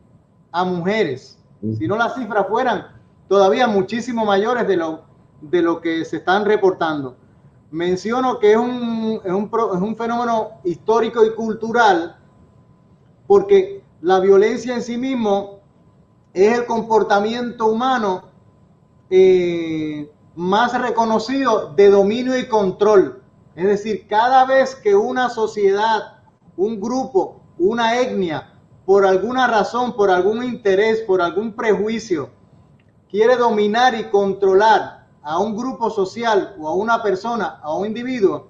a 0.53 0.65
mujeres. 0.65 1.37
Si 1.79 1.89
no 1.89 1.97
las 1.97 2.15
cifras 2.15 2.47
fueran 2.49 2.87
todavía 3.29 3.67
muchísimo 3.67 4.25
mayores 4.25 4.69
de 4.69 4.77
lo, 4.77 5.03
de 5.41 5.63
lo 5.63 5.81
que 5.81 6.05
se 6.05 6.19
están 6.19 6.45
reportando. 6.45 7.17
Menciono 7.73 8.39
que 8.39 8.53
es 8.53 8.59
un, 8.59 9.21
es 9.25 9.33
un, 9.33 9.51
es 9.53 9.81
un 9.81 9.97
fenómeno 9.97 10.61
histórico 10.63 11.25
y 11.25 11.35
cultural 11.35 12.17
porque 13.27 13.85
la 14.01 14.21
violencia 14.21 14.75
en 14.75 14.83
sí 14.83 14.97
mismo 14.97 15.62
es 16.35 16.59
el 16.59 16.67
comportamiento 16.67 17.67
humano 17.67 18.25
eh, 19.11 20.11
más 20.35 20.79
reconocido 20.81 21.73
de 21.75 21.91
dominio 21.91 22.39
y 22.39 22.49
control. 22.49 23.23
Es 23.55 23.67
decir, 23.67 24.07
cada 24.09 24.47
vez 24.47 24.75
que 24.75 24.95
una 24.95 25.29
sociedad, 25.29 26.23
un 26.57 26.81
grupo, 26.81 27.43
una 27.59 28.01
etnia, 28.01 28.55
por 28.87 29.05
alguna 29.05 29.47
razón, 29.47 29.95
por 29.95 30.11
algún 30.11 30.43
interés, 30.43 31.01
por 31.03 31.21
algún 31.21 31.53
prejuicio, 31.53 32.31
quiere 33.11 33.37
dominar 33.37 33.95
y 33.95 34.05
controlar 34.05 35.07
a 35.23 35.39
un 35.39 35.55
grupo 35.55 35.91
social 35.91 36.57
o 36.59 36.67
a 36.69 36.75
una 36.75 37.03
persona, 37.03 37.61
a 37.63 37.75
un 37.75 37.87
individuo, 37.87 38.49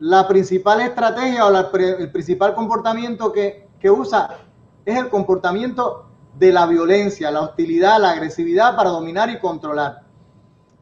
la 0.00 0.26
principal 0.28 0.80
estrategia 0.80 1.46
o 1.46 1.56
el 1.56 2.10
principal 2.10 2.54
comportamiento 2.54 3.32
que, 3.32 3.68
que 3.80 3.90
usa 3.90 4.36
es 4.84 4.98
el 4.98 5.08
comportamiento 5.08 6.07
de 6.38 6.52
la 6.52 6.66
violencia, 6.66 7.30
la 7.30 7.40
hostilidad, 7.40 8.00
la 8.00 8.10
agresividad 8.10 8.76
para 8.76 8.90
dominar 8.90 9.28
y 9.30 9.38
controlar. 9.38 10.02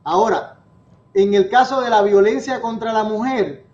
Ahora, 0.04 0.58
en 1.14 1.32
el 1.32 1.48
caso 1.48 1.80
de 1.80 1.88
la 1.88 2.02
violencia 2.02 2.60
contra 2.60 2.92
la 2.92 3.04
mujer, 3.04 3.64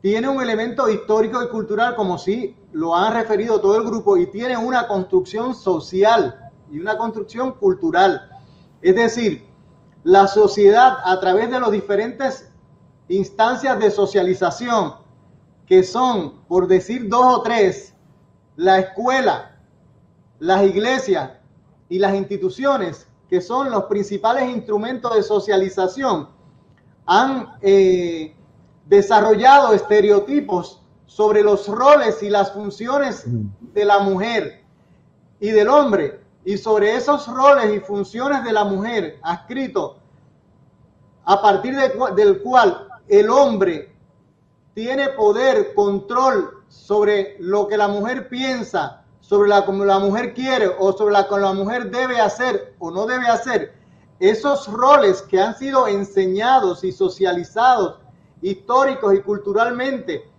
tiene 0.00 0.28
un 0.28 0.40
elemento 0.40 0.88
histórico 0.88 1.42
y 1.42 1.48
cultural, 1.48 1.94
como 1.94 2.16
si 2.16 2.56
lo 2.72 2.96
han 2.96 3.12
referido 3.12 3.60
todo 3.60 3.76
el 3.76 3.84
grupo, 3.84 4.16
y 4.16 4.26
tiene 4.26 4.56
una 4.56 4.86
construcción 4.86 5.54
social 5.54 6.50
y 6.70 6.78
una 6.78 6.96
construcción 6.96 7.52
cultural. 7.52 8.30
Es 8.80 8.94
decir, 8.94 9.46
la 10.04 10.26
sociedad 10.26 10.98
a 11.04 11.20
través 11.20 11.50
de 11.50 11.60
las 11.60 11.70
diferentes 11.70 12.50
instancias 13.08 13.78
de 13.78 13.90
socialización, 13.90 14.94
que 15.66 15.82
son, 15.82 16.40
por 16.46 16.66
decir 16.66 17.08
dos 17.08 17.38
o 17.38 17.42
tres, 17.42 17.94
la 18.56 18.78
escuela, 18.78 19.55
las 20.38 20.64
iglesias 20.64 21.30
y 21.88 21.98
las 21.98 22.14
instituciones, 22.14 23.06
que 23.28 23.40
son 23.40 23.70
los 23.70 23.84
principales 23.84 24.48
instrumentos 24.48 25.14
de 25.14 25.22
socialización, 25.22 26.28
han 27.06 27.54
eh, 27.62 28.34
desarrollado 28.86 29.72
estereotipos 29.72 30.82
sobre 31.06 31.42
los 31.42 31.68
roles 31.68 32.22
y 32.22 32.30
las 32.30 32.52
funciones 32.52 33.24
de 33.26 33.84
la 33.84 34.00
mujer 34.00 34.62
y 35.40 35.50
del 35.50 35.68
hombre, 35.68 36.20
y 36.44 36.56
sobre 36.56 36.94
esos 36.94 37.26
roles 37.26 37.74
y 37.74 37.80
funciones 37.80 38.44
de 38.44 38.52
la 38.52 38.64
mujer 38.64 39.18
escrito 39.32 39.98
a 41.24 41.42
partir 41.42 41.76
del 41.76 42.42
cual 42.42 42.86
el 43.08 43.28
hombre 43.30 43.92
tiene 44.74 45.08
poder, 45.08 45.74
control 45.74 46.62
sobre 46.68 47.36
lo 47.40 47.66
que 47.66 47.76
la 47.76 47.88
mujer 47.88 48.28
piensa, 48.28 49.04
sobre 49.28 49.48
la 49.48 49.64
como 49.64 49.84
la 49.84 49.98
mujer 49.98 50.34
quiere 50.34 50.70
o 50.78 50.92
sobre 50.92 51.12
la 51.12 51.28
que 51.28 51.36
la 51.38 51.52
mujer 51.52 51.90
debe 51.90 52.20
hacer 52.20 52.74
o 52.78 52.90
no 52.90 53.06
debe 53.06 53.26
hacer, 53.26 53.74
esos 54.20 54.68
roles 54.68 55.22
que 55.22 55.40
han 55.40 55.56
sido 55.58 55.88
enseñados 55.88 56.84
y 56.84 56.92
socializados 56.92 57.98
históricos 58.40 59.14
y 59.14 59.20
culturalmente 59.20 60.30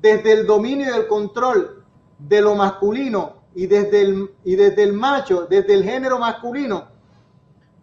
desde 0.00 0.32
el 0.32 0.46
dominio 0.46 0.86
y 0.86 0.98
el 0.98 1.08
control 1.08 1.84
de 2.18 2.40
lo 2.40 2.54
masculino 2.54 3.34
y 3.54 3.66
desde 3.66 4.02
el, 4.02 4.30
y 4.44 4.54
desde 4.54 4.84
el 4.84 4.92
macho, 4.92 5.46
desde 5.50 5.74
el 5.74 5.82
género 5.82 6.18
masculino, 6.18 6.88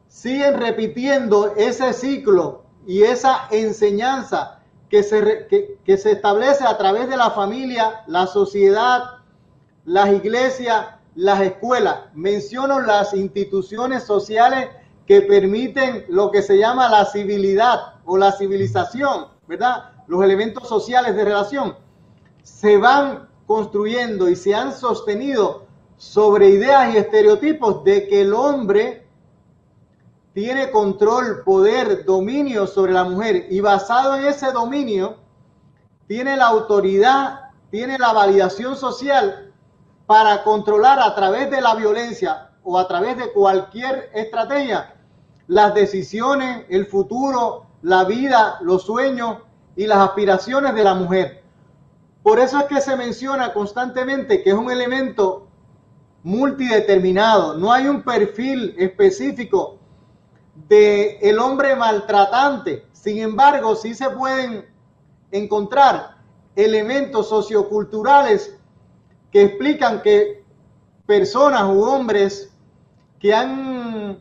siguen 0.08 0.60
repitiendo 0.60 1.54
ese 1.58 1.92
ciclo 1.92 2.64
y 2.88 3.04
esa 3.04 3.48
enseñanza 3.52 4.60
que 4.90 5.04
se, 5.04 5.48
que, 5.84 5.98
se 5.98 6.12
establece 6.12 6.64
a 6.66 6.78
través 6.78 7.10
de 7.10 7.18
la 7.18 7.32
familia, 7.32 8.04
la 8.08 8.28
sociedad, 8.28 9.25
las 9.86 10.10
iglesias, 10.12 10.88
las 11.16 11.42
escuelas. 11.42 12.00
Menciono 12.14 12.80
las 12.82 13.14
instituciones 13.14 14.04
sociales 14.04 14.70
que 15.06 15.22
permiten 15.22 16.06
lo 16.10 16.32
que 16.32 16.42
se 16.42 16.58
llama 16.58 16.90
la 16.90 17.06
civilidad 17.06 17.96
o 18.06 18.18
la 18.18 18.32
civilización, 18.32 19.28
¿verdad? 19.48 19.92
Los 20.08 20.24
elementos 20.24 20.68
sociales 20.68 21.16
de 21.16 21.24
relación 21.24 21.76
se 22.44 22.78
van 22.78 23.30
construyendo 23.48 24.30
y 24.30 24.36
se 24.36 24.54
han 24.56 24.74
sostenido 24.74 25.66
sobre 25.98 26.50
ideas 26.50 26.94
y 26.94 26.98
estereotipos 26.98 27.84
de 27.84 28.08
que 28.08 28.22
el 28.22 28.34
hombre 28.34 29.08
tiene 30.34 30.70
control, 30.72 31.44
poder, 31.44 32.04
dominio 32.04 32.68
sobre 32.68 32.92
la 32.92 33.04
mujer 33.04 33.48
y 33.50 33.62
basado 33.62 34.16
en 34.16 34.26
ese 34.26 34.52
dominio 34.52 35.18
tiene 36.08 36.36
la 36.36 36.48
autoridad, 36.48 37.52
tiene 37.72 37.98
la 37.98 38.12
validación 38.14 38.76
social 38.76 39.45
para 40.08 40.44
controlar 40.44 41.00
a 41.00 41.16
través 41.16 41.50
de 41.50 41.62
la 41.62 41.76
violencia 41.76 42.50
o 42.64 42.78
a 42.78 42.88
través 42.88 43.18
de 43.18 43.32
cualquier 43.32 44.10
estrategia 44.14 44.92
las 45.48 45.76
decisiones, 45.76 46.66
el 46.70 46.88
futuro, 46.88 47.68
la 47.82 48.04
vida, 48.04 48.58
los 48.62 48.84
sueños 48.84 49.38
y 49.76 49.86
las 49.86 50.00
aspiraciones 50.00 50.74
de 50.74 50.84
la 50.84 50.96
mujer. 50.96 51.44
Por 52.24 52.40
eso 52.40 52.60
es 52.60 52.66
que 52.66 52.82
se 52.82 52.96
menciona 52.96 53.54
constantemente 53.54 54.42
que 54.42 54.50
es 54.50 54.56
un 54.56 54.72
elemento 54.72 55.48
multideterminado, 56.24 57.56
no 57.56 57.72
hay 57.72 57.88
un 57.88 58.02
perfil 58.02 58.74
específico 58.80 59.78
de 60.68 61.20
el 61.20 61.38
hombre 61.38 61.76
maltratante. 61.76 62.88
Sin 62.94 63.20
embargo, 63.20 63.76
sí 63.76 63.94
se 63.94 64.10
pueden 64.10 64.66
encontrar 65.30 66.16
elementos 66.56 67.30
socioculturales 67.30 68.55
que 69.36 69.42
explican 69.42 70.02
que 70.02 70.46
personas 71.06 71.64
u 71.66 71.84
hombres 71.84 72.54
que 73.20 73.34
han 73.36 74.18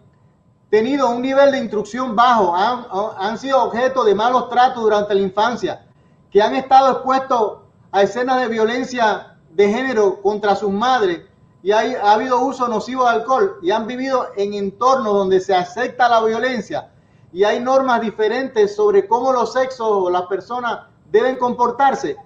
tenido 0.71 1.09
un 1.09 1.23
nivel 1.23 1.53
de 1.53 1.59
instrucción 1.59 2.17
bajo, 2.17 2.53
han, 2.53 2.85
han 3.17 3.39
sido 3.39 3.63
objeto 3.63 4.03
de 4.03 4.13
malos 4.13 4.49
tratos 4.49 4.83
durante 4.83 5.15
la 5.15 5.21
infancia, 5.21 5.87
que 6.33 6.43
han 6.43 6.57
estado 6.57 6.91
expuestos 6.91 7.59
a 7.93 8.03
escenas 8.03 8.41
de 8.41 8.49
violencia 8.49 9.37
de 9.53 9.69
género 9.69 10.21
contra 10.21 10.57
sus 10.57 10.73
madres 10.73 11.21
y 11.63 11.71
hay, 11.71 11.95
ha 11.95 12.15
habido 12.15 12.41
uso 12.41 12.67
nocivo 12.67 13.05
de 13.05 13.11
alcohol 13.11 13.59
y 13.63 13.71
han 13.71 13.87
vivido 13.87 14.31
en 14.37 14.55
entornos 14.55 15.13
donde 15.13 15.39
se 15.39 15.55
acepta 15.55 16.09
la 16.09 16.25
violencia 16.25 16.91
y 17.33 17.45
hay 17.45 17.61
normas 17.61 18.01
diferentes 18.01 18.75
sobre 18.75 19.07
cómo 19.07 19.33
los 19.33 19.53
sexos 19.53 19.87
o 19.89 20.11
las 20.11 20.23
personas 20.23 20.89
deben 21.13 21.37
comportarse. 21.37 22.17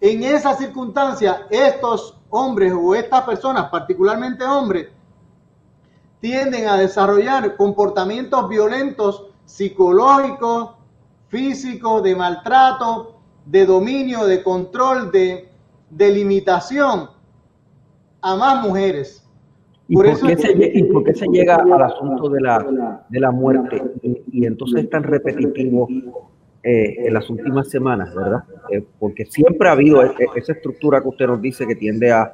En 0.00 0.22
esa 0.22 0.54
circunstancia, 0.54 1.46
estos 1.50 2.18
hombres 2.30 2.72
o 2.72 2.94
estas 2.94 3.22
personas, 3.22 3.70
particularmente 3.70 4.44
hombres, 4.44 4.88
tienden 6.20 6.68
a 6.68 6.76
desarrollar 6.76 7.56
comportamientos 7.56 8.48
violentos 8.48 9.26
psicológicos, 9.44 10.70
físicos, 11.28 12.02
de 12.02 12.14
maltrato, 12.14 13.16
de 13.44 13.64
dominio, 13.64 14.26
de 14.26 14.42
control, 14.42 15.10
de, 15.12 15.48
de 15.90 16.10
limitación 16.10 17.08
a 18.20 18.36
más 18.36 18.62
mujeres. 18.66 19.22
¿Y 19.88 19.94
por, 19.94 20.06
qué 20.06 20.16
se, 20.16 21.14
se, 21.14 21.26
llega 21.28 21.56
al 21.56 21.82
asunto 21.82 22.28
de 22.28 22.40
la, 22.40 23.06
de 23.08 23.20
la 23.20 23.30
muerte? 23.30 23.82
Y, 24.32 24.44
entonces 24.44 24.84
es 24.84 24.90
tan 24.90 25.04
repetitivo 25.04 25.88
eh, 26.66 27.06
en 27.06 27.14
las 27.14 27.30
últimas 27.30 27.68
semanas, 27.70 28.12
¿verdad? 28.12 28.42
Eh, 28.70 28.84
porque 28.98 29.24
siempre 29.24 29.68
ha 29.68 29.72
habido 29.72 30.02
e, 30.02 30.06
e, 30.06 30.26
esa 30.34 30.52
estructura 30.52 31.00
que 31.00 31.08
usted 31.08 31.26
nos 31.28 31.40
dice 31.40 31.64
que 31.64 31.76
tiende 31.76 32.10
a, 32.10 32.32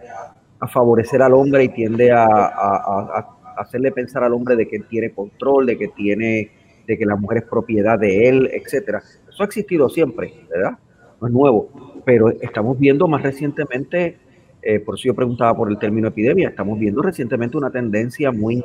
favorecer 0.72 1.20
al 1.20 1.34
hombre 1.34 1.64
y 1.64 1.68
tiende 1.70 2.12
a, 2.12 2.24
a, 2.24 3.36
hacerle 3.58 3.90
pensar 3.90 4.22
al 4.24 4.32
hombre 4.32 4.54
de 4.54 4.68
que 4.68 4.78
tiene 4.78 5.10
control, 5.10 5.66
de 5.66 5.76
que 5.76 5.88
tiene, 5.88 6.50
de 6.86 6.96
que 6.96 7.04
la 7.04 7.16
mujer 7.16 7.38
es 7.38 7.44
propiedad 7.44 7.98
de 7.98 8.28
él, 8.28 8.48
etcétera. 8.52 9.02
Eso 9.28 9.42
ha 9.42 9.46
existido 9.46 9.88
siempre, 9.88 10.32
¿verdad? 10.48 10.78
no 11.22 11.28
es 11.28 11.34
nuevo, 11.34 11.68
pero 12.04 12.30
estamos 12.30 12.78
viendo 12.78 13.06
más 13.06 13.22
recientemente, 13.22 14.18
eh, 14.62 14.80
por 14.80 14.96
eso 14.96 15.04
yo 15.08 15.14
preguntaba 15.14 15.54
por 15.54 15.70
el 15.70 15.78
término 15.78 16.08
epidemia, 16.08 16.48
estamos 16.48 16.78
viendo 16.78 17.02
recientemente 17.02 17.56
una 17.56 17.70
tendencia 17.70 18.32
muy, 18.32 18.64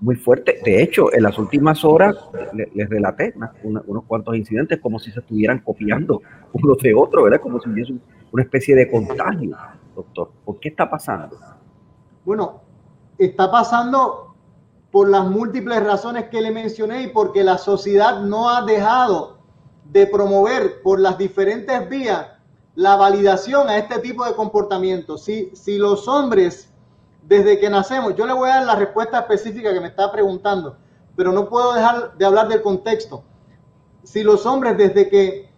muy 0.00 0.16
fuerte. 0.16 0.60
De 0.64 0.82
hecho, 0.82 1.12
en 1.12 1.22
las 1.22 1.38
últimas 1.38 1.84
horas 1.84 2.16
les 2.52 2.88
relaté 2.88 3.34
unos 3.62 4.04
cuantos 4.06 4.36
incidentes 4.36 4.80
como 4.80 4.98
si 4.98 5.10
se 5.10 5.20
estuvieran 5.20 5.60
copiando 5.60 6.22
uno 6.52 6.74
de 6.80 6.94
otro, 6.94 7.24
¿verdad? 7.24 7.40
Como 7.40 7.60
si 7.60 7.68
hubiese 7.68 7.94
una 8.32 8.42
especie 8.42 8.74
de 8.74 8.90
contagio, 8.90 9.56
doctor. 9.94 10.30
¿Por 10.44 10.58
qué 10.60 10.70
está 10.70 10.88
pasando? 10.88 11.36
Bueno, 12.24 12.62
está 13.18 13.50
pasando 13.50 14.34
por 14.90 15.08
las 15.08 15.26
múltiples 15.26 15.82
razones 15.84 16.24
que 16.30 16.40
le 16.40 16.50
mencioné 16.50 17.02
y 17.02 17.06
porque 17.08 17.44
la 17.44 17.58
sociedad 17.58 18.20
no 18.22 18.50
ha 18.50 18.64
dejado 18.64 19.38
de 19.84 20.06
promover 20.06 20.82
por 20.82 21.00
las 21.00 21.18
diferentes 21.18 21.88
vías 21.88 22.26
la 22.74 22.96
validación 22.96 23.68
a 23.68 23.76
este 23.76 23.98
tipo 23.98 24.24
de 24.24 24.34
comportamiento. 24.34 25.18
Si, 25.18 25.50
si 25.54 25.76
los 25.76 26.08
hombres, 26.08 26.69
desde 27.22 27.58
que 27.58 27.70
nacemos, 27.70 28.16
yo 28.16 28.26
le 28.26 28.32
voy 28.32 28.50
a 28.50 28.56
dar 28.56 28.66
la 28.66 28.74
respuesta 28.76 29.20
específica 29.20 29.72
que 29.72 29.80
me 29.80 29.88
está 29.88 30.10
preguntando, 30.10 30.76
pero 31.16 31.32
no 31.32 31.48
puedo 31.48 31.74
dejar 31.74 32.16
de 32.16 32.24
hablar 32.24 32.48
del 32.48 32.62
contexto. 32.62 33.22
Si 34.02 34.22
los 34.22 34.46
hombres 34.46 34.76
desde 34.76 35.08
que 35.08 35.50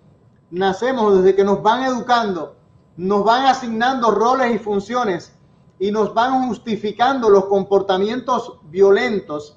nacemos, 0.51 1.18
desde 1.18 1.35
que 1.35 1.44
nos 1.44 1.62
van 1.62 1.85
educando, 1.85 2.57
nos 2.96 3.25
van 3.25 3.46
asignando 3.46 4.11
roles 4.11 4.55
y 4.55 4.59
funciones 4.59 5.33
y 5.79 5.90
nos 5.90 6.12
van 6.14 6.48
justificando 6.48 7.31
los 7.31 7.46
comportamientos 7.46 8.59
violentos, 8.64 9.57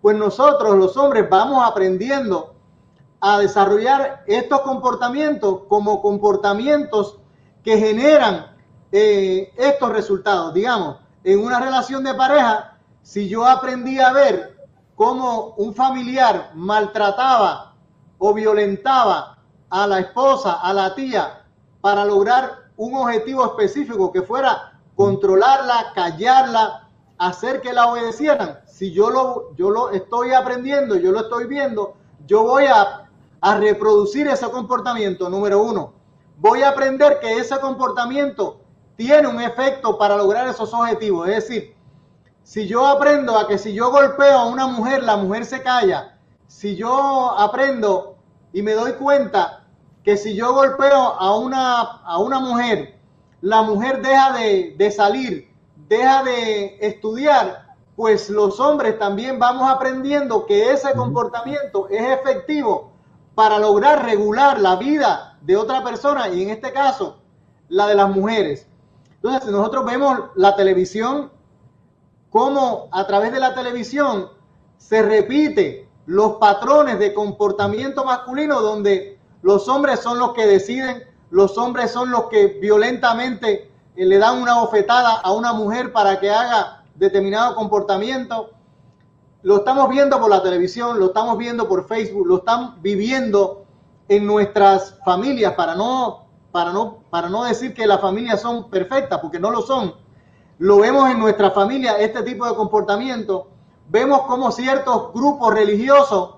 pues 0.00 0.16
nosotros 0.16 0.76
los 0.76 0.96
hombres 0.96 1.28
vamos 1.28 1.62
aprendiendo 1.64 2.54
a 3.20 3.38
desarrollar 3.38 4.24
estos 4.26 4.60
comportamientos 4.60 5.60
como 5.68 6.00
comportamientos 6.00 7.18
que 7.62 7.76
generan 7.76 8.56
eh, 8.92 9.52
estos 9.56 9.90
resultados. 9.90 10.54
Digamos, 10.54 10.96
en 11.24 11.44
una 11.44 11.60
relación 11.60 12.04
de 12.04 12.14
pareja, 12.14 12.78
si 13.02 13.28
yo 13.28 13.46
aprendí 13.46 13.98
a 14.00 14.12
ver 14.12 14.56
cómo 14.94 15.54
un 15.56 15.74
familiar 15.74 16.50
maltrataba 16.54 17.74
o 18.18 18.34
violentaba 18.34 19.38
a 19.70 19.86
la 19.86 20.00
esposa, 20.00 20.60
a 20.60 20.72
la 20.72 20.94
tía, 20.94 21.44
para 21.80 22.04
lograr 22.04 22.70
un 22.76 22.94
objetivo 22.94 23.44
específico 23.44 24.12
que 24.12 24.22
fuera 24.22 24.78
controlarla, 24.94 25.92
callarla, 25.94 26.88
hacer 27.18 27.60
que 27.60 27.72
la 27.72 27.86
obedecieran. 27.86 28.58
Si 28.66 28.92
yo 28.92 29.10
lo, 29.10 29.54
yo 29.56 29.70
lo 29.70 29.90
estoy 29.90 30.32
aprendiendo, 30.32 30.96
yo 30.96 31.12
lo 31.12 31.20
estoy 31.20 31.46
viendo, 31.46 31.94
yo 32.26 32.42
voy 32.42 32.66
a 32.66 33.10
a 33.40 33.56
reproducir 33.56 34.28
ese 34.28 34.48
comportamiento, 34.50 35.28
número 35.28 35.62
uno, 35.62 35.92
voy 36.38 36.62
a 36.62 36.70
aprender 36.70 37.20
que 37.20 37.38
ese 37.38 37.58
comportamiento 37.58 38.60
tiene 39.00 39.28
un 39.28 39.40
efecto 39.40 39.96
para 39.96 40.14
lograr 40.14 40.46
esos 40.46 40.74
objetivos. 40.74 41.26
Es 41.26 41.36
decir, 41.36 41.74
si 42.42 42.68
yo 42.68 42.86
aprendo 42.86 43.38
a 43.38 43.48
que 43.48 43.56
si 43.56 43.72
yo 43.72 43.90
golpeo 43.90 44.36
a 44.36 44.46
una 44.46 44.66
mujer, 44.66 45.02
la 45.02 45.16
mujer 45.16 45.46
se 45.46 45.62
calla. 45.62 46.18
Si 46.48 46.76
yo 46.76 47.30
aprendo 47.38 48.16
y 48.52 48.60
me 48.60 48.74
doy 48.74 48.92
cuenta 48.92 49.64
que 50.04 50.18
si 50.18 50.34
yo 50.34 50.52
golpeo 50.52 50.94
a 50.94 51.34
una, 51.38 51.80
a 51.80 52.18
una 52.18 52.40
mujer, 52.40 52.98
la 53.40 53.62
mujer 53.62 54.02
deja 54.02 54.34
de, 54.34 54.74
de 54.76 54.90
salir, 54.90 55.50
deja 55.88 56.22
de 56.22 56.76
estudiar, 56.82 57.68
pues 57.96 58.28
los 58.28 58.60
hombres 58.60 58.98
también 58.98 59.38
vamos 59.38 59.66
aprendiendo 59.70 60.44
que 60.44 60.72
ese 60.72 60.92
comportamiento 60.92 61.88
es 61.88 62.02
efectivo 62.20 62.92
para 63.34 63.58
lograr 63.58 64.04
regular 64.04 64.60
la 64.60 64.76
vida 64.76 65.38
de 65.40 65.56
otra 65.56 65.82
persona 65.82 66.28
y 66.28 66.42
en 66.42 66.50
este 66.50 66.70
caso 66.70 67.22
la 67.70 67.86
de 67.86 67.94
las 67.94 68.10
mujeres. 68.10 68.66
Entonces, 69.22 69.50
nosotros 69.50 69.84
vemos 69.84 70.18
la 70.34 70.56
televisión, 70.56 71.30
cómo 72.30 72.88
a 72.92 73.06
través 73.06 73.32
de 73.32 73.40
la 73.40 73.54
televisión 73.54 74.30
se 74.78 75.02
repite 75.02 75.88
los 76.06 76.38
patrones 76.38 76.98
de 76.98 77.12
comportamiento 77.12 78.04
masculino 78.04 78.60
donde 78.60 79.18
los 79.42 79.68
hombres 79.68 80.00
son 80.00 80.18
los 80.18 80.32
que 80.32 80.46
deciden, 80.46 81.04
los 81.30 81.58
hombres 81.58 81.90
son 81.90 82.10
los 82.10 82.24
que 82.24 82.46
violentamente 82.60 83.70
eh, 83.94 84.06
le 84.06 84.18
dan 84.18 84.40
una 84.40 84.60
bofetada 84.60 85.16
a 85.16 85.32
una 85.32 85.52
mujer 85.52 85.92
para 85.92 86.18
que 86.18 86.30
haga 86.30 86.82
determinado 86.94 87.54
comportamiento. 87.54 88.50
Lo 89.42 89.58
estamos 89.58 89.88
viendo 89.88 90.18
por 90.18 90.30
la 90.30 90.42
televisión, 90.42 90.98
lo 90.98 91.06
estamos 91.06 91.38
viendo 91.38 91.68
por 91.68 91.86
Facebook, 91.86 92.26
lo 92.26 92.38
están 92.38 92.80
viviendo 92.82 93.64
en 94.08 94.26
nuestras 94.26 94.98
familias 95.04 95.52
para 95.54 95.74
no, 95.74 96.19
para 96.52 96.72
no, 96.72 96.98
para 97.10 97.28
no 97.28 97.44
decir 97.44 97.74
que 97.74 97.86
las 97.86 98.00
familias 98.00 98.40
son 98.40 98.70
perfectas, 98.70 99.20
porque 99.20 99.38
no 99.38 99.50
lo 99.50 99.62
son. 99.62 99.94
Lo 100.58 100.78
vemos 100.78 101.10
en 101.10 101.18
nuestra 101.18 101.50
familia, 101.50 101.98
este 101.98 102.22
tipo 102.22 102.46
de 102.46 102.54
comportamiento. 102.54 103.48
vemos 103.88 104.22
cómo 104.22 104.52
ciertos 104.52 105.12
grupos 105.12 105.54
religiosos 105.54 106.36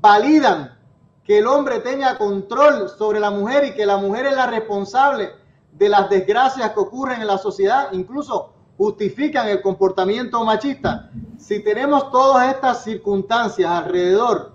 validan 0.00 0.76
que 1.24 1.38
el 1.38 1.46
hombre 1.46 1.80
tenga 1.80 2.16
control 2.16 2.88
sobre 2.88 3.18
la 3.18 3.30
mujer 3.30 3.64
y 3.64 3.74
que 3.74 3.84
la 3.84 3.96
mujer 3.96 4.26
es 4.26 4.36
la 4.36 4.46
responsable 4.46 5.30
de 5.72 5.88
las 5.88 6.08
desgracias 6.08 6.70
que 6.70 6.80
ocurren 6.80 7.20
en 7.20 7.26
la 7.26 7.38
sociedad, 7.38 7.88
incluso 7.92 8.52
justifican 8.76 9.48
el 9.48 9.62
comportamiento 9.62 10.44
machista. 10.44 11.10
Si 11.38 11.62
tenemos 11.62 12.10
todas 12.10 12.54
estas 12.54 12.84
circunstancias 12.84 13.70
alrededor, 13.70 14.52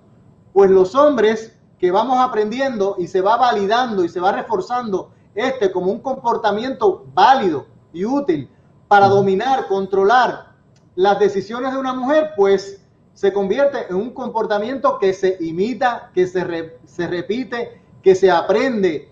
pues 0.54 0.70
los 0.70 0.96
hombres 0.96 1.58
que 1.82 1.90
vamos 1.90 2.20
aprendiendo 2.20 2.96
y 3.00 3.08
se 3.08 3.22
va 3.22 3.38
validando 3.38 4.04
y 4.04 4.10
se 4.10 4.20
va 4.20 4.32
reforzando 4.32 5.10
este 5.34 5.72
como 5.72 5.92
un 5.92 6.00
comportamiento 6.00 7.08
válido 7.12 7.66
y 7.92 8.06
útil 8.06 8.52
para 8.88 9.08
dominar, 9.08 9.68
controlar 9.68 10.52
las 10.94 11.18
decisiones 11.18 11.72
de 11.72 11.80
una 11.80 11.96
mujer, 11.96 12.34
pues 12.38 12.86
se 13.16 13.34
convierte 13.34 13.88
en 13.90 13.96
un 13.96 14.12
comportamiento 14.12 15.00
que 15.00 15.12
se 15.12 15.38
imita, 15.40 16.12
que 16.14 16.28
se, 16.28 16.78
se 16.86 17.08
repite, 17.08 17.82
que 18.04 18.14
se 18.14 18.30
aprende 18.30 19.12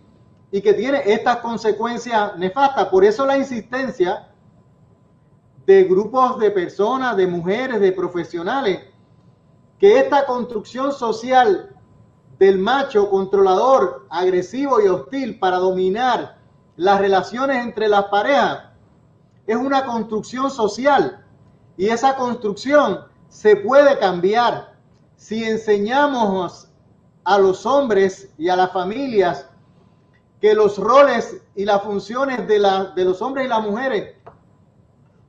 y 0.51 0.61
que 0.61 0.73
tiene 0.73 1.01
estas 1.07 1.37
consecuencias 1.37 2.37
nefastas. 2.37 2.85
Por 2.89 3.03
eso 3.03 3.25
la 3.25 3.39
insistencia 3.39 4.27
de 5.65 5.85
grupos 5.85 6.37
de 6.37 6.51
personas, 6.51 7.17
de 7.17 7.25
mujeres, 7.25 7.79
de 7.79 7.91
profesionales, 7.93 8.81
que 9.79 9.97
esta 9.97 10.27
construcción 10.27 10.91
social 10.91 11.75
del 12.39 12.57
macho 12.57 13.09
controlador, 13.09 14.07
agresivo 14.09 14.81
y 14.81 14.87
hostil 14.87 15.37
para 15.37 15.57
dominar 15.57 16.37
las 16.77 16.99
relaciones 16.99 17.63
entre 17.63 17.89
las 17.89 18.05
parejas. 18.05 18.63
Es 19.45 19.57
una 19.57 19.85
construcción 19.85 20.49
social 20.49 21.25
y 21.75 21.89
esa 21.89 22.15
construcción 22.15 23.01
se 23.27 23.57
puede 23.57 23.99
cambiar. 23.99 24.73
Si 25.17 25.43
enseñamos 25.43 26.69
a 27.25 27.37
los 27.37 27.65
hombres 27.65 28.33
y 28.37 28.47
a 28.47 28.55
las 28.55 28.71
familias 28.71 29.45
que 30.39 30.53
los 30.53 30.77
roles 30.77 31.41
y 31.55 31.65
las 31.65 31.83
funciones 31.83 32.47
de, 32.47 32.59
la, 32.59 32.85
de 32.95 33.03
los 33.03 33.21
hombres 33.21 33.45
y 33.45 33.49
las 33.49 33.61
mujeres 33.61 34.15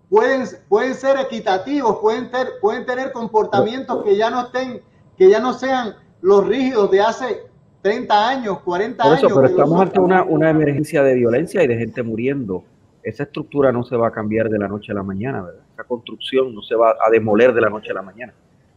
pueden, 0.08 0.46
pueden 0.68 0.94
ser 0.94 1.18
equitativos, 1.18 1.98
pueden, 1.98 2.30
pueden 2.60 2.86
tener 2.86 3.10
comportamientos 3.10 4.04
que 4.04 4.16
ya 4.16 4.30
no 4.30 4.42
estén, 4.42 4.80
que 5.18 5.28
ya 5.28 5.40
no 5.40 5.52
sean 5.52 5.96
los 6.22 6.46
rígidos 6.46 6.90
de 6.90 7.00
hace 7.00 7.50
30 7.82 8.28
años, 8.28 8.58
40 8.60 9.02
Por 9.02 9.14
eso, 9.14 9.28
Pero 9.28 9.46
estamos 9.46 9.80
ante 9.80 10.00
una, 10.00 10.22
una 10.22 10.50
emergencia 10.50 11.02
de 11.02 11.14
violencia 11.14 11.62
y 11.62 11.66
de 11.66 11.76
gente 11.76 12.02
muriendo. 12.02 12.64
Esa 13.02 13.22
estructura 13.22 13.72
no 13.72 13.82
se 13.82 13.96
va 13.96 14.08
a 14.08 14.10
cambiar 14.10 14.50
de 14.50 14.58
la 14.58 14.68
noche 14.68 14.92
a 14.92 14.94
la 14.94 15.02
mañana, 15.02 15.42
¿verdad? 15.42 15.62
Esa 15.72 15.84
construcción 15.84 16.54
no 16.54 16.60
se 16.62 16.74
va 16.74 16.90
a 16.90 17.10
demoler 17.10 17.54
de 17.54 17.60
la 17.62 17.70
noche 17.70 17.90
a 17.90 17.94
la 17.94 18.02
mañana. 18.02 18.34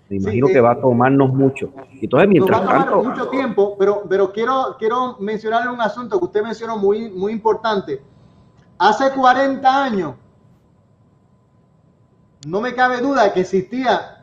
Me 0.10 0.18
imagino 0.18 0.48
sí, 0.48 0.54
que 0.54 0.60
eh, 0.60 0.62
va 0.62 0.72
a 0.72 0.80
tomarnos 0.80 1.34
mucho. 1.34 1.72
Entonces, 2.02 2.30
mientras 2.30 2.62
nos 2.62 2.70
va 2.70 2.76
a 2.76 2.86
tanto. 2.86 3.04
mucho 3.04 3.28
tiempo, 3.30 3.76
pero, 3.78 4.04
pero 4.08 4.32
quiero, 4.32 4.76
quiero 4.80 5.18
mencionarle 5.20 5.72
un 5.72 5.82
asunto 5.82 6.20
que 6.20 6.26
usted 6.26 6.44
mencionó 6.44 6.78
muy, 6.78 7.10
muy 7.10 7.34
importante. 7.34 8.02
Hace 8.78 9.12
40 9.12 9.84
años, 9.84 10.16
no 12.48 12.62
me 12.62 12.74
cabe 12.74 13.02
duda 13.02 13.34
que 13.34 13.42
existía 13.42 14.23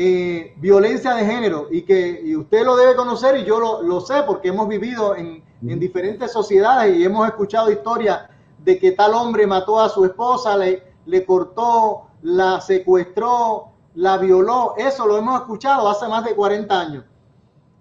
eh, 0.00 0.54
violencia 0.58 1.12
de 1.12 1.24
género 1.26 1.66
y 1.72 1.82
que 1.82 2.20
y 2.24 2.36
usted 2.36 2.64
lo 2.64 2.76
debe 2.76 2.94
conocer 2.94 3.36
y 3.36 3.44
yo 3.44 3.58
lo, 3.58 3.82
lo 3.82 4.00
sé 4.00 4.22
porque 4.24 4.46
hemos 4.46 4.68
vivido 4.68 5.16
en, 5.16 5.42
en, 5.60 5.80
diferentes 5.80 6.30
sociedades 6.30 6.96
y 6.96 7.04
hemos 7.04 7.26
escuchado 7.26 7.68
historias 7.68 8.28
de 8.62 8.78
que 8.78 8.92
tal 8.92 9.12
hombre 9.14 9.44
mató 9.44 9.80
a 9.80 9.88
su 9.88 10.04
esposa, 10.04 10.56
le, 10.56 10.84
le 11.04 11.26
cortó, 11.26 12.10
la 12.22 12.60
secuestró, 12.60 13.72
la 13.96 14.18
violó. 14.18 14.74
Eso 14.76 15.04
lo 15.04 15.18
hemos 15.18 15.40
escuchado 15.40 15.88
hace 15.88 16.06
más 16.06 16.24
de 16.24 16.36
40 16.36 16.80
años. 16.80 17.04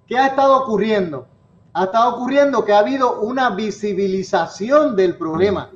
¿Qué 0.08 0.18
ha 0.18 0.26
estado 0.26 0.58
ocurriendo? 0.64 1.28
Ha 1.74 1.84
estado 1.84 2.16
ocurriendo 2.16 2.66
que 2.66 2.74
ha 2.74 2.80
habido 2.80 3.22
una 3.22 3.52
visibilización 3.52 4.96
del 4.96 5.16
problema, 5.20 5.70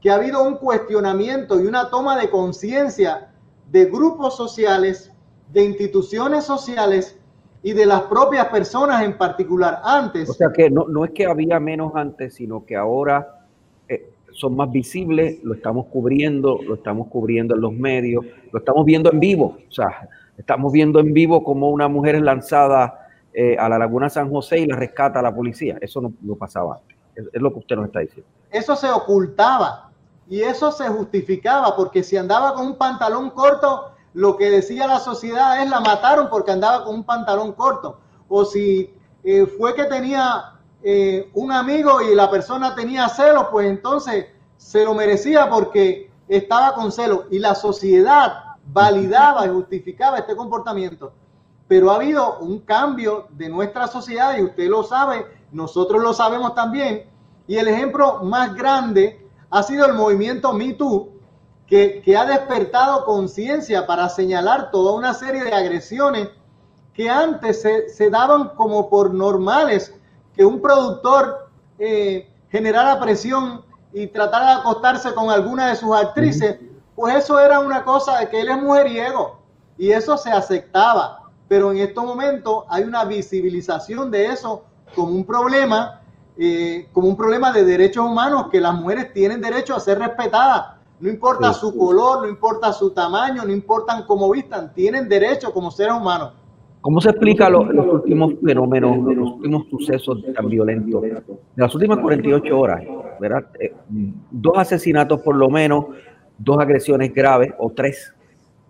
que 0.00 0.10
ha 0.10 0.16
habido 0.16 0.42
un 0.42 0.56
cuestionamiento 0.56 1.60
y 1.60 1.66
una 1.68 1.90
toma 1.90 2.18
de 2.18 2.28
conciencia 2.28 3.30
de 3.70 3.84
grupos 3.84 4.36
sociales, 4.36 5.12
de 5.52 5.64
instituciones 5.64 6.44
sociales 6.44 7.18
y 7.62 7.72
de 7.72 7.86
las 7.86 8.02
propias 8.02 8.46
personas 8.46 9.02
en 9.02 9.16
particular 9.18 9.80
antes. 9.82 10.28
O 10.30 10.34
sea 10.34 10.50
que 10.52 10.70
no, 10.70 10.86
no 10.88 11.04
es 11.04 11.10
que 11.10 11.26
había 11.26 11.58
menos 11.58 11.92
antes, 11.94 12.34
sino 12.34 12.64
que 12.64 12.76
ahora 12.76 13.40
eh, 13.88 14.10
son 14.32 14.54
más 14.56 14.70
visibles, 14.70 15.42
lo 15.42 15.54
estamos 15.54 15.86
cubriendo, 15.86 16.60
lo 16.62 16.74
estamos 16.74 17.08
cubriendo 17.08 17.54
en 17.54 17.60
los 17.60 17.72
medios, 17.72 18.24
lo 18.52 18.58
estamos 18.58 18.84
viendo 18.84 19.10
en 19.10 19.18
vivo. 19.18 19.56
O 19.68 19.72
sea, 19.72 20.08
estamos 20.36 20.72
viendo 20.72 21.00
en 21.00 21.12
vivo 21.12 21.42
como 21.42 21.70
una 21.70 21.88
mujer 21.88 22.16
es 22.16 22.22
lanzada 22.22 23.08
eh, 23.32 23.56
a 23.58 23.68
la 23.68 23.78
Laguna 23.78 24.08
San 24.10 24.30
José 24.30 24.60
y 24.60 24.66
la 24.66 24.76
rescata 24.76 25.18
a 25.18 25.22
la 25.22 25.34
policía. 25.34 25.78
Eso 25.80 26.00
no, 26.00 26.12
no 26.20 26.36
pasaba 26.36 26.76
antes. 26.76 26.96
Es, 27.16 27.24
es 27.32 27.42
lo 27.42 27.52
que 27.52 27.58
usted 27.58 27.76
nos 27.76 27.86
está 27.86 28.00
diciendo. 28.00 28.30
Eso 28.50 28.76
se 28.76 28.88
ocultaba 28.88 29.90
y 30.28 30.40
eso 30.40 30.70
se 30.72 30.88
justificaba 30.88 31.74
porque 31.74 32.02
si 32.02 32.16
andaba 32.16 32.54
con 32.54 32.66
un 32.66 32.76
pantalón 32.76 33.30
corto, 33.30 33.95
lo 34.16 34.38
que 34.38 34.48
decía 34.48 34.86
la 34.86 34.98
sociedad 34.98 35.62
es 35.62 35.68
la 35.68 35.80
mataron 35.80 36.30
porque 36.30 36.50
andaba 36.50 36.84
con 36.86 36.94
un 36.94 37.04
pantalón 37.04 37.52
corto. 37.52 37.98
O 38.28 38.46
si 38.46 38.94
eh, 39.22 39.44
fue 39.44 39.74
que 39.74 39.84
tenía 39.84 40.54
eh, 40.82 41.30
un 41.34 41.52
amigo 41.52 42.00
y 42.00 42.14
la 42.14 42.30
persona 42.30 42.74
tenía 42.74 43.10
celos, 43.10 43.48
pues 43.50 43.66
entonces 43.66 44.24
se 44.56 44.86
lo 44.86 44.94
merecía 44.94 45.50
porque 45.50 46.10
estaba 46.28 46.72
con 46.72 46.92
celos. 46.92 47.26
Y 47.30 47.40
la 47.40 47.54
sociedad 47.54 48.56
validaba 48.64 49.44
y 49.44 49.50
justificaba 49.50 50.16
este 50.16 50.34
comportamiento. 50.34 51.12
Pero 51.68 51.90
ha 51.90 51.96
habido 51.96 52.38
un 52.38 52.60
cambio 52.60 53.26
de 53.32 53.50
nuestra 53.50 53.86
sociedad 53.86 54.38
y 54.38 54.44
usted 54.44 54.66
lo 54.70 54.82
sabe, 54.82 55.26
nosotros 55.52 56.02
lo 56.02 56.14
sabemos 56.14 56.54
también. 56.54 57.04
Y 57.46 57.56
el 57.56 57.68
ejemplo 57.68 58.24
más 58.24 58.54
grande 58.54 59.28
ha 59.50 59.62
sido 59.62 59.84
el 59.84 59.92
movimiento 59.92 60.54
Me 60.54 60.72
Too, 60.72 61.15
que, 61.66 62.00
que 62.02 62.16
ha 62.16 62.24
despertado 62.24 63.04
conciencia 63.04 63.86
para 63.86 64.08
señalar 64.08 64.70
toda 64.70 64.94
una 64.94 65.14
serie 65.14 65.44
de 65.44 65.52
agresiones 65.52 66.28
que 66.94 67.10
antes 67.10 67.60
se, 67.62 67.88
se 67.88 68.08
daban 68.08 68.50
como 68.50 68.88
por 68.88 69.12
normales, 69.12 69.94
que 70.34 70.44
un 70.44 70.60
productor 70.60 71.50
eh, 71.78 72.30
generara 72.50 72.98
presión 73.00 73.64
y 73.92 74.06
tratara 74.06 74.46
de 74.46 74.60
acostarse 74.60 75.12
con 75.14 75.30
alguna 75.30 75.68
de 75.68 75.76
sus 75.76 75.94
actrices, 75.94 76.58
pues 76.94 77.16
eso 77.16 77.38
era 77.38 77.60
una 77.60 77.84
cosa 77.84 78.18
de 78.18 78.28
que 78.28 78.40
él 78.40 78.48
es 78.48 78.62
mujeriego 78.62 79.38
y 79.76 79.90
eso 79.90 80.16
se 80.16 80.30
aceptaba. 80.30 81.22
Pero 81.48 81.70
en 81.70 81.78
estos 81.78 82.04
momentos 82.04 82.64
hay 82.68 82.84
una 82.84 83.04
visibilización 83.04 84.10
de 84.10 84.26
eso 84.26 84.64
como 84.94 85.12
un 85.12 85.24
problema 85.24 86.00
eh, 86.38 86.88
como 86.92 87.08
un 87.08 87.16
problema 87.16 87.50
de 87.50 87.64
derechos 87.64 88.04
humanos, 88.04 88.48
que 88.50 88.60
las 88.60 88.74
mujeres 88.74 89.12
tienen 89.14 89.40
derecho 89.40 89.74
a 89.74 89.80
ser 89.80 89.98
respetadas. 89.98 90.75
No 90.98 91.10
importa 91.10 91.52
sí, 91.52 91.60
su 91.60 91.72
sí. 91.72 91.78
color, 91.78 92.22
no 92.22 92.28
importa 92.28 92.72
su 92.72 92.90
tamaño, 92.90 93.44
no 93.44 93.52
importan 93.52 94.04
cómo 94.06 94.30
vistan, 94.30 94.72
tienen 94.72 95.08
derecho 95.08 95.52
como 95.52 95.70
seres 95.70 95.94
humanos. 95.94 96.32
¿Cómo 96.80 97.00
se 97.00 97.10
explica 97.10 97.50
lo, 97.50 97.64
los 97.64 97.86
últimos 97.86 98.34
fenómenos, 98.44 98.96
los 98.98 99.32
últimos 99.32 99.66
sucesos 99.68 100.22
tan 100.34 100.48
violentos? 100.48 101.02
De 101.02 101.22
las 101.56 101.74
últimas 101.74 101.98
48 101.98 102.58
horas, 102.58 102.82
¿verdad? 103.18 103.46
Eh, 103.58 103.74
dos 104.30 104.56
asesinatos 104.56 105.20
por 105.20 105.34
lo 105.34 105.50
menos, 105.50 105.86
dos 106.38 106.58
agresiones 106.58 107.12
graves 107.12 107.52
o 107.58 107.70
tres 107.70 108.14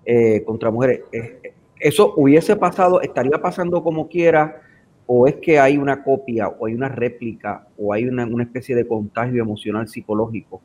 eh, 0.04 0.42
contra 0.44 0.70
mujeres. 0.70 1.02
Eh, 1.12 1.52
eso 1.78 2.14
hubiese 2.16 2.56
pasado, 2.56 3.02
estaría 3.02 3.38
pasando 3.38 3.82
como 3.82 4.08
quiera, 4.08 4.62
o 5.06 5.26
es 5.26 5.36
que 5.36 5.58
hay 5.58 5.76
una 5.76 6.02
copia 6.02 6.48
o 6.48 6.66
hay 6.66 6.74
una 6.74 6.88
réplica 6.88 7.68
o 7.78 7.92
hay 7.92 8.06
una, 8.06 8.24
una 8.24 8.44
especie 8.44 8.74
de 8.74 8.86
contagio 8.88 9.42
emocional 9.42 9.88
psicológico 9.88 10.60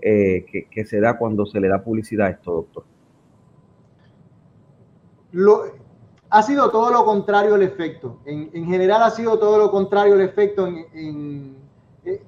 eh, 0.00 0.66
que, 0.70 0.84
se 0.84 1.00
da 1.00 1.18
cuando 1.18 1.44
se 1.46 1.60
le 1.60 1.68
da 1.68 1.82
publicidad 1.82 2.28
a 2.28 2.30
esto, 2.30 2.52
doctor? 2.52 2.84
Lo, 5.32 5.64
ha 6.30 6.42
sido 6.42 6.70
todo 6.70 6.90
lo 6.90 7.04
contrario 7.04 7.56
el 7.56 7.62
efecto. 7.62 8.18
En, 8.24 8.50
en, 8.52 8.66
general 8.66 9.02
ha 9.02 9.10
sido 9.10 9.38
todo 9.38 9.58
lo 9.58 9.70
contrario 9.70 10.14
el 10.14 10.20
efecto. 10.20 10.66
En, 10.66 10.86
en, 10.92 11.56
eh, 12.04 12.22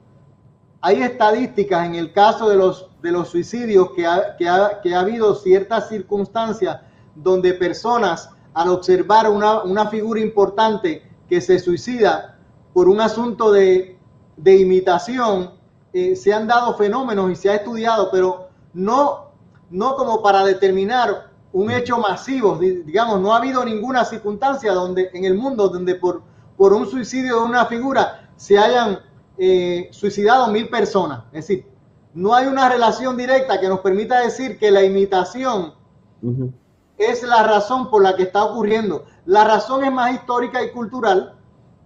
hay 0.81 1.03
estadísticas 1.03 1.87
en 1.87 1.95
el 1.95 2.13
caso 2.13 2.49
de 2.49 2.57
los, 2.57 2.91
de 3.03 3.13
los 3.13 3.29
suicidios 3.29 3.93
que 3.93 4.07
ha, 4.07 4.37
que, 4.37 4.49
ha, 4.49 4.81
que 4.83 4.95
ha 4.95 5.01
habido 5.01 5.35
ciertas 5.35 5.89
circunstancias 5.89 6.81
donde 7.15 7.55
personas 7.55 8.31
al 8.55 8.69
observar 8.69 9.31
una, 9.31 9.63
una 9.63 9.87
figura 9.89 10.21
importante 10.21 11.03
que 11.29 11.41
se 11.41 11.59
suicida 11.59 12.39
por 12.73 12.89
un 12.89 13.01
asunto 13.01 13.53
de, 13.53 13.99
de 14.37 14.57
imitación, 14.57 15.53
eh, 15.93 16.15
se 16.17 16.33
han 16.33 16.47
dado 16.47 16.77
fenómenos 16.77 17.31
y 17.31 17.37
se 17.37 17.51
ha 17.51 17.57
estudiado, 17.57 18.11
pero 18.11 18.49
no, 18.73 19.31
no 19.71 19.97
como 19.97 20.23
para 20.23 20.45
determinar 20.45 21.31
un 21.53 21.71
hecho 21.71 21.99
masivo, 21.99 22.57
digamos, 22.57 23.21
no 23.21 23.35
ha 23.35 23.39
habido 23.39 23.65
ninguna 23.65 24.05
circunstancia 24.05 24.73
donde 24.73 25.11
en 25.13 25.25
el 25.25 25.35
mundo 25.35 25.69
donde 25.69 25.97
por, 25.97 26.23
por 26.57 26.73
un 26.73 26.89
suicidio 26.89 27.41
de 27.41 27.45
una 27.45 27.67
figura 27.67 28.31
se 28.37 28.57
hayan 28.57 29.01
eh, 29.37 29.89
suicidado 29.91 30.47
mil 30.49 30.69
personas. 30.69 31.25
Es 31.33 31.49
decir, 31.49 31.67
no 32.15 32.35
hay 32.35 32.47
una 32.47 32.69
relación 32.69 33.17
directa 33.17 33.59
que 33.61 33.69
nos 33.69 33.81
permita 33.81 34.21
decir 34.21 34.59
que 34.59 34.71
la 34.71 34.83
imitación 34.83 35.75
uh 36.23 36.31
-huh. 36.31 36.53
es 36.99 37.23
la 37.25 37.43
razón 37.43 37.91
por 37.91 38.03
la 38.03 38.15
que 38.15 38.25
está 38.25 38.45
ocurriendo. 38.45 39.05
La 39.27 39.45
razón 39.45 39.85
es 39.85 39.93
más 39.93 40.13
histórica 40.13 40.63
y 40.63 40.71
cultural, 40.71 41.37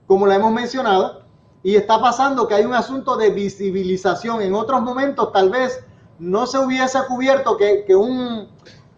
como 0.07 0.27
la 0.27 0.35
hemos 0.35 0.53
mencionado, 0.53 1.24
y 1.65 1.77
está 1.77 1.99
pasando 1.99 2.47
que 2.47 2.55
hay 2.55 2.65
un 2.67 2.75
asunto 2.75 3.17
de 3.17 3.31
visibilización. 3.31 4.43
En 4.43 4.55
otros 4.55 4.83
momentos 4.83 5.33
tal 5.33 5.49
vez 5.49 5.83
no 6.19 6.47
se 6.47 6.59
hubiese 6.59 6.99
cubierto 7.09 7.57
que, 7.57 7.85
que, 7.87 7.97
un, 7.97 8.49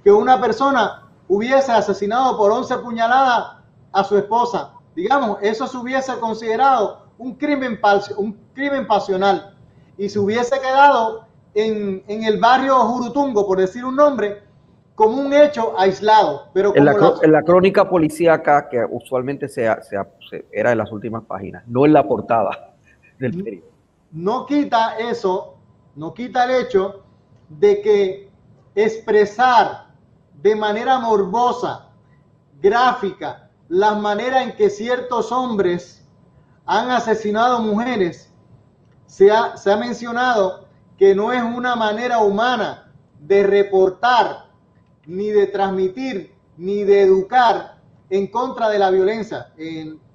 que 0.03 0.11
una 0.11 0.41
persona 0.41 1.05
hubiese 1.29 1.71
asesinado 1.71 2.37
por 2.37 2.51
11 2.51 2.79
puñaladas 2.79 3.59
a 3.93 4.05
su 4.05 4.19
esposa. 4.19 4.73
Digamos, 4.97 5.39
eso 5.43 5.69
se 5.69 5.77
hubiese 5.77 6.19
considerado 6.19 7.07
un 7.19 7.35
crimen, 7.37 7.79
un 8.17 8.37
crimen 8.53 8.85
pasional 8.89 9.55
y 9.97 10.09
se 10.09 10.19
hubiese 10.19 10.59
quedado 10.61 11.25
en, 11.55 12.03
en, 12.09 12.25
el 12.25 12.41
barrio 12.41 12.77
Jurutungo, 12.81 13.47
por 13.47 13.59
decir 13.59 13.85
un 13.85 13.95
nombre, 13.95 14.43
como 14.97 15.21
un 15.21 15.33
hecho 15.33 15.79
aislado. 15.79 16.49
Pero 16.53 16.75
en, 16.75 16.85
la, 16.85 16.97
en 17.23 17.31
la 17.31 17.43
crónica 17.43 17.89
policíaca, 17.89 18.69
que 18.69 18.85
usualmente 18.91 19.49
se, 19.49 19.69
se, 19.83 20.47
era 20.51 20.73
en 20.73 20.79
las 20.79 20.91
últimas 20.91 21.23
páginas, 21.25 21.63
no 21.69 21.87
en 21.87 21.93
la 21.93 22.03
portada 22.03 22.75
del 23.21 23.33
periódico. 23.33 23.69
No 24.11 24.47
quita 24.47 24.97
eso, 24.99 25.59
no 25.95 26.15
quita 26.15 26.45
el 26.45 26.65
hecho 26.65 27.05
de 27.49 27.81
que 27.83 28.31
expresar 28.75 29.87
de 30.43 30.57
manera 30.57 30.99
morbosa, 30.99 31.91
gráfica, 32.61 33.51
la 33.69 33.95
manera 33.95 34.43
en 34.43 34.57
que 34.57 34.71
ciertos 34.71 35.31
hombres 35.31 36.07
han 36.65 36.91
asesinado 36.91 37.61
mujeres, 37.61 38.33
se 39.07 39.31
ha, 39.31 39.57
se 39.57 39.71
ha 39.71 39.77
mencionado 39.77 40.67
que 40.97 41.15
no 41.15 41.33
es 41.33 41.43
una 41.43 41.77
manera 41.77 42.19
humana 42.19 42.93
de 43.21 43.43
reportar, 43.43 44.46
ni 45.07 45.31
de 45.31 45.47
transmitir, 45.47 46.35
ni 46.57 46.85
de 46.85 47.03
educar 47.03 47.79
en 48.11 48.27
contra 48.29 48.69
de 48.69 48.79
la 48.79 48.91
violencia. 48.91 49.53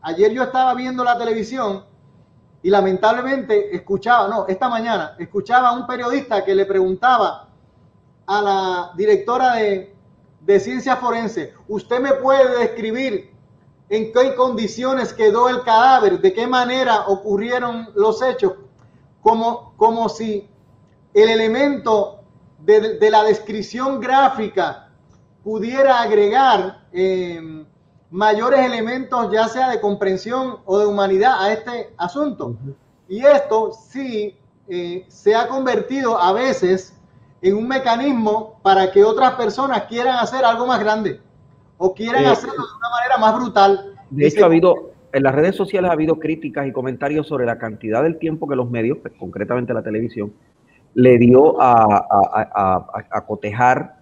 ayer 0.01 0.31
yo 0.31 0.43
estaba 0.43 0.73
viendo 0.73 1.03
la 1.03 1.17
televisión 1.17 1.85
y 2.63 2.69
lamentablemente 2.69 3.75
escuchaba, 3.75 4.27
no, 4.27 4.47
esta 4.47 4.69
mañana 4.69 5.15
escuchaba 5.17 5.69
a 5.69 5.73
un 5.73 5.87
periodista 5.87 6.45
que 6.45 6.53
le 6.53 6.65
preguntaba 6.65 7.49
a 8.25 8.41
la 8.41 8.91
directora 8.95 9.55
de, 9.55 9.95
de 10.41 10.59
ciencia 10.59 10.95
forense, 10.95 11.53
¿usted 11.67 11.99
me 11.99 12.13
puede 12.13 12.59
describir 12.59 13.31
en 13.89 14.13
qué 14.13 14.35
condiciones 14.35 15.11
quedó 15.13 15.49
el 15.49 15.63
cadáver, 15.63 16.21
de 16.21 16.33
qué 16.33 16.47
manera 16.47 17.07
ocurrieron 17.07 17.89
los 17.95 18.21
hechos? 18.21 18.53
Como, 19.21 19.73
como 19.75 20.07
si 20.07 20.49
el 21.13 21.29
elemento 21.29 22.20
de, 22.63 22.97
de 22.99 23.09
la 23.09 23.23
descripción 23.23 23.99
gráfica 23.99 24.89
pudiera 25.43 26.01
agregar 26.01 26.81
eh, 26.91 27.65
mayores 28.11 28.59
elementos, 28.59 29.31
ya 29.31 29.47
sea 29.47 29.69
de 29.69 29.79
comprensión 29.79 30.57
o 30.65 30.79
de 30.79 30.85
humanidad, 30.85 31.41
a 31.43 31.51
este 31.51 31.93
asunto. 31.97 32.55
Y 33.07 33.25
esto 33.25 33.71
sí 33.71 34.37
eh, 34.67 35.05
se 35.07 35.35
ha 35.35 35.47
convertido 35.47 36.17
a 36.17 36.33
veces 36.33 36.97
en 37.41 37.55
un 37.55 37.67
mecanismo 37.67 38.59
para 38.61 38.91
que 38.91 39.03
otras 39.03 39.33
personas 39.33 39.83
quieran 39.83 40.17
hacer 40.17 40.45
algo 40.45 40.67
más 40.67 40.79
grande 40.79 41.19
o 41.77 41.93
quieran 41.93 42.23
eh, 42.23 42.27
hacerlo 42.27 42.53
de 42.53 42.77
una 42.77 42.89
manera 42.89 43.17
más 43.17 43.35
brutal. 43.35 43.95
De 44.11 44.27
hecho, 44.27 44.43
ha 44.43 44.47
habido, 44.47 44.91
en 45.13 45.23
las 45.23 45.33
redes 45.33 45.55
sociales 45.55 45.89
ha 45.89 45.93
habido 45.93 46.19
críticas 46.19 46.67
y 46.67 46.71
comentarios 46.71 47.27
sobre 47.27 47.45
la 47.45 47.57
cantidad 47.57 48.03
del 48.03 48.19
tiempo 48.19 48.47
que 48.47 48.55
los 48.55 48.69
medios, 48.69 48.99
pues, 49.01 49.13
concretamente 49.17 49.73
la 49.73 49.81
televisión, 49.81 50.33
le 50.93 51.17
dio 51.17 51.61
a, 51.61 52.85
a 53.11 53.25
cotejar 53.25 54.01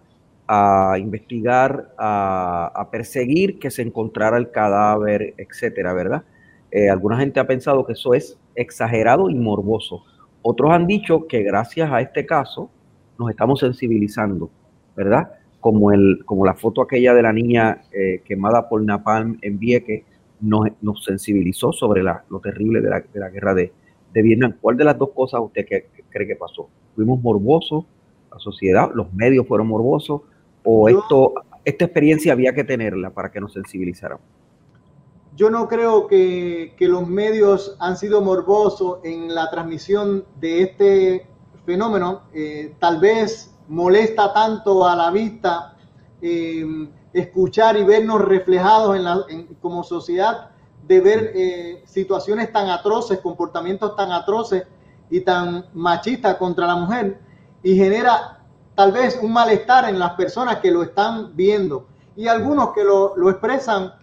a 0.52 0.98
investigar, 0.98 1.94
a, 2.00 2.88
perseguir 2.92 3.60
que 3.60 3.70
se 3.70 3.84
encontrara 3.84 4.36
el 4.36 4.50
cadáver, 4.50 5.36
etcétera, 5.38 5.94
¿verdad? 5.94 6.24
Eh, 6.72 6.90
alguna 6.90 7.20
gente 7.20 7.40
ha 7.40 7.46
pensado 7.46 7.86
que 7.86 7.94
eso 7.94 8.16
es 8.16 8.36
exagerado 8.56 9.30
y 9.30 9.36
morboso. 9.36 10.04
Otros 10.42 10.72
han 10.72 10.88
dicho 10.88 11.28
que 11.28 11.44
gracias 11.44 11.92
a 11.92 12.02
este 12.02 12.26
caso 12.26 12.72
nos 13.20 13.30
estamos 13.30 13.60
sensibilizando, 13.60 14.50
¿verdad? 14.96 15.34
Como, 15.60 15.92
el, 15.92 16.24
como 16.26 16.44
la 16.48 16.56
foto 16.56 16.82
aquella 16.82 17.14
de 17.14 17.22
la 17.22 17.32
niña 17.32 17.84
eh, 17.92 18.24
quemada 18.26 18.68
por 18.68 18.84
Napalm 18.84 19.38
en 19.44 19.60
Vieques 19.60 20.04
nos, 20.42 20.68
nos 20.82 21.06
sensibilizó 21.06 21.72
sobre 21.72 22.02
la, 22.02 22.24
lo 22.28 22.40
terrible 22.40 22.82
de 22.82 22.90
la, 22.90 23.02
de 23.02 23.20
la 23.20 23.30
guerra 23.30 23.54
de, 23.54 23.72
de, 24.12 24.22
Vietnam. 24.24 24.56
¿Cuál 24.60 24.78
de 24.78 24.86
las 24.86 24.98
dos 24.98 25.12
cosas 25.12 25.42
usted 25.42 25.64
cree 26.10 26.28
que 26.28 26.36
pasó? 26.36 26.70
¿Fuimos 26.95 27.22
morbosos? 27.22 27.86
¿La 28.32 28.39
sociedad, 28.39 28.89
los 28.93 29.12
medios 29.14 29.47
fueron 29.47 29.68
morbosos? 29.68 30.22
¿O 30.64 30.89
esto, 30.89 31.34
esta 31.66 31.86
experiencia 31.86 32.34
había 32.34 32.53
que 32.53 32.64
tenerla 32.64 33.10
para 33.10 33.32
que 33.32 33.39
nos 33.39 33.53
sensibilizáramos? 33.53 34.26
Yo 35.36 35.49
no 35.49 35.68
creo 35.68 36.07
que, 36.07 36.74
que 36.78 36.88
los 36.88 37.07
medios 37.07 37.78
han 37.80 37.95
sido 37.95 38.22
morbosos 38.22 38.99
en 39.03 39.34
la 39.34 39.49
transmisión 39.49 40.26
de 40.39 40.64
este 40.64 41.28
fenómeno. 41.66 42.24
Eh, 42.34 42.76
tal 42.80 42.99
vez 42.99 43.55
molesta 43.68 44.34
tanto 44.34 44.86
a 44.86 44.95
la 44.95 45.12
vista 45.12 45.78
eh, 46.22 46.66
escuchar 47.14 47.78
y 47.78 47.84
vernos 47.84 48.22
reflejados 48.22 48.95
en 48.95 49.03
la, 49.03 49.24
en, 49.30 49.45
como 49.62 49.84
sociedad 49.84 50.49
de 50.88 50.99
ver 50.99 51.32
eh, 51.36 51.84
situaciones 51.86 52.51
tan 52.51 52.68
atroces, 52.70 53.20
comportamientos 53.20 53.95
tan 53.95 54.12
atroces 54.12 54.64
y 55.10 55.22
tan 55.22 55.66
machistas 55.74 56.36
contra 56.36 56.68
la 56.68 56.76
mujer 56.76 57.20
y 57.64 57.76
genera 57.76 58.39
tal 58.76 58.91
vez 58.91 59.20
un 59.22 59.34
malestar 59.34 59.89
en 59.89 59.99
las 59.99 60.14
personas 60.14 60.57
que 60.57 60.72
lo 60.72 60.84
están 60.84 61.36
viendo 61.36 61.88
y 62.16 62.28
algunos 62.28 62.74
que 62.74 62.84
lo, 62.84 63.16
lo 63.18 63.30
expresan 63.30 63.93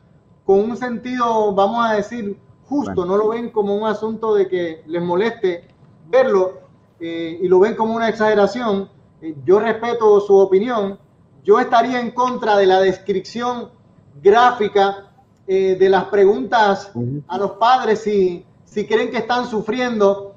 con 0.46 0.60
un 0.60 0.76
sentido, 0.76 1.52
vamos 1.52 1.84
a 1.84 1.94
decir, 1.94 2.38
justo, 2.68 3.04
no 3.04 3.16
lo 3.16 3.28
ven 3.28 3.50
como 3.50 3.74
un 3.74 3.86
asunto 3.86 4.34
de 4.34 4.48
que 4.48 4.84
les 4.86 5.02
moleste 5.02 5.68
verlo 6.08 6.60
eh, 7.00 7.40
y 7.42 7.48
lo 7.48 7.58
ven 7.58 7.74
como 7.74 7.94
una 7.94 8.08
exageración. 8.08 8.88
Eh, 9.20 9.34
yo 9.44 9.58
respeto 9.58 10.20
su 10.20 10.36
opinión. 10.36 10.98
Yo 11.42 11.58
estaría 11.58 12.00
en 12.00 12.12
contra 12.12 12.56
de 12.56 12.66
la 12.66 12.80
descripción 12.80 13.70
gráfica 14.22 15.10
eh, 15.46 15.76
de 15.78 15.88
las 15.88 16.04
preguntas 16.04 16.92
a 17.28 17.38
los 17.38 17.52
padres 17.52 18.02
si, 18.02 18.44
si 18.64 18.86
creen 18.86 19.10
que 19.10 19.18
están 19.18 19.46
sufriendo, 19.46 20.35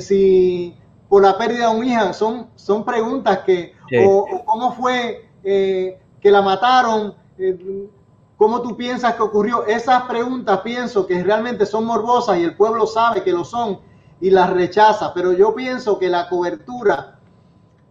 si 0.00 0.76
por 1.08 1.22
la 1.22 1.36
pérdida 1.38 1.70
de 1.70 1.76
un 1.76 1.84
hija? 1.84 2.12
Son, 2.12 2.48
son 2.56 2.84
preguntas 2.84 3.40
que, 3.40 3.74
o, 4.04 4.26
cómo 4.44 4.72
fue 4.72 5.28
eh, 5.44 6.00
que 6.20 6.30
la 6.30 6.42
mataron, 6.42 7.14
eh, 7.38 7.88
cómo 8.36 8.62
tú 8.62 8.76
piensas 8.76 9.14
que 9.14 9.22
ocurrió. 9.22 9.64
Esas 9.66 10.02
preguntas 10.02 10.60
pienso 10.60 11.06
que 11.06 11.22
realmente 11.22 11.66
son 11.66 11.84
morbosas 11.84 12.38
y 12.38 12.44
el 12.44 12.56
pueblo 12.56 12.86
sabe 12.86 13.22
que 13.22 13.32
lo 13.32 13.44
son 13.44 13.80
y 14.20 14.30
las 14.30 14.50
rechaza, 14.50 15.12
pero 15.14 15.32
yo 15.32 15.54
pienso 15.54 15.98
que 15.98 16.08
la 16.08 16.28
cobertura 16.28 17.18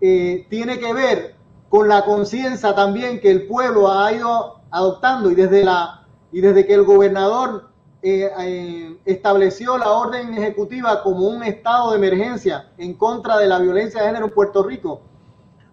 eh, 0.02 0.48
tiene 0.50 0.80
que 0.80 0.92
ver 0.94 1.36
con 1.70 1.88
la 1.88 2.04
conciencia 2.04 2.74
también 2.74 3.20
que 3.20 3.30
el 3.32 3.48
pueblo 3.48 3.92
ha 3.92 4.12
ido 4.12 4.60
adoptando 4.72 5.30
y 5.32 5.36
desde 5.36 5.64
la 5.64 6.02
y 6.32 6.42
desde 6.42 6.66
que 6.66 6.74
el 6.74 6.84
gobernador 6.84 7.70
eh, 8.08 8.32
eh, 8.38 8.98
estableció 9.04 9.80
la 9.80 9.90
orden 9.90 10.32
ejecutiva 10.36 11.02
como 11.02 11.28
un 11.28 11.42
estado 11.42 11.90
de 11.90 11.98
emergencia 11.98 12.70
en 12.78 12.94
contra 12.94 13.40
de 13.40 13.48
la 13.48 13.58
violencia 13.58 14.00
de 14.00 14.06
género 14.06 14.26
en 14.28 14.32
Puerto 14.32 14.62
Rico, 14.62 15.02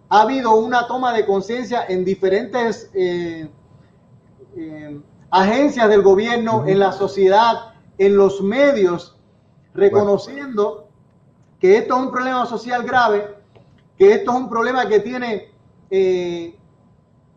ha 0.09 0.21
habido 0.21 0.55
una 0.55 0.87
toma 0.87 1.13
de 1.13 1.27
conciencia 1.27 1.85
en 1.87 2.03
diferentes 2.03 2.89
eh, 2.95 3.47
agencias 5.29 5.87
del 5.87 6.01
gobierno, 6.01 6.57
uh 6.57 6.61
-huh. 6.63 6.71
en 6.71 6.79
la 6.79 6.91
sociedad, 6.91 7.75
en 7.99 8.17
los 8.17 8.41
medios, 8.41 9.15
reconociendo 9.75 10.63
bueno. 10.71 10.87
que 11.59 11.77
esto 11.77 11.97
es 11.97 12.01
un 12.01 12.11
problema 12.11 12.47
social 12.47 12.81
grave, 12.81 13.27
que 13.95 14.11
esto 14.11 14.31
es 14.31 14.37
un 14.37 14.49
problema 14.49 14.87
que 14.87 15.01
tiene 15.01 15.51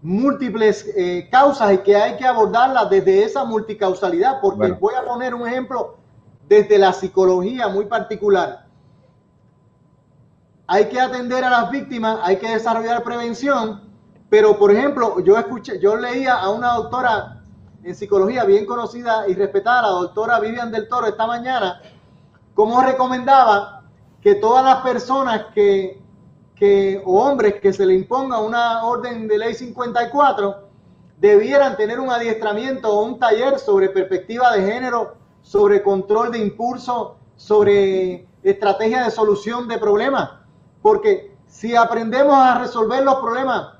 múltiples 0.06 0.88
eh, 0.96 1.28
causas 1.32 1.74
y 1.74 1.78
que 1.78 1.96
hay 1.96 2.16
que 2.16 2.24
abordarlas 2.24 2.88
desde 2.88 3.24
esa 3.24 3.44
multicausalidad, 3.44 4.40
porque 4.40 4.58
bueno. 4.58 4.78
voy 4.80 4.94
a 4.94 5.04
poner 5.04 5.34
un 5.34 5.48
ejemplo 5.48 5.96
desde 6.48 6.78
la 6.78 6.92
psicología 6.92 7.66
muy 7.66 7.86
particular. 7.86 8.66
Hay 10.68 10.88
que 10.88 11.00
atender 11.00 11.42
a 11.42 11.50
las 11.50 11.70
víctimas, 11.72 12.20
hay 12.22 12.36
que 12.36 12.48
desarrollar 12.48 13.02
prevención, 13.02 13.82
pero 14.30 14.56
por 14.56 14.70
ejemplo, 14.70 15.18
yo 15.20 15.36
escuché, 15.38 15.80
yo 15.80 15.96
leía 15.96 16.34
a 16.34 16.50
una 16.50 16.74
doctora 16.74 17.42
en 17.82 17.94
psicología 17.94 18.44
bien 18.44 18.64
conocida 18.64 19.28
y 19.28 19.34
respetada, 19.34 19.82
la 19.82 19.88
doctora 19.88 20.38
Vivian 20.38 20.70
del 20.70 20.88
Toro, 20.88 21.08
esta 21.08 21.26
mañana, 21.26 21.80
como 22.54 22.80
recomendaba 22.80 23.82
que 24.20 24.36
todas 24.36 24.64
las 24.64 24.82
personas 24.82 25.46
que 25.52 26.00
que, 26.56 27.00
o 27.04 27.22
hombres 27.22 27.60
que 27.60 27.72
se 27.72 27.86
le 27.86 27.94
imponga 27.94 28.40
una 28.40 28.84
orden 28.84 29.28
de 29.28 29.38
ley 29.38 29.54
54 29.54 30.66
debieran 31.18 31.76
tener 31.76 32.00
un 32.00 32.10
adiestramiento 32.10 32.92
o 32.92 33.04
un 33.04 33.18
taller 33.18 33.58
sobre 33.58 33.90
perspectiva 33.90 34.52
de 34.52 34.62
género, 34.62 35.16
sobre 35.42 35.82
control 35.82 36.32
de 36.32 36.38
impulso, 36.38 37.16
sobre 37.36 38.26
estrategia 38.42 39.04
de 39.04 39.10
solución 39.10 39.68
de 39.68 39.78
problemas. 39.78 40.30
Porque 40.82 41.36
si 41.46 41.76
aprendemos 41.76 42.36
a 42.36 42.58
resolver 42.58 43.04
los 43.04 43.16
problemas 43.16 43.74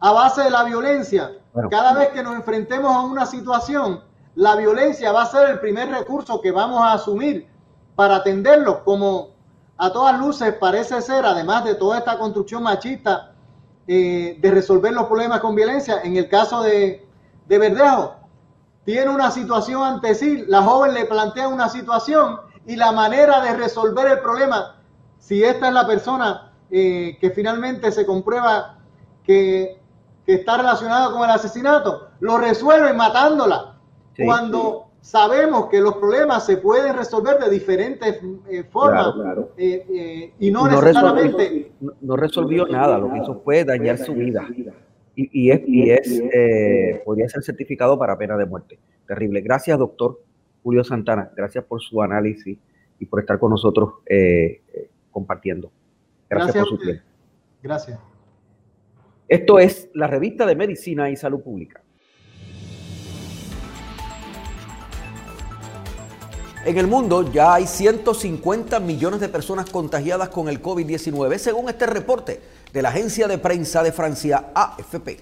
a 0.00 0.12
base 0.12 0.42
de 0.42 0.50
la 0.50 0.64
violencia, 0.64 1.32
Cada 1.70 1.92
vez 1.94 2.10
que 2.10 2.22
nos 2.22 2.36
enfrentemos 2.36 2.94
a 2.94 3.00
una 3.00 3.26
situación, 3.26 4.00
la 4.36 4.54
violencia 4.54 5.10
va 5.10 5.22
a 5.22 5.26
ser 5.26 5.50
el 5.50 5.58
primer 5.58 5.88
recurso 5.88 6.40
que 6.40 6.52
vamos 6.52 6.80
a 6.80 6.92
asumir 6.92 7.48
para 7.96 8.16
atenderlo, 8.16 8.84
como 8.84 9.30
a 9.78 9.92
todas 9.92 10.18
luces 10.18 10.54
parece 10.54 11.00
ser, 11.00 11.24
además 11.24 11.64
de 11.64 11.76
toda 11.76 11.98
esta 11.98 12.18
construcción 12.18 12.64
machista 12.64 13.32
eh, 13.86 14.36
de 14.40 14.50
resolver 14.50 14.92
los 14.92 15.06
problemas 15.06 15.40
con 15.40 15.54
violencia, 15.54 16.00
en 16.02 16.16
el 16.16 16.28
caso 16.28 16.62
de, 16.62 17.06
de 17.46 17.58
Verdejo, 17.58 18.16
tiene 18.84 19.08
una 19.10 19.30
situación 19.30 19.82
ante 19.82 20.14
sí, 20.14 20.44
la 20.48 20.62
joven 20.62 20.94
le 20.94 21.04
plantea 21.04 21.48
una 21.48 21.68
situación 21.68 22.40
y 22.66 22.76
la 22.76 22.92
manera 22.92 23.40
de 23.40 23.54
resolver 23.56 24.08
el 24.08 24.18
problema, 24.20 24.76
si 25.18 25.42
esta 25.42 25.68
es 25.68 25.74
la 25.74 25.86
persona 25.86 26.52
eh, 26.70 27.16
que 27.20 27.30
finalmente 27.30 27.90
se 27.92 28.04
comprueba 28.04 28.78
que, 29.24 29.78
está 30.26 30.58
relacionada 30.58 31.10
con 31.10 31.22
el 31.24 31.30
asesinato, 31.30 32.08
lo 32.20 32.36
resuelve 32.36 32.92
matándola. 32.92 33.76
Cuando 34.14 34.87
sabemos 35.08 35.68
que 35.70 35.80
los 35.80 35.94
problemas 35.96 36.44
se 36.44 36.58
pueden 36.58 36.94
resolver 36.94 37.38
de 37.38 37.48
diferentes 37.48 38.20
eh, 38.50 38.62
formas 38.64 39.14
eh, 39.56 40.34
y 40.38 40.50
no, 40.50 40.68
necesariamente... 40.68 41.72
no, 42.02 42.14
resolvió 42.14 42.66
nada, 42.66 42.98
lo 42.98 43.10
que 43.10 43.18
hizo 43.20 43.40
fue 43.42 43.64
dañar 43.64 43.96
su 43.96 44.12
vida. 44.12 44.46
Y, 45.14 45.50
es, 45.50 45.62
y 45.66 45.90
es 45.90 47.02
podría 47.06 47.26
ser 47.28 47.42
certificado 47.42 47.98
para 47.98 48.18
pena 48.18 48.36
de 48.36 48.44
muerte. 48.44 48.78
Terrible. 49.06 49.40
Gracias, 49.40 49.78
doctor 49.78 50.20
Julio 50.62 50.84
Santana. 50.84 51.32
Gracias 51.34 51.64
por 51.64 51.80
su 51.80 52.02
análisis 52.02 52.58
y 52.98 53.06
por 53.06 53.20
estar 53.20 53.38
con 53.38 53.50
nosotros 53.50 53.94
compartiendo. 55.10 55.72
Gracias, 56.28 56.68
por 56.68 56.68
su 56.68 56.78
tiempo. 56.78 57.02
Gracias. 57.62 57.98
Esto 59.26 59.58
es 59.58 59.88
la 59.94 60.06
revista 60.06 60.44
de 60.44 60.54
Medicina 60.54 61.08
y 61.08 61.16
Salud 61.16 61.40
Pública. 61.40 61.82
En 66.64 66.76
el 66.76 66.86
mundo 66.88 67.30
ya 67.32 67.54
hay 67.54 67.66
150 67.66 68.80
millones 68.80 69.20
de 69.20 69.28
personas 69.28 69.70
contagiadas 69.70 70.28
con 70.30 70.48
el 70.48 70.60
COVID-19, 70.60 71.38
según 71.38 71.68
este 71.68 71.86
reporte 71.86 72.40
de 72.72 72.82
la 72.82 72.88
agencia 72.88 73.28
de 73.28 73.38
prensa 73.38 73.82
de 73.82 73.92
Francia, 73.92 74.50
AFP. 74.54 75.20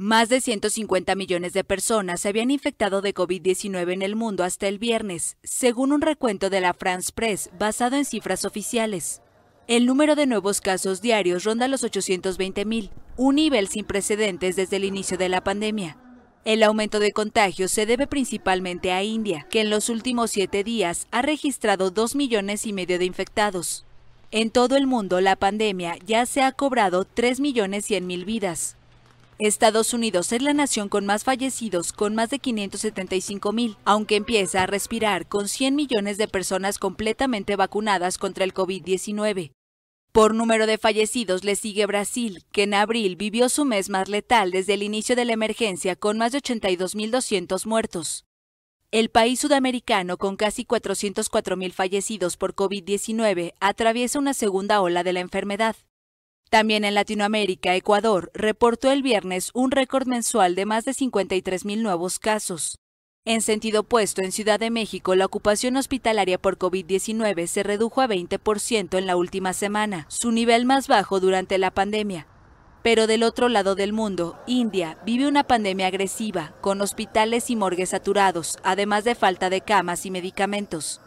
Más 0.00 0.28
de 0.28 0.40
150 0.40 1.14
millones 1.16 1.52
de 1.52 1.64
personas 1.64 2.20
se 2.20 2.28
habían 2.28 2.50
infectado 2.50 3.02
de 3.02 3.12
COVID-19 3.12 3.92
en 3.92 4.02
el 4.02 4.16
mundo 4.16 4.44
hasta 4.44 4.68
el 4.68 4.78
viernes, 4.78 5.36
según 5.42 5.92
un 5.92 6.00
recuento 6.00 6.50
de 6.50 6.60
la 6.60 6.72
France 6.72 7.12
Press 7.14 7.50
basado 7.58 7.96
en 7.96 8.04
cifras 8.04 8.44
oficiales. 8.44 9.22
El 9.66 9.86
número 9.86 10.14
de 10.14 10.26
nuevos 10.26 10.60
casos 10.60 11.02
diarios 11.02 11.44
ronda 11.44 11.68
los 11.68 11.82
820 11.84 12.64
mil, 12.64 12.90
un 13.16 13.34
nivel 13.34 13.68
sin 13.68 13.84
precedentes 13.84 14.56
desde 14.56 14.76
el 14.76 14.84
inicio 14.84 15.18
de 15.18 15.28
la 15.28 15.42
pandemia. 15.42 15.98
El 16.48 16.62
aumento 16.62 16.98
de 16.98 17.12
contagios 17.12 17.70
se 17.70 17.84
debe 17.84 18.06
principalmente 18.06 18.90
a 18.90 19.02
India, 19.02 19.46
que 19.50 19.60
en 19.60 19.68
los 19.68 19.90
últimos 19.90 20.30
siete 20.30 20.64
días 20.64 21.06
ha 21.10 21.20
registrado 21.20 21.90
2 21.90 22.14
millones 22.14 22.64
y 22.64 22.72
medio 22.72 22.98
de 22.98 23.04
infectados. 23.04 23.84
En 24.30 24.48
todo 24.48 24.78
el 24.78 24.86
mundo, 24.86 25.20
la 25.20 25.36
pandemia 25.36 25.98
ya 26.06 26.24
se 26.24 26.40
ha 26.40 26.52
cobrado 26.52 27.04
3 27.04 27.40
millones 27.40 27.84
100 27.84 28.06
mil 28.06 28.24
vidas. 28.24 28.76
Estados 29.38 29.92
Unidos 29.92 30.32
es 30.32 30.40
la 30.40 30.54
nación 30.54 30.88
con 30.88 31.04
más 31.04 31.22
fallecidos, 31.22 31.92
con 31.92 32.14
más 32.14 32.30
de 32.30 32.38
575 32.38 33.52
mil, 33.52 33.76
aunque 33.84 34.16
empieza 34.16 34.62
a 34.62 34.66
respirar 34.66 35.26
con 35.26 35.50
100 35.50 35.76
millones 35.76 36.16
de 36.16 36.28
personas 36.28 36.78
completamente 36.78 37.56
vacunadas 37.56 38.16
contra 38.16 38.44
el 38.44 38.54
COVID-19. 38.54 39.50
Por 40.18 40.34
número 40.34 40.66
de 40.66 40.78
fallecidos 40.78 41.44
le 41.44 41.54
sigue 41.54 41.86
Brasil, 41.86 42.42
que 42.50 42.64
en 42.64 42.74
abril 42.74 43.14
vivió 43.14 43.48
su 43.48 43.64
mes 43.64 43.88
más 43.88 44.08
letal 44.08 44.50
desde 44.50 44.74
el 44.74 44.82
inicio 44.82 45.14
de 45.14 45.24
la 45.24 45.32
emergencia 45.32 45.94
con 45.94 46.18
más 46.18 46.32
de 46.32 46.40
82.200 46.40 47.66
muertos. 47.66 48.24
El 48.90 49.10
país 49.10 49.38
sudamericano, 49.38 50.16
con 50.16 50.34
casi 50.34 50.64
404.000 50.64 51.70
fallecidos 51.70 52.36
por 52.36 52.56
COVID-19, 52.56 53.54
atraviesa 53.60 54.18
una 54.18 54.34
segunda 54.34 54.80
ola 54.80 55.04
de 55.04 55.12
la 55.12 55.20
enfermedad. 55.20 55.76
También 56.50 56.84
en 56.84 56.96
Latinoamérica, 56.96 57.76
Ecuador 57.76 58.32
reportó 58.34 58.90
el 58.90 59.04
viernes 59.04 59.52
un 59.54 59.70
récord 59.70 60.08
mensual 60.08 60.56
de 60.56 60.66
más 60.66 60.84
de 60.84 60.94
53 60.94 61.64
mil 61.64 61.84
nuevos 61.84 62.18
casos. 62.18 62.80
En 63.28 63.42
sentido 63.42 63.80
opuesto, 63.80 64.22
en 64.22 64.32
Ciudad 64.32 64.58
de 64.58 64.70
México, 64.70 65.14
la 65.14 65.26
ocupación 65.26 65.76
hospitalaria 65.76 66.38
por 66.38 66.56
COVID-19 66.56 67.46
se 67.46 67.62
redujo 67.62 68.00
a 68.00 68.08
20% 68.08 68.96
en 68.96 69.04
la 69.04 69.16
última 69.16 69.52
semana, 69.52 70.06
su 70.08 70.32
nivel 70.32 70.64
más 70.64 70.88
bajo 70.88 71.20
durante 71.20 71.58
la 71.58 71.70
pandemia. 71.70 72.26
Pero 72.82 73.06
del 73.06 73.22
otro 73.22 73.50
lado 73.50 73.74
del 73.74 73.92
mundo, 73.92 74.38
India 74.46 74.96
vive 75.04 75.28
una 75.28 75.44
pandemia 75.44 75.88
agresiva, 75.88 76.54
con 76.62 76.80
hospitales 76.80 77.50
y 77.50 77.56
morgues 77.56 77.90
saturados, 77.90 78.56
además 78.62 79.04
de 79.04 79.14
falta 79.14 79.50
de 79.50 79.60
camas 79.60 80.06
y 80.06 80.10
medicamentos. 80.10 81.02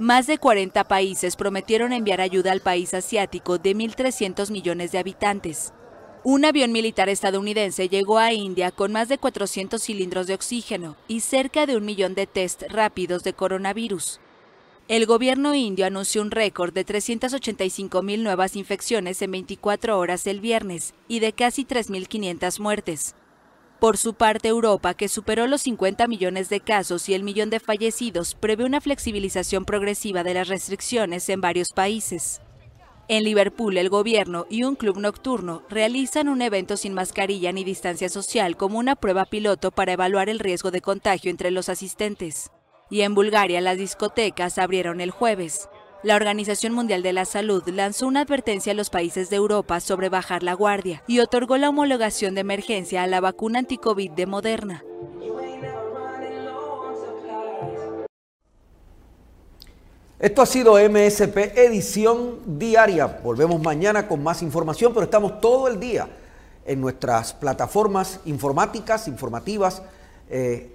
Más 0.00 0.26
de 0.26 0.38
40 0.38 0.82
países 0.88 1.36
prometieron 1.36 1.92
enviar 1.92 2.20
ayuda 2.20 2.50
al 2.50 2.62
país 2.62 2.94
asiático 2.94 3.58
de 3.58 3.76
1.300 3.76 4.50
millones 4.50 4.90
de 4.90 4.98
habitantes. 4.98 5.72
Un 6.22 6.44
avión 6.44 6.70
militar 6.70 7.08
estadounidense 7.08 7.88
llegó 7.88 8.18
a 8.18 8.34
India 8.34 8.70
con 8.72 8.92
más 8.92 9.08
de 9.08 9.16
400 9.16 9.82
cilindros 9.82 10.26
de 10.26 10.34
oxígeno 10.34 10.96
y 11.08 11.20
cerca 11.20 11.64
de 11.64 11.78
un 11.78 11.86
millón 11.86 12.14
de 12.14 12.26
test 12.26 12.62
rápidos 12.68 13.24
de 13.24 13.32
coronavirus. 13.32 14.20
El 14.86 15.06
gobierno 15.06 15.54
indio 15.54 15.86
anunció 15.86 16.20
un 16.20 16.30
récord 16.30 16.74
de 16.74 16.84
385 16.84 18.02
mil 18.02 18.22
nuevas 18.22 18.54
infecciones 18.56 19.22
en 19.22 19.30
24 19.30 19.98
horas 19.98 20.26
el 20.26 20.40
viernes 20.40 20.92
y 21.08 21.20
de 21.20 21.32
casi 21.32 21.64
3.500 21.64 22.60
muertes. 22.60 23.14
Por 23.78 23.96
su 23.96 24.12
parte, 24.12 24.48
Europa, 24.48 24.92
que 24.92 25.08
superó 25.08 25.46
los 25.46 25.62
50 25.62 26.06
millones 26.06 26.50
de 26.50 26.60
casos 26.60 27.08
y 27.08 27.14
el 27.14 27.22
millón 27.22 27.48
de 27.48 27.60
fallecidos, 27.60 28.34
prevé 28.34 28.66
una 28.66 28.82
flexibilización 28.82 29.64
progresiva 29.64 30.22
de 30.22 30.34
las 30.34 30.48
restricciones 30.48 31.30
en 31.30 31.40
varios 31.40 31.68
países. 31.74 32.42
En 33.12 33.24
Liverpool, 33.24 33.76
el 33.76 33.88
gobierno 33.88 34.46
y 34.48 34.62
un 34.62 34.76
club 34.76 34.96
nocturno 34.96 35.64
realizan 35.68 36.28
un 36.28 36.42
evento 36.42 36.76
sin 36.76 36.94
mascarilla 36.94 37.50
ni 37.50 37.64
distancia 37.64 38.08
social 38.08 38.56
como 38.56 38.78
una 38.78 38.94
prueba 38.94 39.24
piloto 39.24 39.72
para 39.72 39.94
evaluar 39.94 40.28
el 40.28 40.38
riesgo 40.38 40.70
de 40.70 40.80
contagio 40.80 41.28
entre 41.28 41.50
los 41.50 41.68
asistentes. 41.68 42.52
Y 42.88 43.00
en 43.00 43.16
Bulgaria, 43.16 43.60
las 43.60 43.78
discotecas 43.78 44.58
abrieron 44.58 45.00
el 45.00 45.10
jueves. 45.10 45.68
La 46.04 46.14
Organización 46.14 46.72
Mundial 46.72 47.02
de 47.02 47.12
la 47.12 47.24
Salud 47.24 47.68
lanzó 47.68 48.06
una 48.06 48.20
advertencia 48.20 48.70
a 48.70 48.76
los 48.76 48.90
países 48.90 49.28
de 49.28 49.34
Europa 49.34 49.80
sobre 49.80 50.08
bajar 50.08 50.44
la 50.44 50.54
guardia 50.54 51.02
y 51.08 51.18
otorgó 51.18 51.56
la 51.56 51.70
homologación 51.70 52.36
de 52.36 52.42
emergencia 52.42 53.02
a 53.02 53.08
la 53.08 53.20
vacuna 53.20 53.58
anticovid 53.58 54.12
de 54.12 54.26
Moderna. 54.26 54.84
Esto 60.20 60.42
ha 60.42 60.46
sido 60.46 60.74
MSP 60.74 61.56
Edición 61.56 62.58
Diaria. 62.58 63.06
Volvemos 63.06 63.58
mañana 63.62 64.06
con 64.06 64.22
más 64.22 64.42
información, 64.42 64.92
pero 64.92 65.04
estamos 65.04 65.40
todo 65.40 65.66
el 65.66 65.80
día 65.80 66.10
en 66.66 66.78
nuestras 66.78 67.32
plataformas 67.32 68.20
informáticas, 68.26 69.08
informativas, 69.08 69.80
eh, 70.28 70.74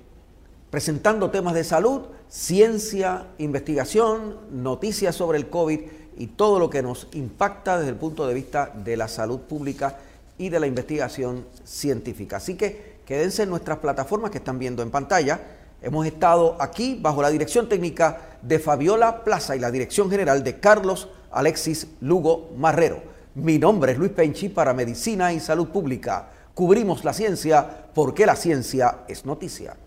presentando 0.72 1.30
temas 1.30 1.54
de 1.54 1.64
salud, 1.64 2.08
ciencia, 2.28 3.28
investigación, 3.38 4.36
noticias 4.50 5.16
sobre 5.16 5.38
el 5.38 5.48
COVID 5.48 5.80
y 6.18 6.26
todo 6.26 6.58
lo 6.58 6.72
que 6.72 6.82
nos 6.82 7.08
impacta 7.14 7.78
desde 7.78 7.91
el 7.91 7.98
punto 7.98 8.26
de 8.26 8.34
vista 8.34 8.72
de 8.74 8.98
la 8.98 9.08
salud 9.08 9.41
pública 9.41 10.00
y 10.39 10.50
de 10.50 10.60
la 10.60 10.66
investigación 10.66 11.46
científica. 11.64 12.38
Así 12.38 12.56
que 12.56 12.96
quédense 13.06 13.43
en 13.43 13.50
nuestras 13.50 13.78
plataformas 13.78 14.32
que 14.32 14.39
están 14.39 14.58
viendo 14.58 14.82
en 14.82 14.89
pantalla. 14.89 15.39
Hemos 15.86 16.08
estado 16.08 16.58
aquí 16.60 16.98
bajo 17.00 17.22
la 17.22 17.30
dirección 17.30 17.70
técnica 17.70 18.40
de 18.42 18.58
Fabiola 18.58 19.24
Plaza 19.24 19.56
y 19.56 19.60
la 19.60 19.70
dirección 19.70 20.10
general 20.10 20.44
de 20.44 20.60
Carlos 20.60 21.10
Alexis 21.32 21.86
Lugo 22.02 22.50
Marrero. 22.58 23.04
Mi 23.36 23.60
nombre 23.60 23.92
es 23.92 24.00
Luis 24.00 24.10
Penchi 24.10 24.50
para 24.50 24.74
Medicina 24.74 25.32
y 25.32 25.40
Salud 25.40 25.68
Pública. 25.68 26.30
Cubrimos 26.56 27.04
la 27.04 27.14
ciencia 27.14 27.86
porque 27.94 28.26
la 28.26 28.36
ciencia 28.36 29.02
es 29.08 29.28
noticia. 29.28 29.78